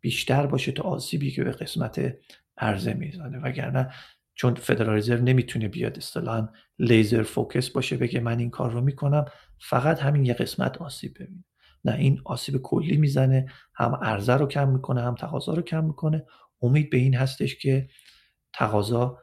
[0.00, 2.14] بیشتر باشه تا آسیبی که به قسمت
[2.58, 3.38] عرضه می‌زنه.
[3.38, 3.92] وگرنه
[4.34, 6.48] چون فدرال رزرو نمی‌تونه بیاد اصطلاحا
[6.78, 9.24] لیزر فوکس باشه بگه من این کار رو می‌کنم
[9.60, 11.44] فقط همین یه قسمت آسیب ببینه.
[11.84, 16.24] نه این آسیب کلی می‌زنه هم عرضه رو کم می‌کنه هم تقاضا رو کم می‌کنه.
[16.62, 17.88] امید به این هستش که
[18.52, 19.18] تقاضا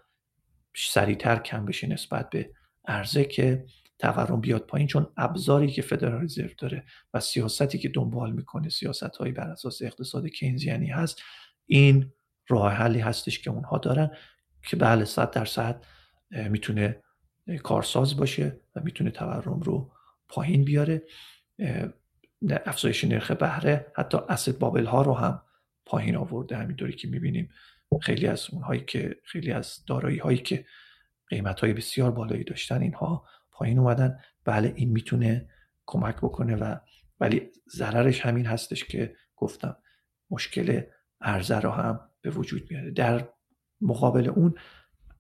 [0.76, 2.52] سریعتر کم بشه نسبت به
[2.88, 3.66] عرضه که
[4.00, 9.16] تورم بیاد پایین چون ابزاری که فدرال رزرو داره و سیاستی که دنبال می‌کنه سیاست
[9.16, 11.22] هایی بر اساس اقتصاد کینزیانی هست
[11.66, 12.12] این
[12.48, 14.12] راه حلی هستش که اونها دارن
[14.64, 15.84] که بله صد درصد
[16.32, 17.02] می‌تونه
[17.64, 19.92] کارساز باشه و می‌تونه تورم رو
[20.28, 21.04] پایین بیاره.
[22.66, 25.42] افزایش نرخ بهره حتی اسید بابل ها رو هم
[25.86, 27.50] پایین آورده همینطوری که می‌بینیم
[28.02, 30.66] خیلی از اونهایی که خیلی از دارایی هایی که
[31.30, 34.20] قیمت های بسیار بالایی داشتن اینها پایین اومدن.
[34.46, 35.50] بله این می‌تونه
[35.86, 36.76] کمک بکنه و
[37.20, 39.78] ولی ضررش همین هستش که گفتم
[40.30, 40.82] مشکل
[41.22, 42.92] ارزه رو هم به وجود میاره.
[42.92, 43.30] در
[43.82, 44.56] مقابل اون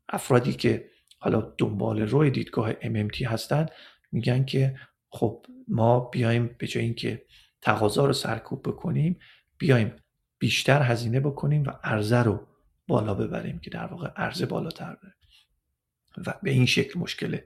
[0.10, 0.90] افرادی که
[1.20, 3.66] حالا دنبال روی دیدگاه MMT هستن
[4.12, 4.80] میگن که
[5.10, 7.26] خب ما بیایم به جای اینکه
[7.62, 9.20] تقاضا رو سرکوب بکنیم
[9.58, 9.96] بیایم
[10.40, 12.48] بیشتر هزینه بکنیم و ارزه رو
[12.88, 15.16] بالا ببریم که در واقع ارزه بالاتر بره.
[16.28, 17.38] و به این شکل مشکل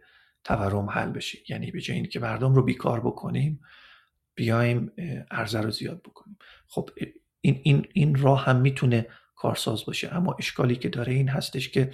[0.43, 1.39] تورم حل بشه.
[1.49, 3.61] یعنی به جای اینکه مردم رو بیکار بکنیم
[4.35, 4.91] بیایم
[5.31, 6.37] ارزه رو زیاد بکنیم.
[6.67, 6.89] خب
[7.41, 10.15] این, این, این راه هم می‌تونه کارساز باشه.
[10.15, 11.91] اما اشکالی که داره این هستش که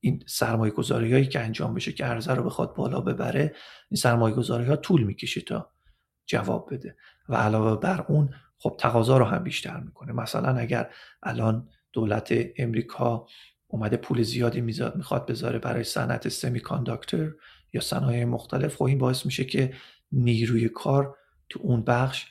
[0.00, 3.54] این سرمایه گذاری هایی که انجام بشه که ارزه رو بخواد بالا ببره
[3.90, 5.70] این سرمایه گذاری ها طول می‌کشه تا
[6.26, 6.96] جواب بده.
[7.28, 10.12] و علاوه بر اون خب تقاضا رو هم بیشتر می‌کنه.
[10.12, 10.90] مثلا اگر
[11.22, 13.26] الان دولت امریکا
[13.74, 17.36] اومده پول زیادی میزاد می‌خواد بذاره برای صنعت سمی کانداکتور
[17.72, 18.76] یا صنایع مختلف.
[18.76, 19.74] خب این باعث میشه که
[20.12, 21.16] نیروی کار
[21.48, 22.26] تو اون بخش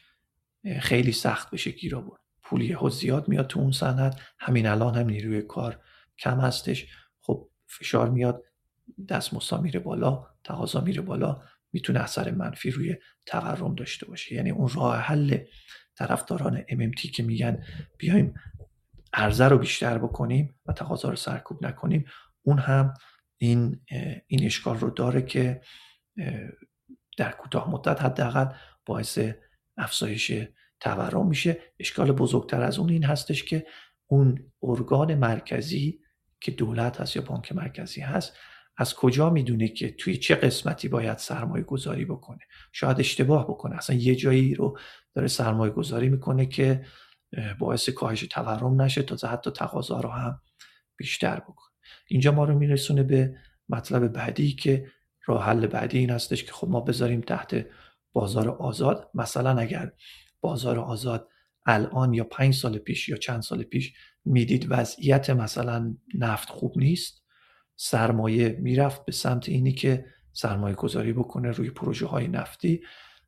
[0.80, 2.22] خیلی سخت بشه گیر آورد.
[2.44, 4.20] پول یهو زیاد میاد تو اون صنعت.
[4.40, 5.80] همین الان هم نیروی کار
[6.20, 6.88] کم هستش.
[7.22, 8.44] خب فشار میاد
[9.10, 11.42] دستمزد میره بالا تقاضا میره بالا
[11.74, 12.96] می‌تونه اثر منفی روی
[13.26, 14.36] تورم داشته باشه.
[14.36, 15.38] یعنی اون راه حل
[15.96, 17.64] طرفداران MMT که میگن
[17.98, 18.34] بیایم
[19.14, 22.06] عرضه رو بیشتر بکنیم و تقاضا رو سرکوب نکنیم.
[22.42, 22.94] اون هم
[23.38, 23.82] این
[24.28, 25.62] این اشکال رو داره که
[27.18, 28.46] در کوتاه مدت حداقل
[28.86, 29.20] باعث
[29.78, 30.32] افزایش
[30.80, 31.58] تورم میشه.
[31.80, 33.66] اشکال بزرگتر از اون این هستش که
[34.08, 36.00] اون ارگان مرکزی
[36.42, 38.38] که دولت هست یا بانک مرکزی هست
[38.78, 42.40] از کجا می‌دونه که توی چه قسمتی باید سرمایه گذاری بکنه؟
[42.72, 43.76] شاید اشتباه بکنه.
[43.76, 44.78] اصلا یه جایی رو
[45.14, 46.86] داره سرمایه گذاری می‌کنه که
[47.60, 50.42] باعث کاهش تورم نشه تا حتی تقاضا رو هم
[50.98, 51.74] بیشتر بکنه.
[52.08, 53.36] اینجا ما رو میرسونه به
[53.70, 54.88] مطلب بعدی که
[55.26, 57.66] راه حل بعدی این هستش که خب ما بذاریم تحت
[58.14, 59.10] بازار آزاد.
[59.14, 59.92] مثلا اگر
[60.42, 61.30] بازار آزاد
[61.66, 63.94] الان یا پنج سال پیش یا چند سال پیش
[64.26, 67.24] می‌دید وضعیت مثلا نفت خوب نیست
[67.76, 72.82] سرمایه می‌رفت به سمت اینی که سرمایه گذاری بکنه روی پروژه های نفتی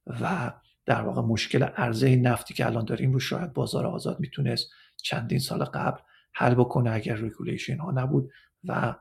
[0.08, 0.54] و
[0.86, 4.70] در واقع مشکل عرضه نفتی که الان داریم رو شاید بازار آزاد می‌تونست
[5.04, 6.02] چندین سال قبل
[6.34, 8.32] حل بکنه اگر رگولیشن ها نبود
[8.64, 8.96] و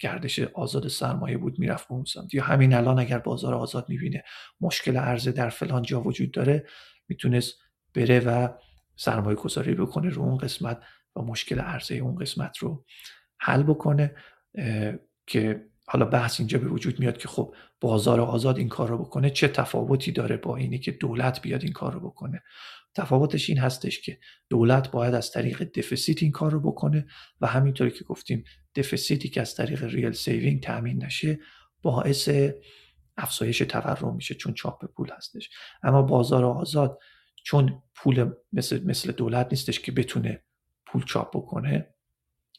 [0.00, 4.24] گردش آزاد سرمایه بود می‌رفت به اون یا همین الان اگر بازار آزاد می‌بینه
[4.60, 6.66] مشکل عرضه در فلان جا وجود داره
[7.08, 7.54] می‌تونست
[7.94, 8.48] بره و
[8.96, 10.82] سرمایه گذاری بکنه رو اون قسمت
[11.16, 12.84] و مشکل عرضه اون قسمت رو
[13.38, 14.14] حل بکنه
[15.26, 19.30] که حالا بحث اینجا به وجود میاد که خب بازار آزاد این کار رو بکنه
[19.30, 22.42] چه تفاوتی داره با اینی که دولت بیاد این کار رو بکنه؟
[22.94, 27.06] تفاوتش این هستش که دولت باید از طریق deficit این کار رو بکنه
[27.40, 28.44] و همینطوری که گفتیم
[28.74, 31.38] deficit ی که از طریق real saving تامین نشه
[31.82, 32.30] باعث
[33.16, 35.50] افزایش تورم میشه چون چاپ پول هستش.
[35.82, 36.98] اما بازار آزاد
[37.44, 40.42] چون پول مثل, مثل دولت نیستش که بتونه
[40.86, 41.94] پول چاپ بکنه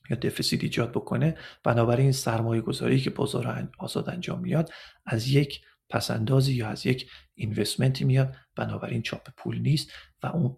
[0.09, 4.71] یا دفیسیت ایجاد بکنه بنابراین سرمایه گذاری که بازار آزاد انجام میاد
[5.05, 9.91] از یک پسندازی یا از یک اینوستمنتی میاد بنابراین چاپ پول نیست
[10.23, 10.57] و اون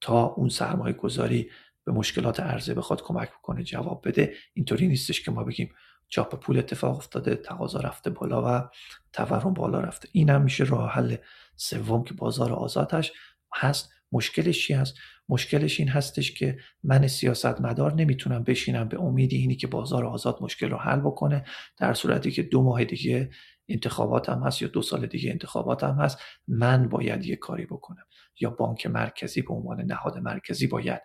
[0.00, 1.50] تا اون سرمایه گذاری
[1.84, 5.74] به مشکلات عرضه بخواد کمک بکنه جواب بده اینطوری نیستش که ما بگیم
[6.08, 8.68] چاپ پول اتفاق افتاده تقاضا رفته بالا و
[9.12, 10.08] تورم بالا رفته.
[10.12, 11.16] این هم میشه راه حل
[11.56, 13.12] سوم که بازار آزادش
[13.54, 13.92] هست.
[14.12, 14.94] مشکلش چی هست؟
[15.28, 20.70] مشکلش این هستش که من سیاستمدار نمی‌تونم بشینم به امید اینی که بازار آزاد مشکل
[20.70, 21.44] رو حل بکنه
[21.76, 23.30] در صورتی که دو ماه دیگه
[23.68, 26.18] انتخابات هم هست یا دو سال دیگه انتخابات هم هست
[26.48, 28.04] من باید یه کاری بکنم.
[28.40, 31.00] یا بانک مرکزی به عنوان نهاد مرکزی باید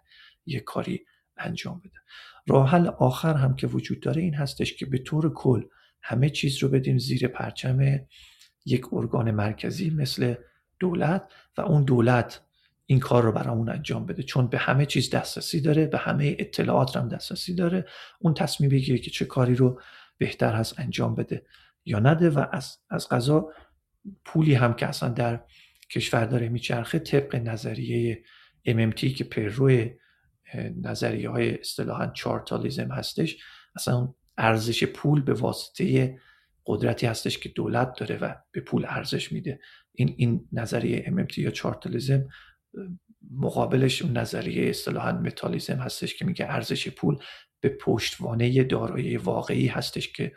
[0.45, 1.05] یه کاری
[1.37, 1.99] انجام بده.
[2.47, 5.63] راه حل آخر هم که وجود داره این هستش که به طور کل
[6.01, 7.99] همه چیز رو بدیم زیر پرچم
[8.65, 10.35] یک ارگان مرکزی مثل
[10.79, 12.41] دولت و اون دولت
[12.85, 14.23] این کار رو برامون انجام بده.
[14.23, 17.85] چون به همه چیز دسترسی داره به همه اطلاعات هم دسترسی داره.
[18.19, 19.81] اون تصمیم بگیره که چه کاری رو
[20.17, 21.45] بهتر هست انجام بده
[21.85, 23.51] یا نده و از, از قضا
[24.25, 25.43] پولی هم که اصلا در
[25.89, 28.23] کشور داره میچرخه طبق نظریه
[28.67, 29.91] MMT که پر روی
[30.81, 33.37] نظریه های اصطلاحا چارتالیزم هستش
[33.75, 36.17] اصلا ارزش پول به واسطه
[36.65, 39.59] قدرتی هستش که دولت داره و به پول ارزش میده.
[39.91, 42.27] این این نظریه MMT یا چارتالیزم
[43.31, 47.17] مقابلش اون نظریه اصطلاحا متالیزم هستش که میگه ارزش پول
[47.59, 50.31] به پشتوانه دارایی واقعی هستش که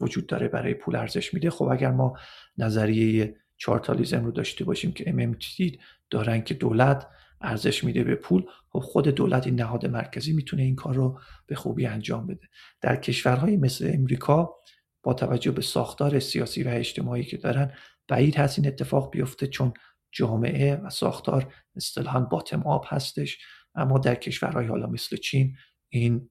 [0.00, 1.50] وجود داره برای پول ارزش میده.
[1.50, 2.18] خب اگر ما
[2.58, 5.78] نظریه چارتالیزم رو داشته باشیم که MMT
[6.10, 7.08] دارن که دولت
[7.40, 11.54] ارزش میده به پول خب خود دولت این نهاد مرکزی می‌تونه این کار رو به
[11.54, 12.48] خوبی انجام بده.
[12.80, 14.54] در کشورهایی مثل امریکا
[15.02, 17.72] با توجه به ساختار سیاسی و اجتماعی که دارن
[18.08, 19.72] بعید هست این اتفاق بیفته چون
[20.12, 23.38] جامعه و ساختار اصطلاحا باتم آب هستش.
[23.74, 25.56] اما در کشورهای حالا مثل چین
[25.88, 26.30] این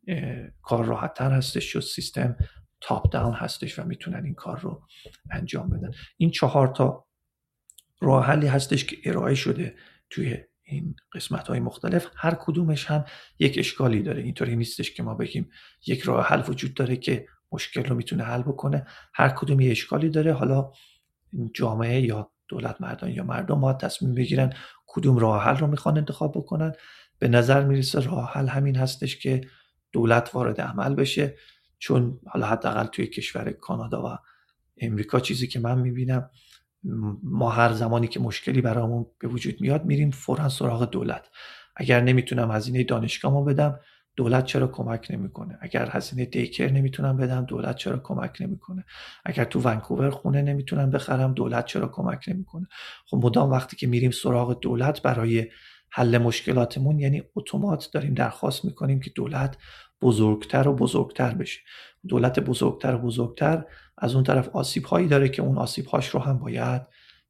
[0.61, 2.35] کار راحت تر هستش و سیستم
[2.81, 4.87] تاپ داون هستش و می‌تونن این کار رو
[5.31, 5.91] انجام بدن.
[6.17, 7.05] این چهار تا
[8.01, 9.75] راه حلی هستش که ارائه شده
[10.09, 12.07] توی این قسمت های مختلف.
[12.15, 13.05] هر کدومش هم
[13.39, 14.23] یک اشکالی داره.
[14.23, 15.49] اینطوری نیستش که ما بگیم
[15.87, 18.85] یک راه حل وجود داره که مشکل رو می‌تونه حل بکنه.
[19.13, 20.33] هر کدوم یه اشکالی داره.
[20.33, 20.71] حالا
[21.53, 24.53] جامعه یا دولت مردان یا مردم باید تصمیم بگیرن
[24.87, 26.73] کدوم راه حل رو می‌خوان انتخاب بکنن.
[27.19, 29.41] به نظر می‌رسه راه حل همین هستش که
[29.91, 31.35] دولت وارد عمل بشه.
[31.79, 34.17] چون حالا حداقل توی کشور کانادا و
[34.77, 36.29] امریکا چیزی که من می‌بینم
[37.23, 41.29] ما هر زمانی که مشکلی برامون به وجود میاد میریم فورا سراغ دولت.
[41.75, 43.79] اگر نمی‌تونم هزینه دانشگاه ما بدم
[44.15, 48.85] دولت چرا کمک نمی‌کنه؟ اگر هزینه دیکر نمی‌تونم بدم دولت چرا کمک نمی‌کنه؟
[49.25, 52.67] اگر تو ونکوور خونه نمی‌تونم بخرم دولت چرا کمک نمی‌کنه؟
[53.05, 55.47] خب مدام وقتی که میریم سراغ دولت برای
[55.91, 59.57] حل مشکلاتمون یعنی اتومات داریم درخواست می‌کنیم که دولت
[60.01, 61.59] بزرگتر و بزرگتر بشه.
[62.07, 63.65] دولت بزرگتر و بزرگتر
[63.97, 66.81] از اون طرف آسیب هایی داره که اون آسیب هاش رو هم باید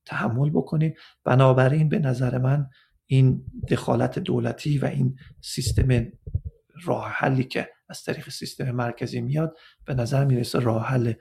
[0.05, 0.93] تحمل بکنیم.
[1.23, 2.69] بنابراین به نظر من
[3.05, 6.05] این دخالت دولتی و این سیستم
[6.85, 11.13] راه حلی که از طریق سیستم مرکزی میاد به نظر می‌رسه راه حل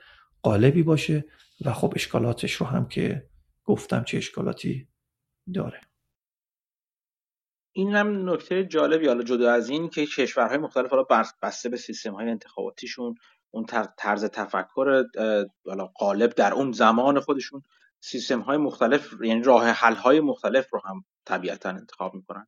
[0.43, 1.25] قالبی باشه
[1.65, 3.31] و خب اشکالاتش رو هم که
[3.65, 4.89] گفتم چه اشکالاتی
[5.55, 5.81] داره.
[7.73, 11.07] این هم نکته جالبی حالا جدا از این که کشورهای مختلف حالا
[11.43, 13.15] بسته به سیستم های انتخاباتیشون
[13.51, 13.67] اون
[13.99, 15.05] طرز تفکر
[15.95, 17.63] قالب در اون زمان خودشون
[18.01, 22.47] سیستم های مختلف یعنی راه حل های مختلف رو هم طبیعتا انتخاب می‌کنن.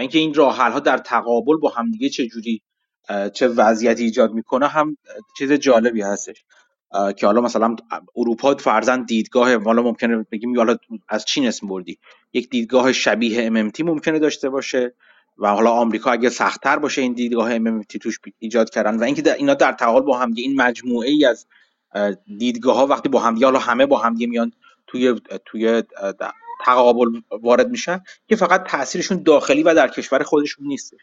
[0.00, 2.62] اینکه این راه ها در تقابل با همدیگه چه جوری
[3.34, 4.96] چه وضعیتی ایجاد می‌کنه هم
[5.38, 6.44] چیز جالبی هستش.
[7.16, 7.76] که حالا مثلا
[8.16, 10.76] اروپا فرزن دیدگاه حالا ممکنه بگیم حالا
[11.08, 11.98] از چین اسم بردی.
[12.32, 14.94] یک دیدگاه شبیه MMT ممکنه داشته باشه
[15.38, 19.54] و حالا آمریکا اگه سختتر باشه این دیدگاه MMT توش ایجاد کردن و اینکه اینا
[19.54, 21.46] در تقابل با هم این مجموعه ای از
[22.38, 24.52] دیدگاه ها وقتی با هم حالا همه با هم میان
[24.86, 25.82] توی توی
[26.64, 30.94] تقابل وارد میشن که فقط تاثیرشون داخلی و در کشور خودشون نیست.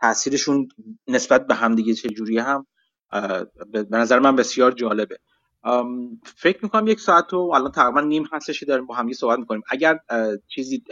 [0.00, 0.68] تاثیرشون
[1.08, 2.66] نسبت به همدیگه چه جوری هم
[3.72, 5.18] به نظر من بسیار جالبه.
[6.36, 9.62] فکر می‌کنم یک ساعت و الان تقریبا نیم هستش که داریم با هم صحبت می‌کنیم.
[9.70, 9.98] اگر
[10.48, 10.82] چیزی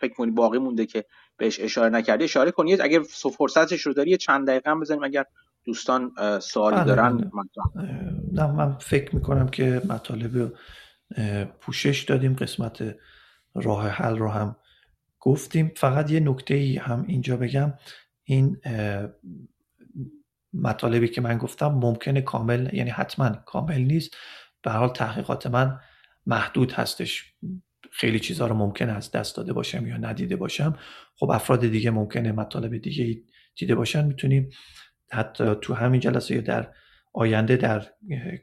[0.00, 1.04] فکر کنی باقی مونده که
[1.36, 3.02] بهش اشاره نکردی اشاره کنید اگر
[3.38, 5.04] فرصتش رو داری چند دقیقه هم بزنیم.
[5.04, 5.24] اگر
[5.64, 7.30] دوستان سوالی بله، دارن بله.
[8.32, 10.52] نه من فکر می‌کنم که مطالب
[11.60, 12.36] پوشش دادیم.
[12.36, 12.96] قسمت
[13.54, 14.56] راه حل رو هم
[15.20, 15.72] گفتیم.
[15.76, 17.74] فقط یه نکته ای هم اینجا بگم.
[18.24, 18.60] این
[20.54, 24.16] مطالبی که من گفتم ممکنه کامل یعنی حتما کامل نیست.
[24.62, 25.80] به حال تحقیقات من
[26.26, 27.34] محدود هستش.
[27.92, 30.78] خیلی چیزها رو ممکنه از دست داده باشم یا ندیده باشم.
[31.16, 33.22] خب افراد دیگه ممکنه مطالب دیگه
[33.56, 34.06] دیده باشن.
[34.06, 34.50] می‌تونیم
[35.12, 36.72] حتی تو همین جلسه یا در
[37.12, 37.86] آینده در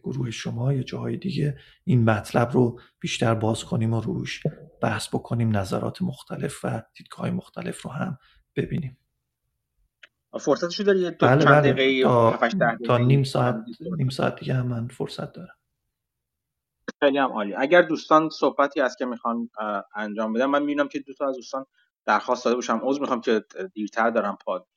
[0.03, 4.43] گروه شما یا جاهای دیگه این مطلب رو بیشتر باز کنیم و روش
[4.81, 8.17] بحث بکنیم نظرات مختلف و دیدگاه مختلف رو هم
[8.55, 8.97] ببینیم.
[10.39, 12.03] فرصتشو داری تو بله چند بله.
[12.03, 12.39] تا,
[12.85, 13.55] تا نیم ساعت
[13.97, 15.55] نیم ساعت دیگه هم من فرصت دارم.
[16.99, 17.53] خیلی هم عالی.
[17.53, 19.49] اگر دوستان صحبتی هست که می‌خوان
[19.95, 21.65] انجام بدم من می‌بینم که دو تا از دوستان
[22.05, 24.67] درخواست داده باشم عذر می‌خوام که دیرتر دارم پاد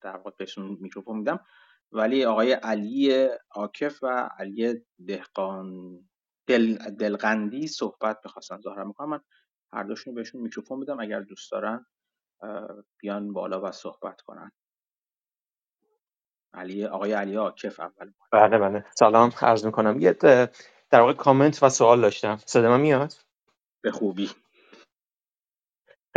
[0.00, 1.40] در واقع بهشون میکروفون میدم.
[1.92, 5.98] ولی آقای علی عاکف و علی دهقان
[6.46, 9.20] دل دلقندی صحبت بخواستن ظاهرا می‌کنم من
[9.72, 11.86] هر دوشون بهشون میکروفون میدم اگر دوست دارن
[12.98, 14.52] بیان بالا و صحبت کنن.
[16.54, 18.84] علی آقای علی عاکف اول بله بله.
[18.94, 20.00] سلام عرض می‌کنم.
[20.00, 20.12] یه
[20.90, 22.36] در واقع کامنت و سوال داشتم.
[22.46, 23.14] صدا من میاد؟
[23.82, 24.30] به خوبی.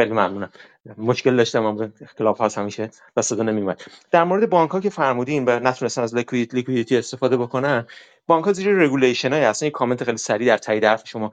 [0.01, 0.51] خیلی ممنونم.
[0.97, 1.87] مشکل داشتم اما
[2.17, 6.15] کلاب هاوس همیشه و صدا نمیومد در مورد بانک ها که فرمودین و نتونستن از
[6.15, 7.87] liquidity liquidity استفاده بکنن
[8.27, 11.31] بانک ها زیر regulation های اصلا کامنت خیلی سریع در تایید حرف شما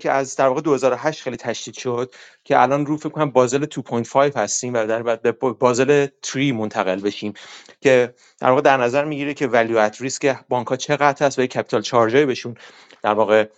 [0.00, 2.14] که از در واقع 2008 خیلی تشدید شد
[2.44, 7.32] که الان رو فکر کنم Basel 2.5 هستیم و در بعد Basel 3 منتقل بشیم
[7.80, 11.46] که در واقع در نظر می‌گیره که value at risk بانک ها چقدر هست و
[11.46, 12.54] capital charge بهشون
[13.02, 13.48] در واقع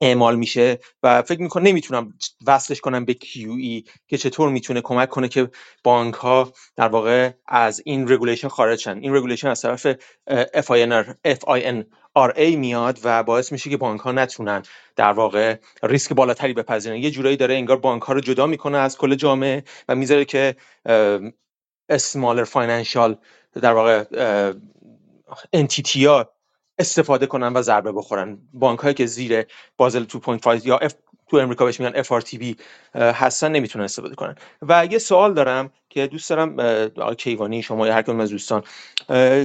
[0.00, 2.14] اعمال میشه و فکر می‌کنم نمی‌تونم
[2.46, 5.50] وصلش کنم به QE که چطور می‌تونه کمک کنه که
[5.84, 8.98] بانک ها در واقع از این regulation خارج شن.
[8.98, 9.86] این regulation از طرف
[10.56, 11.14] FINRA
[12.56, 14.62] میاد و باعث میشه که بانک ها نتونن
[14.96, 16.96] در واقع ریسک بالاتری بپذیرن.
[16.96, 20.56] یه جورایی داره انگار بانک ها رو جدا می‌کنه از کل جامعه و می‌ذاره که
[21.88, 23.16] smaller financial
[23.62, 24.04] در واقع
[25.52, 26.32] entity ها
[26.78, 28.38] استفاده کنن و ضربه بخورن.
[28.52, 29.46] بانک هایی که زیر
[29.76, 30.92] Basel 2.5 یا F
[31.28, 32.60] تو امریکا بهش میگن FRTB
[32.94, 34.34] هستن نمی‌تونن استفاده کنن.
[34.62, 36.60] و یه سوال دارم که دوست دارم
[36.96, 38.62] آقای کیوانی شما یا هر کدوم از دوستان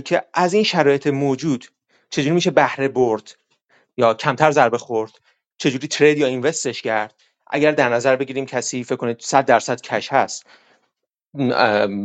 [0.06, 1.66] که از این شرایط موجود
[2.10, 3.36] چجوری میشه بهره برد
[3.98, 5.12] یا کمتر ضربه خورد؟
[5.58, 7.16] چجوری trade یا invest ش کرد؟
[7.48, 10.46] اگر در نظر بگیریم کسی فکر کنه 100 درصد cash هست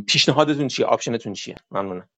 [0.06, 2.08] پیشنهادتون چیه؟ option تون چیه؟ ممنونم.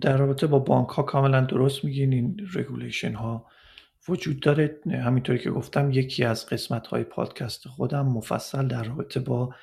[0.00, 3.46] در رابطه با بانک ها کاملا درست میگین این regulation ها
[4.08, 4.80] وجود داره.
[4.86, 9.54] همینطوری که گفتم یکی از قسمت های پادکست خودم مفصل در رابطه با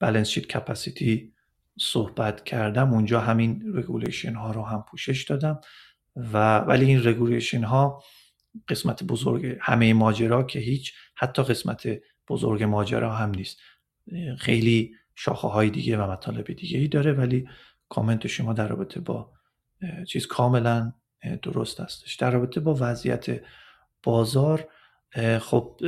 [0.00, 1.32] balance sheet capacity
[1.78, 2.92] صحبت کردم.
[2.92, 5.60] اونجا همین regulation ها رو هم پوشش دادم
[6.16, 8.02] و ولی این regulation ها
[8.68, 11.88] قسمت بزرگ همه ماجرا که هیچ حتی قسمت
[12.28, 13.58] بزرگ ماجرا هم نیست.
[14.38, 17.48] خیلی شاخه های دیگه و مطالب دیگه ای داره ولی
[17.88, 19.32] کامنت شما در رابطه با
[20.08, 20.92] چیز کاملا
[21.42, 22.14] درست هستش.
[22.14, 23.26] در رابطه با وضعیت
[24.02, 24.68] بازار
[25.40, 25.80] خب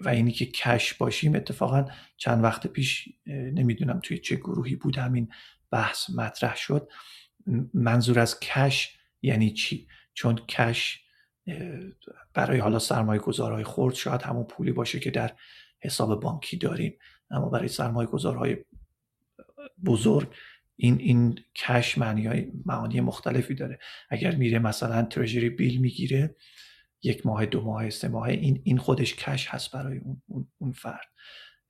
[0.00, 1.84] و اینی که کش باشیم اتفاقا
[2.16, 5.28] چند وقت پیش نمی‌دونم توی چه گروهی بود همین
[5.70, 6.88] بحث مطرح شد.
[7.74, 11.04] منظور از کش یعنی چی؟ چون کش
[12.34, 15.36] برای حالا سرمایه گذارهای خورد شاید همون پولی باشه که در
[15.80, 16.98] حساب بانکی داریم
[17.30, 18.56] اما برای سرمایه گذارهای
[19.84, 20.34] بزرگ
[20.82, 23.78] این این کش معنی معانی مختلفی داره.
[24.10, 26.36] اگر میره مثلا ترژری بیل می‌گیره
[27.02, 31.08] یک ماه دو ماه سه ماه این این خودش کش هست برای اون, اون, فرد.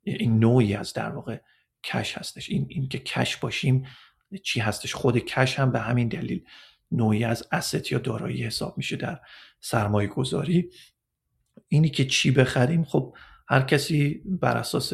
[0.03, 1.39] این نوعی از در واقع
[1.85, 2.51] کش هستش.
[2.51, 3.87] این, این که کش باشیم
[4.43, 6.45] چی هستش؟ خود کش هم به همین دلیل
[6.93, 9.21] نوعی از اسست یا دارایی حساب میشه در
[9.61, 10.71] سرمایه گذاری
[11.69, 13.15] اینی که چی بخریم؟ خب
[13.49, 14.93] هر کسی بر اساس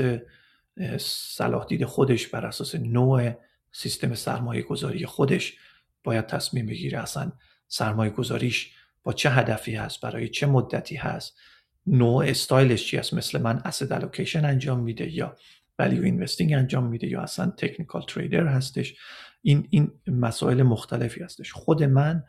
[1.00, 3.45] صلاح دید خودش بر اساس نوع
[3.76, 5.56] سیستم سرمایه گذاری خودش
[6.04, 7.32] باید تصمیم بگیره اصلا
[7.68, 8.72] سرمایه گذاریش
[9.02, 11.38] با چه هدفی هست برای چه مدتی هست
[11.86, 15.36] نوع استایلش چی هست مثل من asset allocation انجام میده یا
[15.78, 18.94] value investing انجام میده یا اصلا technical trader هستش.
[19.42, 21.52] این این مسائل مختلفی هستش.
[21.52, 22.24] خود من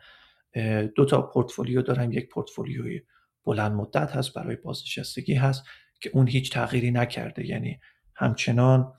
[0.94, 2.12] دو تا پورتفولیو دارم.
[2.12, 3.00] یک پورتفولیوی
[3.44, 5.64] بلند مدت هست برای بازنشستگی هست
[6.00, 7.46] که اون هیچ تغییری نکرده.
[7.46, 7.80] یعنی
[8.14, 8.92] همچنان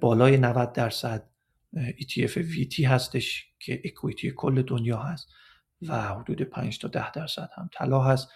[0.00, 1.31] بالای 90 درصد
[1.76, 5.28] ETF VT هستش که equity کل دنیا هست
[5.88, 8.28] و حدود 5 تا 10 درصد هم طلا هست.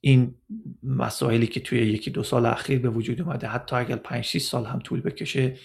[0.00, 0.34] این
[0.82, 4.66] مسائلی که توی یکی دو سال اخیر به وجود اومده حتی اگر 5 6 سال
[4.66, 5.56] هم طول بکشه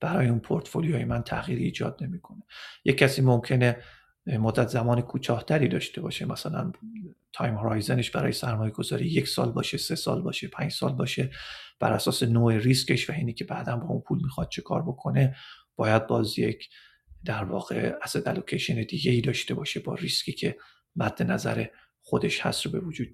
[0.00, 2.42] برای اون پورتفولیوی من تغییری ایجاد نمی‌کنه.
[2.84, 3.76] یک کسی ممکنه
[4.26, 6.72] مدت زمان کوتاهتری داشته باشه مثلا
[7.32, 11.30] time horizon ش برای سرمایه گذاری یک سال باشه سه سال باشه پنج سال باشه
[11.80, 15.36] بر اساس نوع ریسکش و اینی که بعدا با اون پول می‌خواد چه کار بکنه
[15.80, 16.68] باید باز یک
[17.24, 20.56] در واقع asset allocation دیگه ای داشته باشه با ریسکی که
[20.96, 21.66] مد نظر
[22.02, 23.08] خودش هست رو به وجود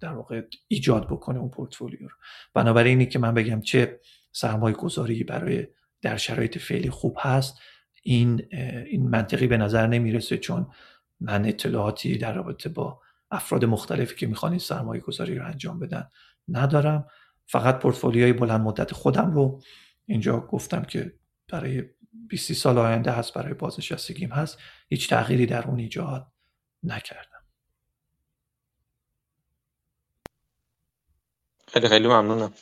[0.00, 2.16] در واقع ایجاد بکنه اون پورتفولیو رو.
[2.54, 4.00] بنابراین اینی که من بگم چه
[4.32, 5.66] سرمایه گذاری برای
[6.02, 7.58] در شرایط فعلی خوب هست
[8.02, 8.48] این
[8.86, 10.70] این منطقی به نظر نمی‌رسه چون
[11.20, 16.08] من اطلاعاتی در رابطه با افراد مختلفی که می‌خوان این سرمایه گذاری رو انجام بدن
[16.48, 17.06] ندارم.
[17.46, 19.62] فقط پورتفولیوی بلند مدت خودم رو
[20.06, 21.14] اینجا گفتم که
[21.52, 24.58] برای 20 سال آینده هست برای بازنشستگیم هست.
[24.88, 26.32] هیچ تغییری در اون ایجاد
[26.82, 27.44] نکردم.
[31.68, 32.52] خیلی خیلی ممنونم.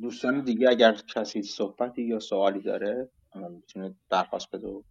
[0.00, 4.82] دوستان دیگه اگر کسی صحبتی یا سوالی داره می‌تونه درخواست بده و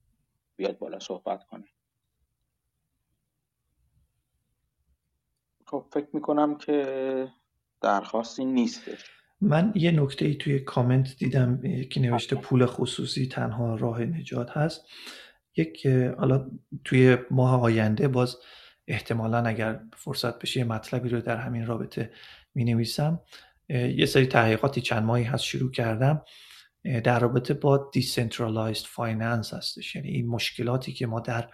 [0.55, 1.67] بیاد بالا صحبت کنه.
[5.65, 7.33] خب فکر می‌کنم که
[7.81, 9.20] درخواستی نیستش.
[9.41, 14.85] من یه نکته ای توی کامنت دیدم که نوشته پول خصوصی تنها راه نجات هست.
[15.55, 15.87] یک
[16.17, 16.51] حالا
[16.83, 18.37] توی ماه آینده باز
[18.87, 22.11] احتمالا اگر فرصت بشه یه مطلبی رو در همین رابطه
[22.55, 23.21] می نویسم
[23.69, 26.21] یه سری تحقیقاتی چند ماهی هست شروع کردم.
[27.03, 29.95] در رابطه با decentralized finance هستش.
[29.95, 31.49] یعنی این مشکلاتی که ما در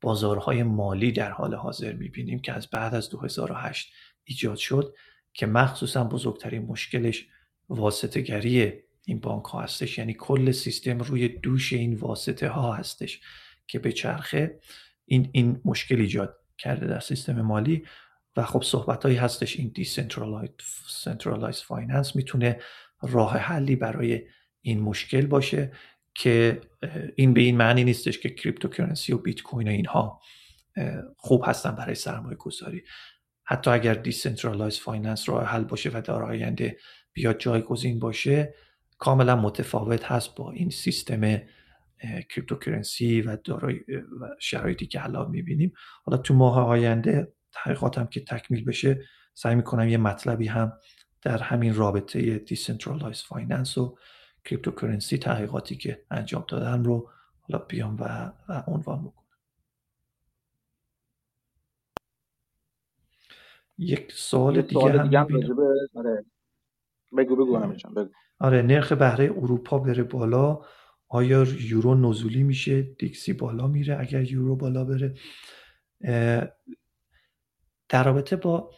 [0.00, 3.92] بازارهای مالی در حال حاضر می‌بینیم که از بعد از 2008
[4.24, 4.94] ایجاد شد
[5.32, 7.26] که مخصوصا بزرگترین مشکلش
[7.68, 8.72] واسطه گری
[9.06, 9.98] این بانک ها هستش.
[9.98, 13.20] یعنی کل سیستم روی دوش این واسطه ها هستش
[13.66, 14.60] که به چرخه
[15.04, 17.84] این, این مشکل ایجاد کرده در سیستم مالی.
[18.36, 22.60] و خب صحبت هایی هستش این decentralized finance می‌تونه
[23.02, 24.22] راه حلی برای
[24.60, 25.72] این مشکل باشه
[26.14, 26.60] که
[27.16, 30.20] این به این معنی نیستش که cryptocurrency و بیت کوین و اینها
[31.16, 32.82] خوب هستن برای سرمایه گذاری
[33.50, 36.76] حتی اگر decentralized finance راه حل باشه و در آینده
[37.12, 38.54] بیاد جایگزین باشه
[38.98, 41.40] کاملا متفاوت هست با این سیستم
[42.30, 43.80] cryptocurrency و دارای
[44.20, 45.72] و شرایطی که الان می‌بینیم.
[46.04, 49.04] حالا تو ماه آینده تحقیقاتم که تکمیل بشه
[49.34, 50.72] سعی می‌کنم یه مطلبی هم
[51.22, 53.98] در همین رابطه decentralized finance و
[54.44, 57.10] cryptocurrency تحقیقاتی که انجام دادم رو
[57.40, 59.27] حالا بیام و, و عنوان بکنم.
[63.78, 65.28] یک سوال دیگه هم دیگه
[65.94, 66.24] آره.
[67.18, 67.56] بگو بگو
[67.96, 68.10] بگو.
[68.38, 70.60] آره نرخ بهره اروپا بره بالا.
[71.08, 75.14] آیا یورو نزولی میشه؟ DXY بالا میره اگر یورو بالا بره.
[77.88, 78.70] در رابطه با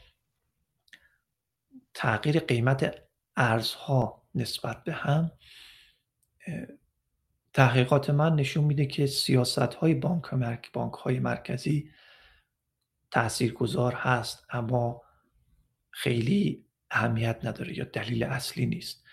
[1.95, 2.95] تغییر قیمت
[3.37, 5.31] ارزها نسبت به هم
[7.53, 11.91] تحقیقات من نشون میده که سیاست های بانک, مرک، بانک های مرکزی
[13.11, 15.03] تاثیرگذار هست اما
[15.91, 19.05] خیلی اهمیت نداره یا دلیل اصلی نیست.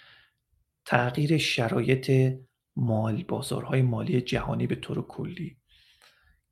[0.86, 2.38] تغییر شرایط
[2.76, 5.58] مال بازارهای مالی جهانی به طور کلی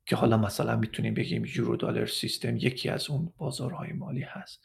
[0.06, 4.64] که حالا مثلا می‌تونیم بگیم یورو دلار سیستم یکی از اون بازارهای مالی هست.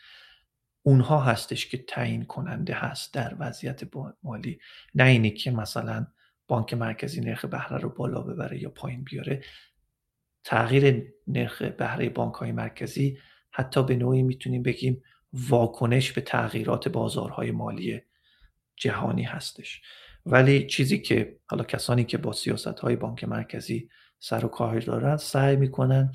[0.84, 3.82] اونها هستش که تعیین کننده هست در وضعیت
[4.24, 4.60] مالی.
[4.96, 6.08] نه اینی که مثلا
[6.48, 9.44] بانک مرکزی نرخ بهره رو بالا ببره یا پایین بیاره.
[10.44, 13.18] تغییر نرخ بهره بانک های مرکزی
[13.52, 15.04] حتی به نوعی می‌تونیم بگیم
[15.34, 18.02] واکنش به تغییرات بازارهای مالی
[18.76, 19.82] جهانی هستش.
[20.26, 23.90] ولی چیزی که حالا کسانی که با سیاست های بانک مرکزی
[24.20, 26.12] سر و کار دارن سعی می‌کنن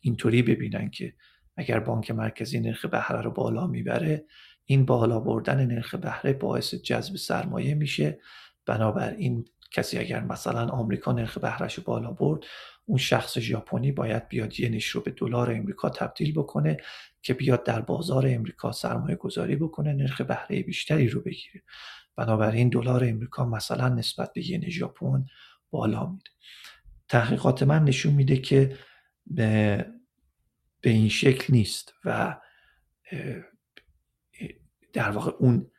[0.00, 1.14] اینطوری ببینن که
[1.56, 4.24] اگر بانک مرکزی نرخ بهره رو بالا می‌بره
[4.64, 8.20] این بالا بردن نرخ بهره باعث جذب سرمایه میشه.
[8.66, 12.44] بنابراین کسی اگر مثلا آمریکا نرخ بهرهش بالا برد
[12.84, 16.76] اون شخص ژاپنی باید بیاد ینش رو به دلار امریکا تبدیل بکنه
[17.22, 21.62] که بیاد در بازار امریکا سرمایه گذاری بکنه نرخ بهره بیشتری رو بگیره.
[22.16, 25.26] بنابراین دلار امریکا مثلا نسبت به ین ژاپن
[25.70, 26.30] بالا میره.
[27.08, 28.78] تحقیقات من نشون میده که
[29.26, 29.86] به,
[30.80, 32.36] به این شکل نیست و
[34.92, 35.70] در واقع اون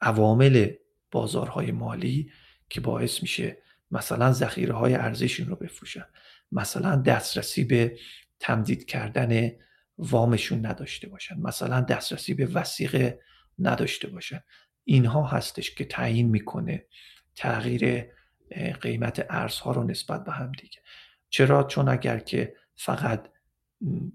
[0.00, 0.72] عوامل
[1.10, 2.32] بازارهای مالی
[2.68, 6.04] که باعث میشه مثلا ذخیره های ارزششون رو بفروشن.
[6.52, 7.98] مثلا دسترسی به
[8.40, 9.50] تمدید کردن
[9.98, 11.40] وامشون نداشته باشن.
[11.40, 13.20] مثلا دسترسی به وسیقه
[13.58, 14.40] نداشته باشن.
[14.84, 16.86] اینها هستش که تعیین می‌کنه
[17.36, 18.06] تغییر
[18.80, 20.80] قیمت ارزها رو نسبت به هم دیگه.
[21.28, 23.28] چرا؟ چون اگر که فقط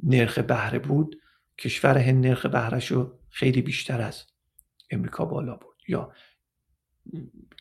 [0.04, 1.22] نرخ بهره بود
[1.58, 2.94] کشور هند نرخ بهرهش
[3.30, 4.24] خیلی بیشتر از
[4.92, 5.78] امریکا بالا برد.
[5.88, 6.14] یا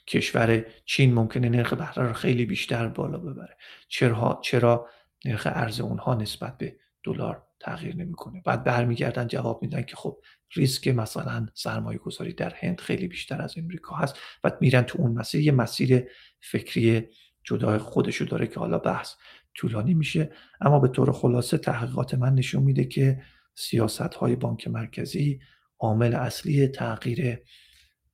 [0.06, 3.56] کشور چین ممکنه نرخ بهره رو خیلی بیشتر بالا ببره.
[3.88, 4.88] چرا چرا
[5.24, 10.18] نرخ ارز اونها نسبت به دلار تغییر نمی‌کنه؟ بعد برمیگردن جواب میدن که خب
[10.54, 15.12] ریسک مثلا سرمایه گذاری در هند خیلی بیشتر از امریکا هست و میرن تو اون
[15.12, 15.40] مسیر.
[15.40, 16.04] یه مسیر
[16.40, 17.08] فکری
[17.44, 19.14] جدا خودشو داره که حالا بحث
[19.54, 20.32] طولانی میشه.
[20.60, 23.22] اما به طور خلاصه تحقیقات من نشون میده که
[23.54, 25.40] سیاست های بانک مرکزی
[25.78, 27.38] عامل اصلی تغییر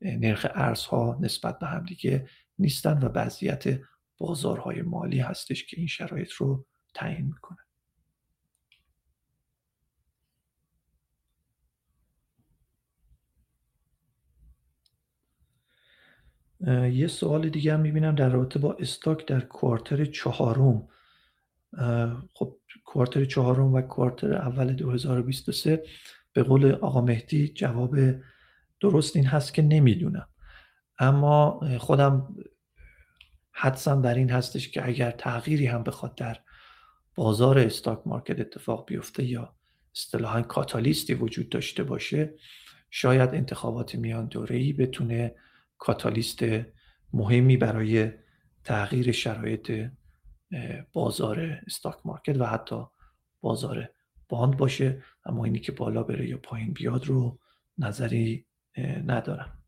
[0.04, 3.80] نرخ ارزها نسبت به همدیگه نیستن و وضعیت
[4.18, 7.58] بازارهای مالی هستش که این شرایط رو تعیین می‌کنه.
[16.90, 20.88] یه سوال دیگه هم می‌بینم در رابطه با استاک در کوارتر چهارم.
[22.34, 25.84] خب کوارتر چهارم و کوارتر اول 2023
[26.32, 27.96] به قول آقا مهدی جواب
[28.82, 30.28] درست این هست که نمی‌دونم.
[30.98, 32.36] اما خودم
[33.52, 36.38] حدسم بر این هستش که اگر تغییری هم بخواد در
[37.14, 39.56] بازار stock market اتفاق بیفته یا
[39.96, 42.34] اصطلاحا کاتالیستی وجود داشته باشه
[42.90, 45.34] شاید انتخابات میان دوره‌ای بتونه
[45.78, 46.44] کاتالیست
[47.12, 48.10] مهمی برای
[48.64, 49.90] تغییر شرایط
[50.92, 52.84] بازار stock market و حتی
[53.40, 53.88] بازار
[54.28, 55.02] bond باشه.
[55.24, 57.38] اما اینی که بالا بره یا پایین بیاد رو
[57.78, 58.46] نظری
[58.80, 59.64] ندارم.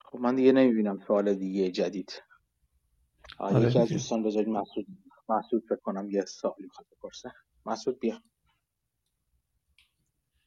[0.00, 2.22] خب من دیگه نمی‌بینم سوال دیگه جدید.
[3.38, 4.86] آره یکی از دوستان بذارید مسعود
[5.28, 7.32] مسعود فکر کنم یه سوالی می‌خواد بپرسه.
[7.66, 8.22] مسعود بیا.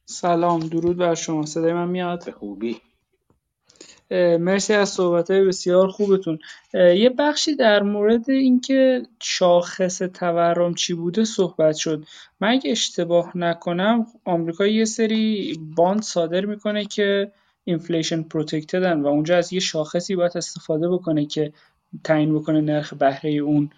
[0.08, 1.46] سلام درود بر شما.
[1.46, 2.82] صدای من میاد؟ به خوبی.
[4.40, 6.38] مرسی از صحبت های بسیار خوبتون.
[6.74, 12.04] یه بخشی در مورد اینکه شاخص تورم چی بوده صحبت شد.
[12.40, 17.32] من اگه اشتباه نکنم آمریکا یه سری bond صادر می‌کنه که
[17.64, 21.52] inflation protected ن و اونجا از یه شاخصی باید استفاده بکنه که
[22.04, 23.70] تعیین بکنه نرخ بهره اون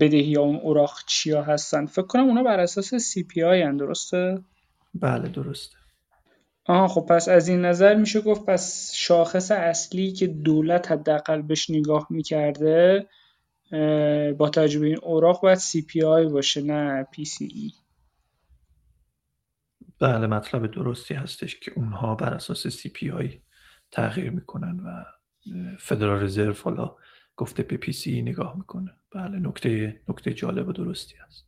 [0.00, 1.86] بدهی یا اون اوراق چیا هستن.
[1.86, 4.38] فکر کنم اونا بر اساس CPI درسته؟
[4.94, 5.77] بله درسته.
[6.68, 11.70] آها خب پس از این نظر میشه گفت پس شاخص اصلی که دولت حداقل بهش
[11.70, 13.06] نگاه می‌کرده
[14.38, 15.58] با توجه به این اوراق باید
[16.04, 17.06] آی باشه نه
[17.40, 17.72] ای.
[20.00, 22.66] بله مطلب درستی هستش که اونها بر اساس
[23.10, 23.40] آی
[23.90, 25.04] تغییر می‌کنن و
[25.78, 26.96] فدرال رزرو حالا
[27.36, 28.90] گفته به ای نگاه می‌کنه.
[29.14, 31.47] بله نکته نکته جالب و درستی هست.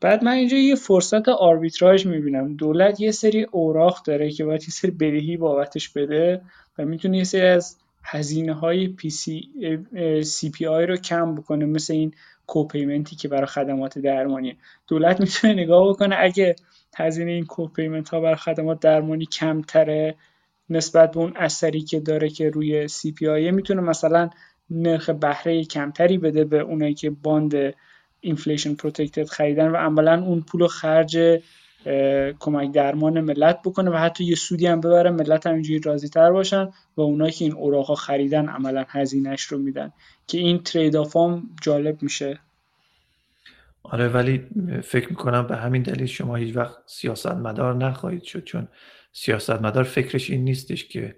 [0.00, 2.54] بعد من اینجا یه فرصت آربیتراژ می‌بینم.
[2.54, 6.40] دولت یه سری اوراق داره که باید یه سری بدهی بابتش بده
[6.78, 12.14] و می‌تونه یه سری از هزینه های PC, CPI رو کم بکنه مثل این
[12.46, 14.56] copayment ی که برای خدمات درمانی.
[14.88, 16.56] دولت می‌تونه نگاه بکنه اگه
[16.96, 20.14] هزینه این copayment ها برای خدمات درمانی کمتره
[20.70, 24.30] نسبت به اون اثری که داره که روی CPI می‌تونه مثلا
[24.70, 27.74] نرخ بهره کمتری بده به اونایی که bond
[28.20, 31.40] inflation protected خریدن و عملا اون پول خرج
[32.38, 35.10] کمک درمان ملت بکنه و حتی یه سودی هم ببره.
[35.10, 39.92] ملت همینجوری راضی تر باشن و اونایی که این اوراقا خریدن عملا هزینهش رو میدن.
[40.26, 42.40] که این trade-off هم جالب میشه.
[43.82, 44.46] آره ولی
[44.82, 48.68] فکر می‌کنم به همین دلیل شما هیچ وقت سیاست مدار نخواهید شد چون
[49.12, 51.16] سیاست مدار فکرش این نیستش که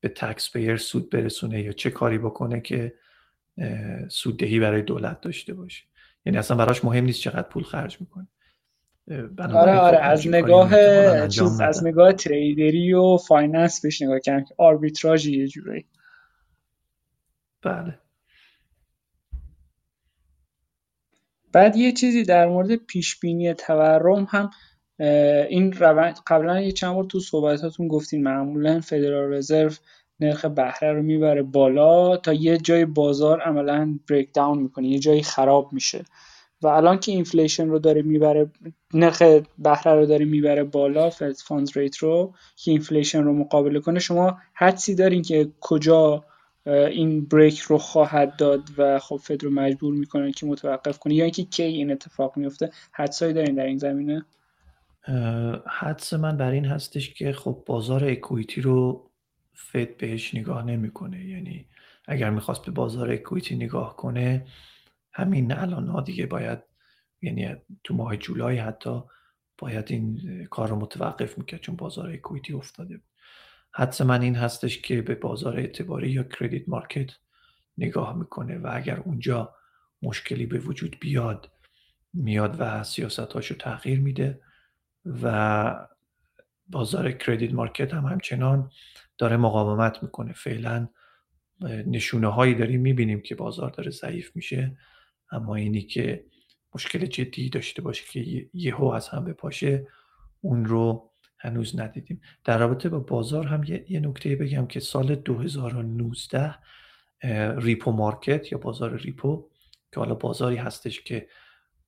[0.00, 2.94] به taxpayer سود برسونه یا چه کاری بکنه که
[4.08, 5.84] سوددهی برای دولت داشته باشه.
[6.26, 8.28] یعنی اصلا براش مهم نیست چقدر پول خرج می‌کنه.
[9.38, 10.70] آره آره از نگاه
[11.28, 15.86] چیز از نگاه trader ی و finance بهش نگاه کردم که آربیتراژ یه جوری
[17.62, 17.98] بله.
[21.52, 24.50] بعد یه چیزی در مورد پیش بینی تورم هم
[25.48, 29.70] این روند قبلا یه چند بار تو صحبتاتون گفتین معمولا فدرال رزرو
[30.20, 35.22] نرخ بهره رو می‌بره بالا تا یه جای بازار عملا break down می‌کنه یه جایی
[35.22, 36.04] خراب میشه.
[36.62, 38.50] و الان که inflation رو داره می‌بره
[38.94, 39.22] نرخ
[39.58, 44.38] بهره رو داره می‌بره بالا Fed funds rate رو که inflation رو مقابله کنه شما
[44.54, 46.24] حدسی دارین که کجا
[46.66, 51.24] این break رو خواهد داد و خب فد رو مجبور می‌کنه که متوقف کنه یا
[51.24, 54.24] اینکه کی این اتفاق میفته حدسایی دارین در این زمینه؟
[55.66, 59.10] حدس من بر این هستش که خب بازار اکویتی رو
[59.54, 61.24] فد بهش نگاه نمی‌کنه.
[61.24, 61.68] یعنی
[62.06, 64.46] اگر می‌خواست به بازار اکویتی نگاه کنه
[65.12, 66.58] همین الان ها دیگه باید
[67.22, 69.02] یعنی تو ماه جولای حتی
[69.58, 73.06] باید این کار رو متوقف می‌کرد چون بازار اکویتی افتاده بود.
[73.72, 77.10] حدس من این هستش که به بازار اعتباری یا کردیت مارکت
[77.78, 79.54] نگاه می‌کنه و اگر اونجا
[80.02, 81.50] مشکلی به وجود بیاد
[82.12, 84.40] میاد و سیاستاشو تغییر میده
[85.22, 85.88] و
[86.66, 88.70] بازار کردیت مارکت هم همچنان
[89.18, 90.32] داره مقاومت می‌کنه.
[90.32, 90.88] فعلا
[91.86, 94.76] نشونه هایی داریم می‌بینیم که بازار داره ضعیف میشه.
[95.30, 96.24] اما اینی که
[96.74, 99.86] مشکل جدی داشته باشه که یهو از هم بپاشه
[100.40, 102.20] اون رو هنوز ندیدیم.
[102.44, 106.54] در رابطه با بازار هم یه, یه نکته بگم که سال 2019
[107.56, 109.50] repo market یا بازار repo
[109.92, 111.28] که حالا بازاری هستش که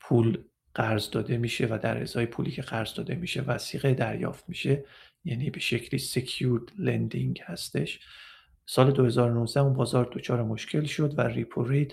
[0.00, 0.38] پول
[0.74, 4.84] قرض داده میشه و در ازای پولی که قرض داده میشه وثیقه دریافت میشه.
[5.26, 8.00] یعنی به شکلی secured lending هستش.
[8.66, 11.92] سال 2019 اون بازار دچار مشکل شد و repo rate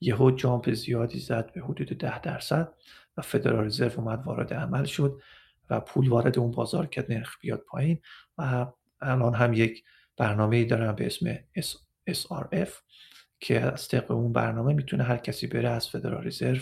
[0.00, 2.72] یهو jump زیادی زد به حدود 10 درصد
[3.16, 5.20] و فدرال رزرو اومد وارد عمل شد
[5.70, 7.98] و پول وارد اون بازار کرد نرخ بیاد پایین
[8.38, 8.66] و
[9.00, 9.84] الان هم یک
[10.16, 11.38] برنامه دارن به اسم
[12.10, 12.70] SRF
[13.40, 16.60] که از طبق اون برنامه می‌تونه هر کسی بره از فدرال رزرو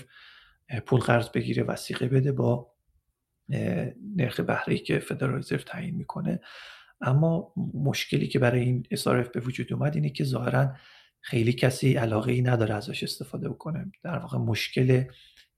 [0.86, 2.73] پول قرض بگیره وسیقه بده با
[4.16, 6.40] نرخ بهره که فدرال رزرو تعیین می‌کنه.
[7.00, 10.74] اما مشکلی که برای این SRF به وجود اومد اینه که ظاهرا
[11.20, 13.92] خیلی کسی علاقه ای نداره ازش استفاده بکنه.
[14.02, 15.04] در واقع مشکل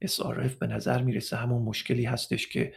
[0.04, 2.74] SRF به نظر می‌رسه همون مشکلی هستش که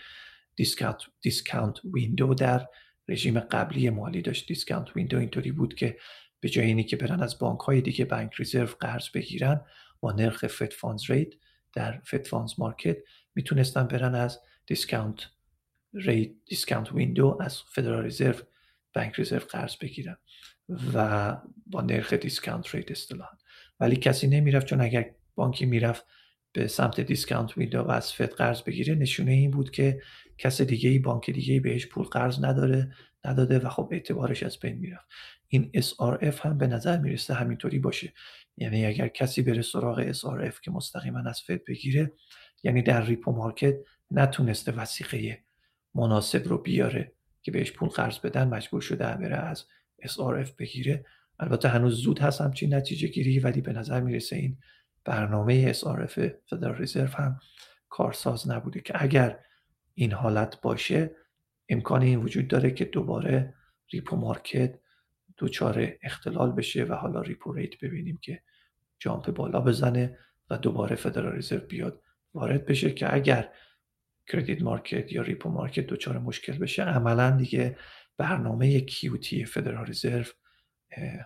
[0.55, 2.67] discount discount window در
[3.07, 4.47] رژیم قبلی مالی داشت.
[4.47, 5.97] discount window اینطوری بود که
[6.39, 9.61] به جای اینی که برن از بانک های دیگه بانک رزرو قرض بگیرن
[9.99, 11.29] با نرخ Fed funds rate
[11.73, 12.97] در Fed funds market
[13.35, 14.39] می‌تونستن برن از
[14.69, 15.19] discount
[15.93, 18.45] rate discount window از فدرال رزرو
[18.95, 20.17] بانک رزرو قرض بگیرن
[20.93, 21.37] و
[21.67, 23.37] با نرخ discount rate اصطلاحا.
[23.79, 26.05] ولی کسی نمی‌رفت چون اگر بانکی می‌رفت
[26.51, 30.01] به سمت discount window و از فد قرض بگیره نشونه این بود که
[30.37, 32.91] کس دیگه ای بانک دیگه ای بهش پول قرض نداره
[33.25, 35.05] نداده و خب اعتبارش از بین می‌رفت.
[35.47, 38.13] این SRF هم به نظر می‌رسه همینطوری باشه.
[38.57, 42.11] یعنی اگر کسی بره سراغ SRF که مستقیما از فد بگیره
[42.63, 43.75] یعنی در repo market
[44.11, 45.43] نتونسته وثیقه
[45.95, 47.11] مناسب رو بیاره
[47.41, 49.65] که بهش پول قرض بدن مجبور شده بره از
[50.01, 51.05] SRF بگیره.
[51.39, 54.57] البته هنوز زود هست همچین نتیجه گیری ولی به نظر می‌رسه این
[55.05, 56.19] برنامه SRF
[56.49, 57.39] فدرال رزرو هم
[57.89, 59.39] کارساز نبوده که اگر
[59.93, 61.11] این حالت باشه
[61.69, 63.53] امکان این وجود داره که دوباره
[63.93, 64.79] repo market
[65.37, 68.41] دچار اختلال بشه و حالا repo rate ببینیم که
[68.99, 70.17] jump بالا بزنه
[70.49, 72.01] و دوباره فدرال رزرو بیاد
[72.33, 73.49] وارد بشه که اگر
[74.29, 77.77] credit market یا repo market دچار مشکل بشه عملا دیگه
[78.17, 80.25] برنامه QT فدرال رزرو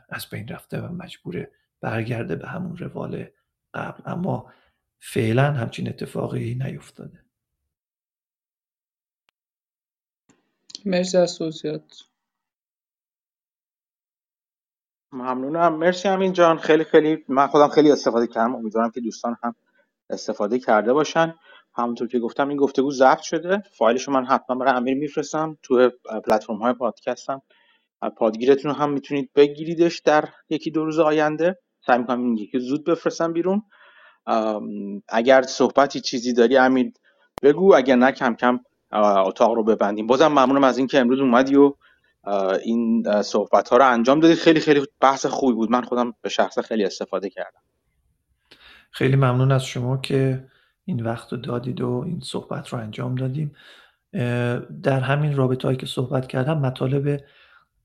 [0.09, 1.47] از بین رفته و مجبور
[1.81, 3.27] برگرده به همون روال
[3.75, 4.03] قبل.
[4.05, 4.53] اما
[5.01, 7.25] فعلا همچین اتفاقی نیفتاده.
[10.85, 12.03] مرسی از توضیحات.
[15.13, 15.75] ممنونم.
[15.75, 16.57] مرسی همین جان.
[16.59, 18.55] خیلی خیلی من خودم خیلی استفاده کردم.
[18.55, 19.55] امیدوارم که دوستان هم
[20.09, 21.35] استفاده کرده باشن.
[21.75, 23.63] همونطور که گفتم این گفتگو ضبط شده.
[23.71, 25.89] فایلشو من حتما برای امیر میفرستم تو
[26.25, 27.41] پلتفرم های پادکستم
[28.17, 31.59] پادگیرتون هم می‌تونید بگیریدش در یکی دو روز آینده.
[31.85, 33.63] سعی می‌کنم این یکی زود بفرستم بیرون.
[35.09, 36.91] اگر صحبتی چیزی داری امیر
[37.43, 38.59] بگو اگر نه کم کم
[39.25, 40.07] اتاق رو ببندیم.
[40.07, 41.73] بازم ممنونم از اینکه امروز اومدی و
[42.63, 44.35] این صحبت ها رو انجام دادی.
[44.35, 45.71] خیلی خیلی بحث خوبی بود.
[45.71, 47.61] من خودم به شخص خیلی استفاده کردم.
[48.91, 50.45] خیلی ممنون از شما که
[50.85, 53.55] این وقت رو دادید و این صحبت رو انجام دادیم.
[54.83, 57.23] در همین رابطه هایی که صحبت کردم مطالب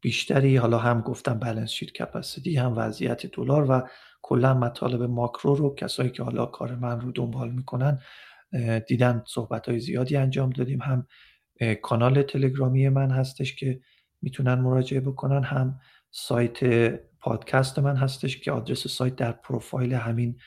[0.01, 3.89] بیشتری حالا هم گفتم بالانس شیت کپاسیتی هم وضعیت دلار و
[4.23, 7.99] کلا مطالب ماکرو رو کسایی که حالا کار من رو دنبال می‌کنن
[8.89, 10.83] دیدن صحبت های زیادی انجام دادیم.
[10.83, 11.07] هم
[11.83, 13.81] کانال تلگرامی من هستش که
[14.23, 15.45] می‌تونن مراجعه بکنن.
[15.45, 15.81] هم
[16.11, 16.65] سایت
[17.21, 20.39] پادکست من هستش که آدرس سایت در پروفایل همین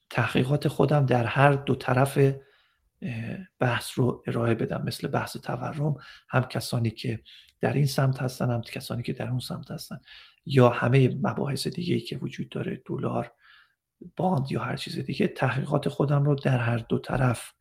[0.09, 2.17] تحقیقات خودم در هر دو طرف
[3.59, 4.83] بحث رو ارائه بدم.
[4.85, 5.95] مثل بحث تورم
[6.29, 7.19] هم کسانی که
[7.61, 9.99] در این سمت هستن هم کسانی که در اون سمت هستن.
[10.45, 13.31] یا همه مباحث دیگه که وجود داره دلار
[14.15, 17.51] باند یا هر چیز دیگه تحقیقات خودم رو در هر دو طرف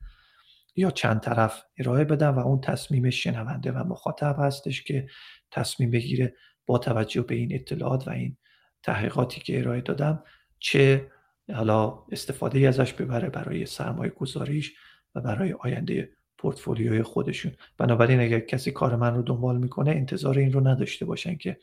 [0.76, 5.06] یا چند طرف ارائه بدم و اون تصمیم شنونده و مخاطب هستش که
[5.50, 6.34] تصمیم بگیره
[6.66, 8.36] با توجه به این اطلاعات و این
[8.82, 10.24] تحقیقاتی که ارائه دادم
[10.58, 11.10] چه
[11.54, 14.74] حالا استفاده ازش ببره برای سرمایه گذاریش
[15.14, 17.52] و برای آینده پورتفولیوی خودشون.
[17.78, 21.58] بنابراین اگر کسی کار من رو دنبال می‌کنه انتظار این رو نداشته باشن که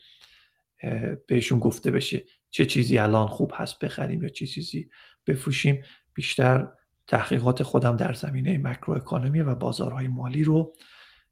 [1.26, 4.90] بهشون گفته بشه چه چیزی الان خوب هست بخریم یا چه چیزی
[5.26, 5.82] بفروشیم.
[6.14, 6.68] بیشتر
[7.06, 10.72] تحقیقات خودم در زمینه macro economy و بازارهای مالی رو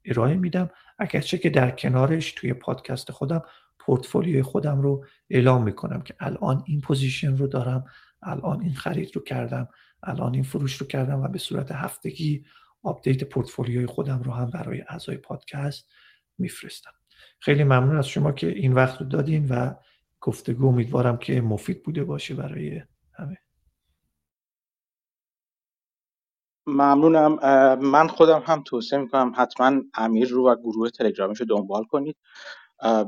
[0.05, 0.69] ارائه میدم.
[0.99, 3.43] اگرچه که در کنارش توی پادکست خودم
[3.79, 7.85] پورتفولیوی خودم رو اعلام می‌کنم که الان این position رو دارم
[8.23, 9.67] الان این خرید رو کردم
[10.03, 12.45] الان این فروش رو کردم و به صورت هفتگی
[12.83, 15.91] update portfolio ی خودم رو هم برای اعضای پادکست
[16.37, 16.91] میفرستم.
[17.39, 19.73] خیلی ممنون از شما که این وقت رو دادین و
[20.21, 22.81] گفتگو امیدوارم که مفید بوده باشه برای
[23.13, 23.37] همه.
[26.71, 27.39] ممنونم.
[27.81, 32.15] من خودم هم توصیه می‌کنم حتما امیر رو و گروه تلگرامیش رو دنبال کنید.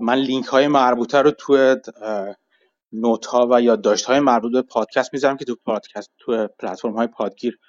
[0.01, 1.75] من لینک های مربوطه رو توی
[2.91, 7.07] نوت ها و یادداشت های مربوط به پادکست می‌ذارم که تو پادکست تو پلتفرم های
[7.07, 7.59] پادگیر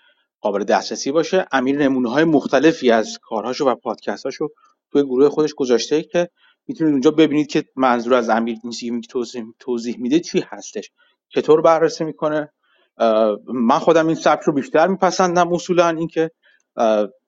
[0.41, 1.47] قابل دسترسی باشه.
[1.53, 4.49] امیر نمونه های مختلفی از کارهاشو و پادکستاشو
[4.93, 6.29] توی گروه خودش گذاشته که
[6.67, 10.91] می‌تونید اونجا ببینید که منظور از امیر این توضیح, توضیح میده چی هستش.
[11.29, 12.53] چطور بررسی می‌کنه؟
[13.55, 16.31] من خودم این سبک رو بیشتر میپسندم اصولا اینکه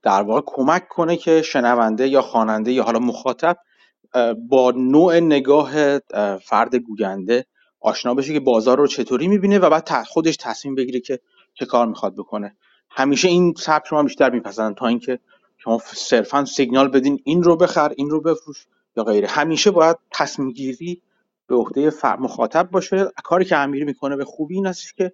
[0.02, 3.56] در واقع کمک کنه که شنونده یا خواننده یا حالا مخاطب
[4.48, 5.98] با نوع نگاه
[6.38, 7.46] فرد گوینده
[7.80, 11.20] آشنا بشه که بازار رو چطوری می‌بینه و بعد خودش تصمیم بگیره که
[11.54, 12.56] چه کار می‌خواد بکنه.
[12.90, 15.18] همیشه این سبک رو من بیشتر میپسندم تا اینکه
[15.58, 18.66] شما صرفا سیگنال بدین این رو بخر این رو بفروش
[18.96, 19.28] یا غیره.
[19.28, 21.02] همیشه باید تصمیم گیری
[21.46, 23.08] به عهده مخاطب باشه.
[23.24, 25.12] کاری که امیر می‌کنه به خوبی این است که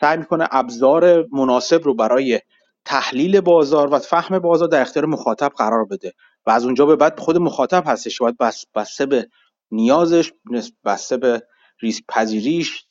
[0.00, 2.40] سعی می‌کنه ابزار مناسب رو برای
[2.84, 6.12] تحلیل بازار و فهم بازار در اختیار مخاطب قرار بده
[6.46, 9.28] و از اونجا به بعد خود مخاطب هستش باید بس بسته به
[9.70, 10.32] نیازش
[10.84, 11.42] بسته به
[11.80, 12.84] ریسک پذیریش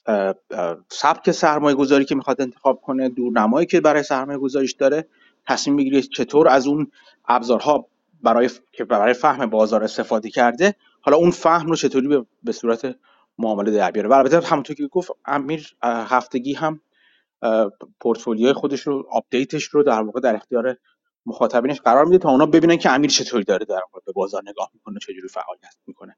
[0.89, 5.07] سبک سرمایه گذاری که می‌خواد انتخاب کنه دورنمایی که برای سرمایه گذاریش داره
[5.47, 6.91] تصمیم می‌گیره چطور از اون
[7.27, 7.85] ابزارها
[8.23, 12.95] برای که برای فهم بازار استفاده کرده حالا اون فهم رو چطوری به, صورت
[13.37, 16.81] معامله در بیاره؟ و البته همونطور که گفت امیر هفتگی هم
[18.01, 20.75] پورتفولیوی خودش رو آپدیتش رو در واقع در اختیار
[21.25, 24.71] مخاطبینش قرار میده تا اونا ببینن که امیر چطوری داره در واقع به بازار نگاه
[24.73, 26.15] می‌کنه چجوری فعالیت می‌کنه.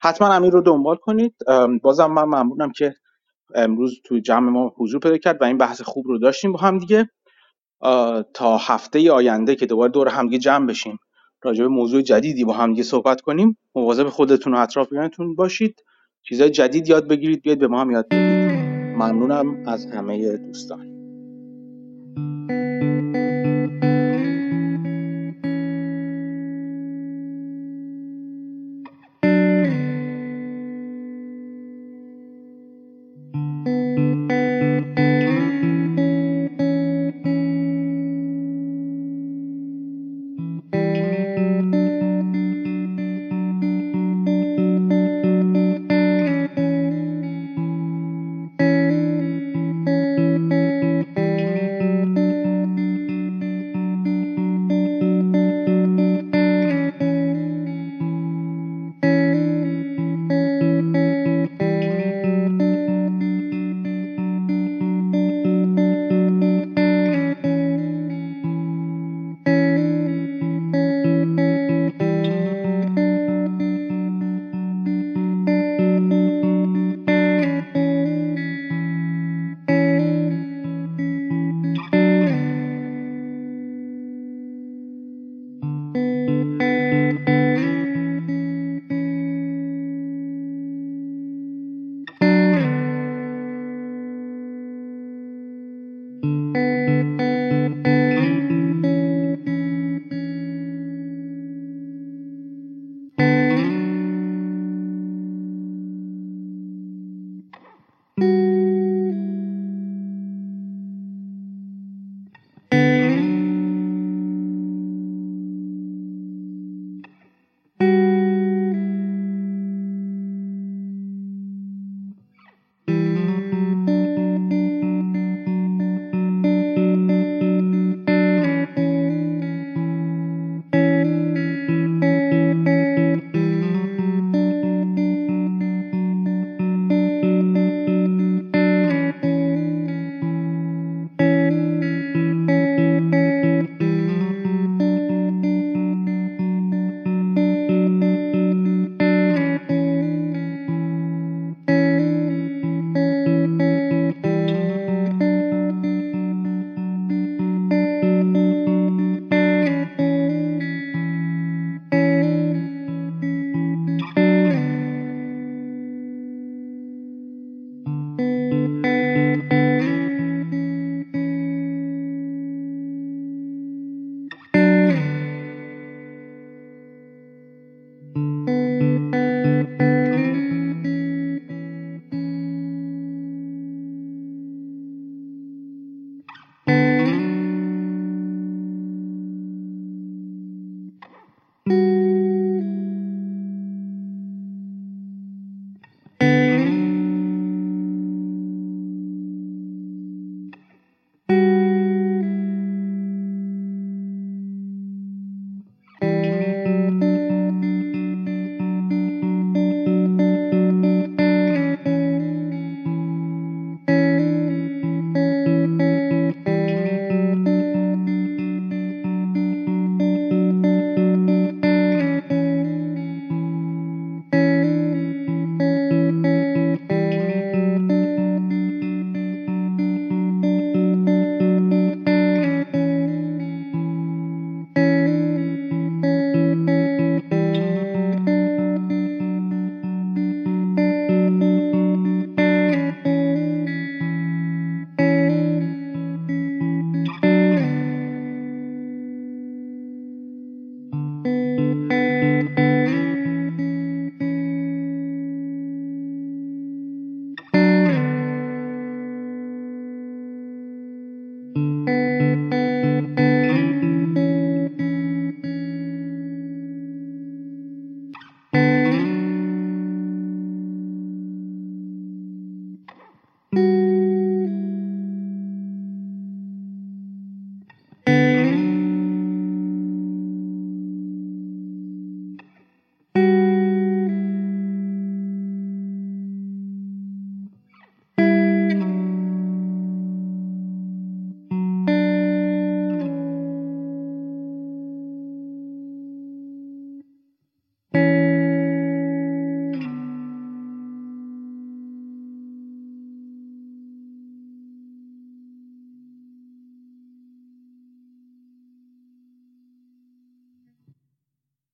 [0.00, 1.34] حتما امیر رو دنبال کنید.
[1.82, 2.94] بازم من ممنونم که
[3.54, 6.78] امروز توی جمع ما حضور پیدا کرد و این بحث خوب رو داشتیم با هم
[6.78, 7.10] دیگه.
[8.34, 10.98] تا هفته آینده که دوباره دور همدیگه جمع بشیم
[11.42, 13.58] راجع به موضوع جدیدی با همدیگه صحبت کنیم.
[13.74, 15.84] مواظب خودتون و اطرافیانتون باشید.
[16.22, 18.63] چیزای جدید یاد بگیرید بیاید به ما هم یاد بدید
[19.04, 20.93] ممنونم از همه دوستان.